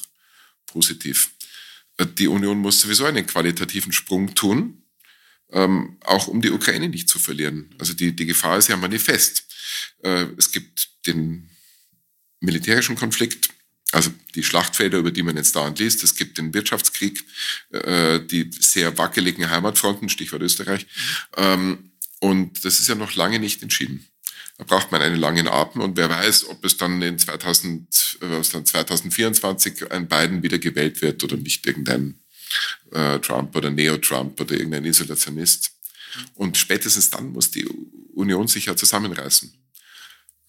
positiv. 0.65 1.31
Äh, 1.97 2.07
die 2.07 2.27
Union 2.27 2.57
muss 2.57 2.81
sowieso 2.81 3.05
einen 3.05 3.25
qualitativen 3.25 3.91
Sprung 3.91 4.33
tun, 4.35 4.83
ähm, 5.51 5.97
auch 6.03 6.27
um 6.27 6.41
die 6.41 6.51
Ukraine 6.51 6.89
nicht 6.89 7.07
zu 7.07 7.19
verlieren. 7.19 7.73
Also 7.77 7.93
die, 7.93 8.15
die 8.15 8.25
Gefahr 8.25 8.57
ist 8.57 8.67
ja 8.67 8.77
manifest. 8.77 9.45
Äh, 10.03 10.25
es 10.37 10.51
gibt 10.51 11.05
den 11.05 11.49
militärischen 12.39 12.95
Konflikt, 12.95 13.49
also 13.91 14.11
die 14.35 14.43
Schlachtfelder, 14.43 14.97
über 14.97 15.11
die 15.11 15.23
man 15.23 15.37
jetzt 15.37 15.55
dauernd 15.55 15.79
liest. 15.79 16.03
Es 16.03 16.15
gibt 16.15 16.37
den 16.37 16.53
Wirtschaftskrieg, 16.53 17.23
äh, 17.71 18.19
die 18.19 18.49
sehr 18.59 18.97
wackeligen 18.97 19.49
Heimatfronten, 19.49 20.09
Stichwort 20.09 20.41
Österreich. 20.41 20.87
Ähm, 21.37 21.91
und 22.19 22.65
das 22.65 22.79
ist 22.79 22.87
ja 22.87 22.95
noch 22.95 23.15
lange 23.15 23.39
nicht 23.39 23.63
entschieden. 23.63 24.08
Da 24.59 24.65
braucht 24.65 24.91
man 24.91 25.01
einen 25.01 25.15
langen 25.15 25.47
Atem 25.47 25.79
und 25.79 25.95
wer 25.95 26.09
weiß, 26.09 26.49
ob 26.49 26.65
es 26.65 26.75
dann 26.75 27.01
in 27.01 27.17
2000, 27.17 28.19
äh, 28.21 28.41
dann 28.51 28.65
2024 28.65 29.89
ein 29.89 30.09
Biden 30.09 30.43
wieder 30.43 30.59
gewählt 30.59 31.01
wird 31.01 31.23
oder 31.23 31.37
nicht 31.37 31.65
irgendein 31.65 32.19
äh, 32.91 33.19
Trump 33.19 33.55
oder 33.55 33.69
Neo-Trump 33.69 34.39
oder 34.41 34.55
irgendein 34.55 34.83
Isolationist. 34.83 35.71
Und 36.35 36.57
spätestens 36.57 37.09
dann 37.09 37.31
muss 37.31 37.51
die 37.51 37.65
Union 38.13 38.49
sich 38.49 38.65
ja 38.65 38.75
zusammenreißen. 38.75 39.53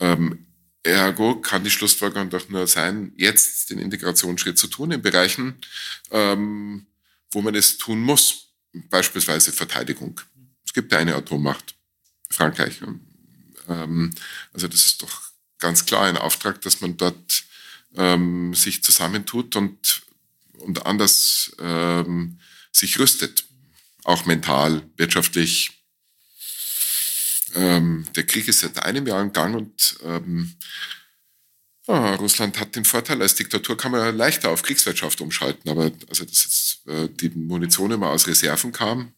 Ähm, 0.00 0.44
ergo 0.82 1.40
kann 1.40 1.62
die 1.62 1.70
Schlussfolgerung 1.70 2.30
doch 2.30 2.48
nur 2.48 2.66
sein, 2.66 3.12
jetzt 3.16 3.70
den 3.70 3.78
Integrationsschritt 3.78 4.58
zu 4.58 4.66
tun 4.66 4.90
in 4.90 5.02
Bereichen, 5.02 5.54
ähm, 6.10 6.88
wo 7.30 7.42
man 7.42 7.54
es 7.54 7.78
tun 7.78 8.00
muss. 8.00 8.48
Beispielsweise 8.72 9.52
Verteidigung. 9.52 10.20
Es 10.66 10.72
gibt 10.72 10.92
eine 10.94 11.14
Atommacht, 11.14 11.76
Frankreich. 12.28 12.80
Ähm, 13.70 14.10
also 14.52 14.68
das 14.68 14.86
ist 14.86 15.02
doch 15.02 15.22
ganz 15.58 15.86
klar 15.86 16.06
ein 16.06 16.16
Auftrag, 16.16 16.60
dass 16.62 16.80
man 16.80 16.96
dort 16.96 17.44
ähm, 17.96 18.54
sich 18.54 18.82
zusammentut 18.82 19.56
und, 19.56 20.02
und 20.58 20.86
anders 20.86 21.52
ähm, 21.58 22.38
sich 22.72 22.98
rüstet. 22.98 23.44
Auch 24.04 24.26
mental, 24.26 24.82
wirtschaftlich. 24.96 25.72
Ähm, 27.54 28.06
der 28.14 28.24
Krieg 28.24 28.48
ist 28.48 28.60
seit 28.60 28.82
einem 28.82 29.06
Jahr 29.06 29.20
im 29.20 29.32
Gang 29.32 29.56
und 29.56 29.98
ähm, 30.04 30.54
ja, 31.86 32.14
Russland 32.14 32.60
hat 32.60 32.76
den 32.76 32.84
Vorteil, 32.84 33.20
als 33.20 33.34
Diktatur 33.34 33.76
kann 33.76 33.90
man 33.90 34.16
leichter 34.16 34.50
auf 34.50 34.62
Kriegswirtschaft 34.62 35.20
umschalten. 35.20 35.68
Aber 35.68 35.90
also, 36.08 36.24
dass 36.24 36.44
jetzt 36.44 36.86
äh, 36.86 37.08
die 37.08 37.30
Munition 37.30 37.90
immer 37.90 38.10
aus 38.10 38.28
Reserven 38.28 38.70
kam, 38.70 39.12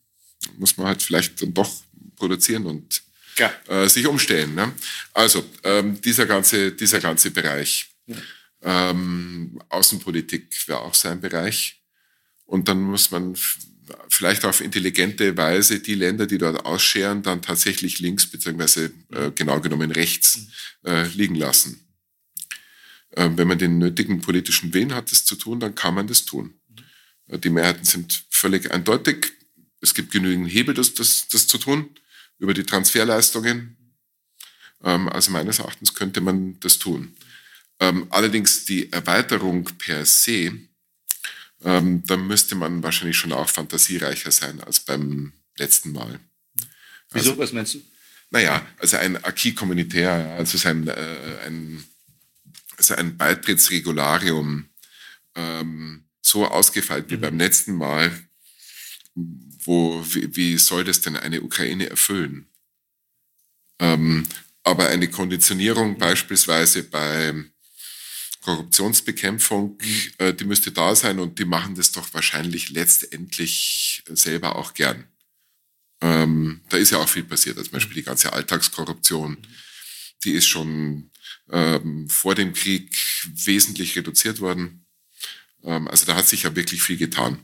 muss 0.57 0.77
man 0.79 0.87
halt 0.87 1.03
vielleicht 1.03 1.43
dann 1.43 1.53
doch 1.53 1.71
produzieren 2.17 2.67
und 2.67 3.03
äh, 3.39 3.89
sich 3.89 4.07
umstellen. 4.07 4.55
Ne? 4.55 4.73
Also 5.13 5.45
ähm, 5.65 6.01
dieser, 6.01 6.27
ganze, 6.27 6.73
dieser 6.73 7.01
ganze 7.01 7.31
Bereich. 7.31 7.91
Ja. 8.07 8.17
Ähm, 8.63 9.61
Außenpolitik 9.69 10.69
wäre 10.69 10.81
auch 10.81 10.95
sein 10.95 11.21
Bereich. 11.21 11.83
Und 12.45 12.69
dann 12.69 12.81
muss 12.81 13.11
man 13.11 13.35
vielleicht 14.09 14.45
auf 14.45 14.61
intelligente 14.61 15.37
Weise 15.37 15.81
die 15.81 15.95
Länder, 15.95 16.27
die 16.27 16.39
dort 16.39 16.65
ausscheren, 16.65 17.23
dann 17.23 17.43
tatsächlich 17.43 17.99
links 17.99 18.27
beziehungsweise 18.27 18.93
äh, 19.11 19.31
genau 19.35 19.61
genommen 19.61 19.91
rechts 19.91 20.47
äh, 20.85 21.07
liegen 21.09 21.35
lassen. 21.35 21.81
Äh, 23.11 23.31
wenn 23.35 23.49
man 23.49 23.59
den 23.59 23.79
nötigen 23.79 24.21
politischen 24.21 24.73
Willen 24.75 24.95
hat, 24.95 25.11
das 25.11 25.25
zu 25.25 25.37
tun, 25.37 25.61
dann 25.61 25.75
kann 25.75 25.95
man 25.95 26.07
das 26.07 26.25
tun. 26.25 26.55
Mhm. 27.29 27.41
Die 27.41 27.51
Mehrheiten 27.51 27.85
sind 27.85 28.25
völlig 28.31 28.71
eindeutig. 28.71 29.33
Es 29.81 29.95
gibt 29.95 30.13
genügend 30.13 30.53
Hebel, 30.53 30.75
das, 30.75 30.95
das, 30.95 31.27
das 31.29 31.47
zu 31.47 31.59
tun 31.59 31.89
über 32.43 32.55
die 32.55 32.65
Transferleistungen. 32.65 33.77
Ähm, 34.83 35.09
also 35.09 35.31
meines 35.31 35.61
Erachtens 35.61 35.95
könnte 35.95 36.21
man 36.21 36.59
das 36.59 36.79
tun. 36.79 37.15
Ähm, 37.79 38.09
allerdings 38.11 38.65
die 38.65 38.93
Erweiterung 38.93 39.65
per 39.79 40.05
se, 40.05 40.53
ähm, 41.65 42.03
da 42.05 42.17
müsste 42.17 42.57
man 42.57 42.83
wahrscheinlich 42.83 43.17
schon 43.17 43.33
auch 43.33 43.49
fantasiereicher 43.49 44.33
sein 44.33 44.61
als 44.61 44.81
beim 44.81 45.33
letzten 45.57 45.93
Mal. 45.93 46.19
Wieso, 47.13 47.31
also, 47.31 47.39
was 47.39 47.53
meinst 47.53 47.75
du? 47.75 47.83
Naja, 48.31 48.67
also 48.79 48.97
ein 48.97 49.23
Acquis 49.25 49.55
communautaire, 49.55 50.33
also 50.33 50.69
ein, 50.69 50.89
äh, 50.89 51.39
ein, 51.47 51.85
also 52.77 52.95
ein 52.97 53.17
Beitrittsregularium 53.17 54.69
ähm, 55.37 56.05
so 56.23 56.49
ausgefeilt 56.49 57.09
wie 57.11 57.19
mhm. 57.19 57.21
beim 57.21 57.39
letzten 57.39 57.77
Mal, 57.77 58.11
wo, 59.65 60.05
wie, 60.15 60.35
wie 60.37 60.59
soll 60.59 60.85
das 60.85 61.01
denn 61.01 61.17
eine 61.17 61.43
Ukraine 61.43 61.89
erfüllen? 61.91 62.49
Ähm, 63.79 64.27
aber 64.63 64.89
eine 64.89 65.09
Konditionierung 65.09 65.99
beispielsweise 65.99 66.85
bei 66.85 67.35
Korruptionsbekämpfung, 68.43 69.79
äh, 70.19 70.35
die 70.35 70.45
müsste 70.45 70.73
da 70.73 70.95
sein 70.95 71.19
und 71.19 71.39
die 71.39 71.45
machen 71.45 71.75
das 71.75 71.93
doch 71.93 72.13
wahrscheinlich 72.13 72.71
letztendlich 72.71 74.03
selber 74.09 74.57
auch 74.57 74.75
gern. 74.75 75.07
Ähm, 76.01 76.61
da 76.69 76.77
ist 76.77 76.91
ja 76.91 76.99
auch 76.99 77.09
viel 77.09 77.25
passiert, 77.25 77.57
also 77.57 77.71
zum 77.71 77.77
Beispiel 77.77 77.95
die 77.95 78.03
ganze 78.03 78.33
Alltagskorruption, 78.33 79.39
die 80.25 80.33
ist 80.33 80.49
schon 80.49 81.11
ähm, 81.51 82.09
vor 82.09 82.35
dem 82.35 82.53
Krieg 82.53 82.93
wesentlich 83.45 83.97
reduziert 83.97 84.41
worden. 84.41 84.87
Ähm, 85.63 85.87
also 85.87 86.07
da 86.07 86.17
hat 86.17 86.27
sich 86.27 86.43
ja 86.43 86.57
wirklich 86.57 86.83
viel 86.83 86.97
getan. 86.97 87.39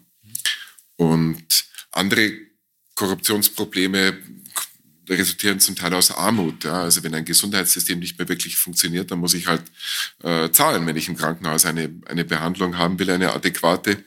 Und 0.96 1.64
andere 1.92 2.32
Korruptionsprobleme 2.94 4.18
resultieren 5.08 5.60
zum 5.60 5.76
Teil 5.76 5.94
aus 5.94 6.10
Armut. 6.10 6.64
Ja. 6.64 6.82
Also 6.82 7.02
wenn 7.02 7.14
ein 7.14 7.24
Gesundheitssystem 7.24 7.98
nicht 7.98 8.18
mehr 8.18 8.28
wirklich 8.28 8.56
funktioniert, 8.56 9.10
dann 9.10 9.18
muss 9.18 9.34
ich 9.34 9.46
halt 9.46 9.62
äh, 10.22 10.50
zahlen, 10.50 10.86
wenn 10.86 10.96
ich 10.96 11.08
im 11.08 11.16
Krankenhaus 11.16 11.66
eine, 11.66 11.90
eine 12.06 12.24
Behandlung 12.24 12.76
haben 12.76 12.98
will, 12.98 13.10
eine 13.10 13.32
adäquate. 13.32 14.04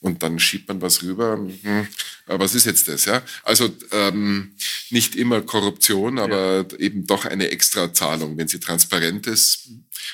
Und 0.00 0.22
dann 0.22 0.38
schiebt 0.38 0.68
man 0.68 0.80
was 0.80 1.02
rüber. 1.02 1.36
Hm, 1.36 1.88
was 2.26 2.54
ist 2.54 2.66
jetzt 2.66 2.88
das? 2.88 3.04
Ja? 3.04 3.22
Also 3.42 3.74
ähm, 3.90 4.54
nicht 4.90 5.16
immer 5.16 5.42
Korruption, 5.42 6.18
aber 6.18 6.66
ja. 6.70 6.78
eben 6.78 7.06
doch 7.06 7.24
eine 7.24 7.48
Extrazahlung. 7.50 8.36
Wenn 8.36 8.48
sie 8.48 8.60
transparent 8.60 9.26
ist, 9.26 9.68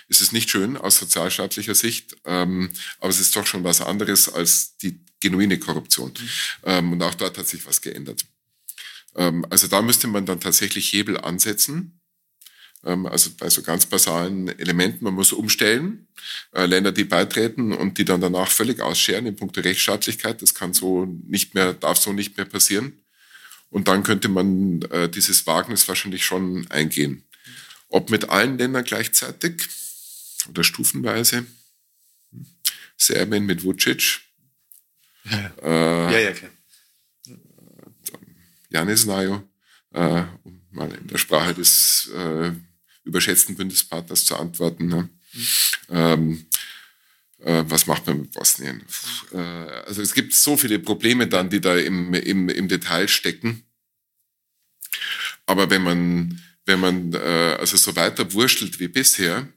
ist 0.09 0.21
es 0.21 0.33
nicht 0.33 0.51
schön 0.51 0.77
aus 0.77 0.99
sozialstaatlicher 0.99 1.75
Sicht, 1.75 2.17
ähm, 2.25 2.71
aber 3.01 3.11
es 3.11 3.21
ist 3.21 3.35
doch 3.37 3.47
schon 3.47 3.65
was 3.65 3.81
anderes 3.81 4.29
als 4.33 4.77
die 4.79 5.01
genuine 5.21 5.59
Korruption. 5.59 6.13
Mhm. 6.65 6.93
Und 6.93 7.03
auch 7.03 7.15
dort 7.15 7.39
hat 7.39 7.47
sich 7.47 7.65
was 7.67 7.81
geändert. 7.81 8.25
Ähm, 9.17 9.45
also 9.51 9.67
da 9.67 9.83
müsste 9.83 10.07
man 10.07 10.27
dann 10.27 10.41
tatsächlich 10.41 10.93
Hebel 10.93 11.19
ansetzen. 11.19 12.01
Ähm, 12.85 13.07
also 13.07 13.31
bei 13.39 13.49
so 13.51 13.63
ganz 13.63 13.87
basalen 13.87 14.49
Elementen, 14.59 15.05
man 15.05 15.15
muss 15.15 15.33
umstellen, 15.33 16.09
äh, 16.53 16.67
Länder, 16.67 16.93
die 16.93 17.05
beitreten 17.05 17.73
und 17.73 17.99
die 17.99 18.05
dann 18.05 18.21
danach 18.21 18.49
völlig 18.49 18.81
ausscheren 18.81 19.27
in 19.27 19.37
puncto 19.37 19.61
Rechtsstaatlichkeit. 19.61 20.43
Das 20.43 20.55
kann 20.55 20.73
so 20.73 21.07
nicht 21.07 21.55
mehr, 21.55 21.75
darf 21.75 21.99
so 21.99 22.13
nicht 22.13 22.37
mehr 22.37 22.47
passieren. 22.47 23.01
Und 23.69 23.87
dann 23.87 24.03
könnte 24.03 24.29
man 24.29 24.83
äh, 24.83 25.09
dieses 25.09 25.47
Wagnis 25.47 25.87
wahrscheinlich 25.87 26.25
schon 26.25 26.69
eingehen. 26.71 27.25
Ob 27.89 28.11
mit 28.11 28.29
allen 28.29 28.59
Ländern 28.59 28.85
gleichzeitig 28.85 29.63
oder 30.49 30.65
stufenweise. 30.65 31.47
Serbien 32.97 33.47
mit 33.47 33.65
Vucic, 33.65 34.21
ja, 35.25 35.53
äh, 35.63 36.13
ja, 36.13 36.19
ja, 36.19 36.33
klar. 36.33 36.51
Janis 38.71 39.05
Najo, 39.05 39.43
äh, 39.93 40.23
um 40.45 40.61
mal 40.71 40.93
in 40.95 41.09
der 41.09 41.19
Sprache 41.19 41.55
des 41.55 42.11
äh, 42.15 42.53
überschätzten 43.05 43.57
Bündnispartners 43.57 44.25
zu 44.25 44.37
antworten. 44.37 44.87
Ne? 44.87 45.09
Mhm. 45.33 45.47
Ähm, 45.91 46.47
äh, 47.41 47.65
was 47.67 47.87
macht 47.87 48.07
man 48.07 48.21
mit 48.23 48.33
Bosnien? 48.33 48.83
Äh, 49.33 49.39
also 49.39 50.03
es 50.03 50.15
gibt 50.15 50.35
so 50.35 50.57
viele 50.57 50.79
Probleme 50.79 51.27
dann, 51.27 51.51
die 51.51 51.61
da 51.61 51.77
im, 51.77 52.15
im, 52.15 52.49
im 52.49 52.69
Detail 52.69 53.09
stecken. 53.09 53.65
Aber 55.47 55.71
wenn 55.71 55.83
man, 55.83 56.41
wenn 56.67 56.81
man 56.81 57.13
äh, 57.15 57.57
also 57.59 57.77
so 57.77 57.97
weiter 57.97 58.33
wurschtelt 58.33 58.79
wie 58.79 58.89
bisher, 58.89 59.49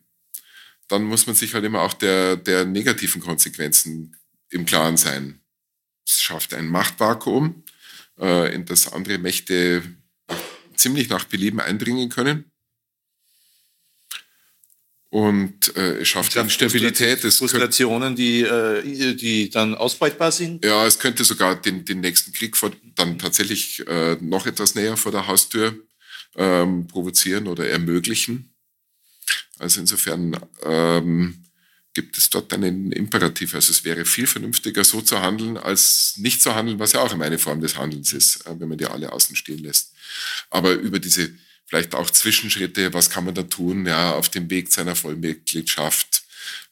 dann 0.88 1.04
muss 1.04 1.28
man 1.28 1.36
sich 1.36 1.54
halt 1.54 1.66
immer 1.66 1.82
auch 1.82 1.94
der, 1.94 2.38
der 2.38 2.66
negativen 2.66 3.22
Konsequenzen 3.22 4.16
im 4.50 4.66
Klaren 4.66 4.98
sein. 4.98 5.43
Es 6.06 6.22
schafft 6.22 6.54
ein 6.54 6.68
Machtvakuum, 6.68 7.64
äh, 8.20 8.54
in 8.54 8.66
das 8.66 8.92
andere 8.92 9.18
Mächte 9.18 9.84
ziemlich 10.76 11.10
nach 11.10 11.26
Belieben 11.26 11.60
eindringen 11.60 12.10
können. 12.10 12.54
und 15.14 15.76
äh, 15.78 15.98
es 16.00 16.08
schafft 16.08 16.36
Instabilität. 16.36 17.24
Es 17.24 17.38
Frustrationen, 17.38 18.16
die, 18.16 18.42
äh, 18.42 19.14
die 19.14 19.48
dann 19.52 19.76
ausbeutbar 19.76 20.32
sind? 20.32 20.66
Ja, 20.66 20.88
es 20.88 20.98
könnte 20.98 21.24
sogar 21.24 21.56
den, 21.56 21.86
den 21.86 22.00
nächsten 22.00 22.34
Krieg 22.34 22.58
vor, 22.58 22.72
dann 22.96 23.20
tatsächlich 23.20 23.88
äh, 23.88 24.18
noch 24.22 24.48
etwas 24.48 24.74
näher 24.74 24.98
vor 24.98 25.12
der 25.12 25.28
Haustür 25.28 25.78
ähm, 26.36 26.88
provozieren 26.88 27.48
oder 27.48 27.70
ermöglichen. 27.70 28.56
Also 29.60 29.82
insofern 29.82 30.36
ähm, 30.64 31.46
gibt 31.94 32.18
es 32.18 32.30
dort 32.30 32.52
einen 32.54 32.92
Imperativ. 32.92 33.54
Also 33.54 33.72
es 33.72 33.84
wäre 33.84 34.06
viel 34.06 34.28
vernünftiger, 34.28 34.84
so 34.84 35.02
zu 35.02 35.22
handeln, 35.22 35.58
als 35.58 36.16
nicht 36.18 36.42
zu 36.42 36.56
handeln, 36.56 36.80
was 36.80 36.94
ja 36.94 37.02
auch 37.02 37.14
immer 37.14 37.26
eine 37.26 37.38
Form 37.38 37.62
des 37.62 37.78
Handelns 37.78 38.14
ist, 38.14 38.46
äh, 38.48 38.60
wenn 38.60 38.70
man 38.70 38.78
die 38.78 38.86
alle 38.86 39.12
außen 39.12 39.36
stehen 39.36 39.60
lässt. 39.60 39.94
Aber 40.50 40.74
über 40.74 41.00
diese 41.00 41.32
vielleicht 41.66 41.96
auch 41.96 42.10
Zwischenschritte, 42.10 42.94
was 42.94 43.10
kann 43.10 43.26
man 43.26 43.36
da 43.36 43.44
tun, 43.44 43.86
ja, 43.86 44.12
auf 44.12 44.30
dem 44.30 44.50
Weg 44.50 44.72
zu 44.72 44.82
einer 44.82 44.96
Vollmitgliedschaft, 44.96 46.24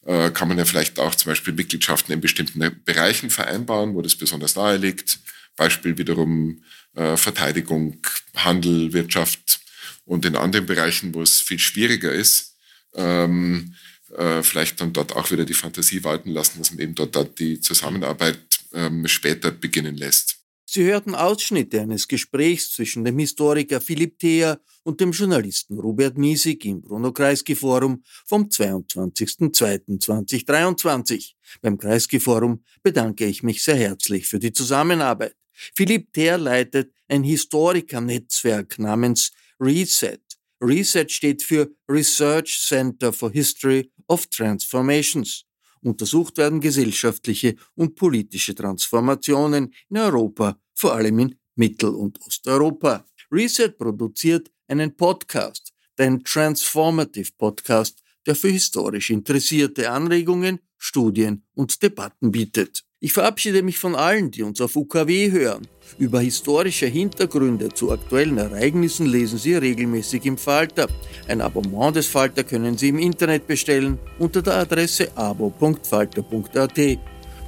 äh, 0.04 0.30
kann 0.30 0.48
man 0.48 0.58
ja 0.58 0.64
vielleicht 0.64 0.98
auch 0.98 1.14
zum 1.14 1.30
Beispiel 1.30 1.54
Mitgliedschaften 1.54 2.12
in 2.12 2.20
bestimmten 2.20 2.82
Bereichen 2.84 3.30
vereinbaren, 3.30 3.94
wo 3.94 4.02
das 4.02 4.16
besonders 4.16 4.56
nahe 4.56 4.76
liegt. 4.76 5.18
Beispiel 5.56 5.98
wiederum 5.98 6.62
äh, 6.94 7.16
Verteidigung, 7.16 7.98
Handel, 8.34 8.92
Wirtschaft 8.92 9.60
und 10.04 10.24
in 10.24 10.36
anderen 10.36 10.66
Bereichen, 10.66 11.14
wo 11.14 11.22
es 11.22 11.40
viel 11.40 11.58
schwieriger 11.58 12.12
ist, 12.12 12.56
ähm, 12.94 13.74
äh, 14.16 14.42
vielleicht 14.42 14.80
dann 14.80 14.92
dort 14.92 15.16
auch 15.16 15.30
wieder 15.30 15.44
die 15.44 15.54
Fantasie 15.54 16.04
walten 16.04 16.30
lassen, 16.30 16.58
dass 16.58 16.70
man 16.70 16.80
eben 16.80 16.94
dort, 16.94 17.16
dort 17.16 17.38
die 17.38 17.60
Zusammenarbeit 17.60 18.38
ähm, 18.72 19.06
später 19.06 19.50
beginnen 19.50 19.96
lässt. 19.96 20.42
Sie 20.74 20.84
hörten 20.84 21.14
Ausschnitte 21.14 21.82
eines 21.82 22.08
Gesprächs 22.08 22.72
zwischen 22.72 23.04
dem 23.04 23.18
Historiker 23.18 23.82
Philipp 23.82 24.18
Theer 24.18 24.58
und 24.84 25.02
dem 25.02 25.12
Journalisten 25.12 25.78
Robert 25.78 26.16
Miesig 26.16 26.64
im 26.64 26.80
Bruno 26.80 27.12
Kreisky 27.12 27.54
Forum 27.54 28.02
vom 28.24 28.44
22.02.2023. 28.44 31.34
Beim 31.60 31.76
Kreisky 31.76 32.18
Forum 32.18 32.64
bedanke 32.82 33.26
ich 33.26 33.42
mich 33.42 33.62
sehr 33.62 33.76
herzlich 33.76 34.26
für 34.26 34.38
die 34.38 34.52
Zusammenarbeit. 34.52 35.36
Philipp 35.52 36.10
Theer 36.14 36.38
leitet 36.38 36.94
ein 37.06 37.22
Historikernetzwerk 37.22 38.78
namens 38.78 39.32
Reset. 39.60 40.20
Reset 40.62 41.08
steht 41.08 41.42
für 41.42 41.74
Research 41.88 42.60
Center 42.60 43.12
for 43.12 43.32
History 43.32 43.90
of 44.06 44.28
Transformations. 44.28 45.44
Untersucht 45.82 46.38
werden 46.38 46.60
gesellschaftliche 46.60 47.56
und 47.74 47.96
politische 47.96 48.54
Transformationen 48.54 49.74
in 49.90 49.98
Europa, 49.98 50.56
vor 50.74 50.94
allem 50.94 51.18
in 51.18 51.34
Mittel- 51.56 51.94
und 51.94 52.20
Osteuropa. 52.24 53.04
Reset 53.32 53.70
produziert 53.76 54.52
einen 54.68 54.96
Podcast, 54.96 55.72
den 55.98 56.22
Transformative 56.22 57.32
Podcast, 57.36 58.02
der 58.24 58.36
für 58.36 58.48
historisch 58.48 59.10
Interessierte 59.10 59.90
Anregungen, 59.90 60.60
Studien 60.78 61.44
und 61.54 61.82
Debatten 61.82 62.30
bietet. 62.30 62.84
Ich 63.04 63.12
verabschiede 63.12 63.64
mich 63.64 63.80
von 63.80 63.96
allen, 63.96 64.30
die 64.30 64.44
uns 64.44 64.60
auf 64.60 64.76
UKW 64.76 65.32
hören. 65.32 65.66
Über 65.98 66.20
historische 66.20 66.86
Hintergründe 66.86 67.70
zu 67.70 67.90
aktuellen 67.90 68.38
Ereignissen 68.38 69.06
lesen 69.06 69.38
Sie 69.38 69.56
regelmäßig 69.56 70.24
im 70.24 70.38
Falter. 70.38 70.86
Ein 71.26 71.40
Abonnement 71.40 71.96
des 71.96 72.06
Falter 72.06 72.44
können 72.44 72.78
Sie 72.78 72.90
im 72.90 73.00
Internet 73.00 73.48
bestellen 73.48 73.98
unter 74.20 74.40
der 74.40 74.54
Adresse 74.54 75.10
abo.falter.at. 75.16 76.78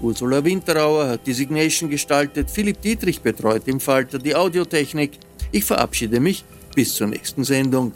Ursula 0.03 0.45
Winterauer 0.45 1.07
hat 1.07 1.25
die 1.25 1.33
Signation 1.33 1.89
gestaltet, 1.89 2.51
Philipp 2.51 2.81
Dietrich 2.81 3.21
betreut 3.21 3.69
im 3.69 3.79
Falter 3.79 4.19
die 4.19 4.35
Audiotechnik. 4.35 5.13
Ich 5.53 5.63
verabschiede 5.63 6.19
mich 6.19 6.45
bis 6.75 6.97
zur 6.97 7.07
nächsten 7.07 7.45
Sendung. 7.45 7.93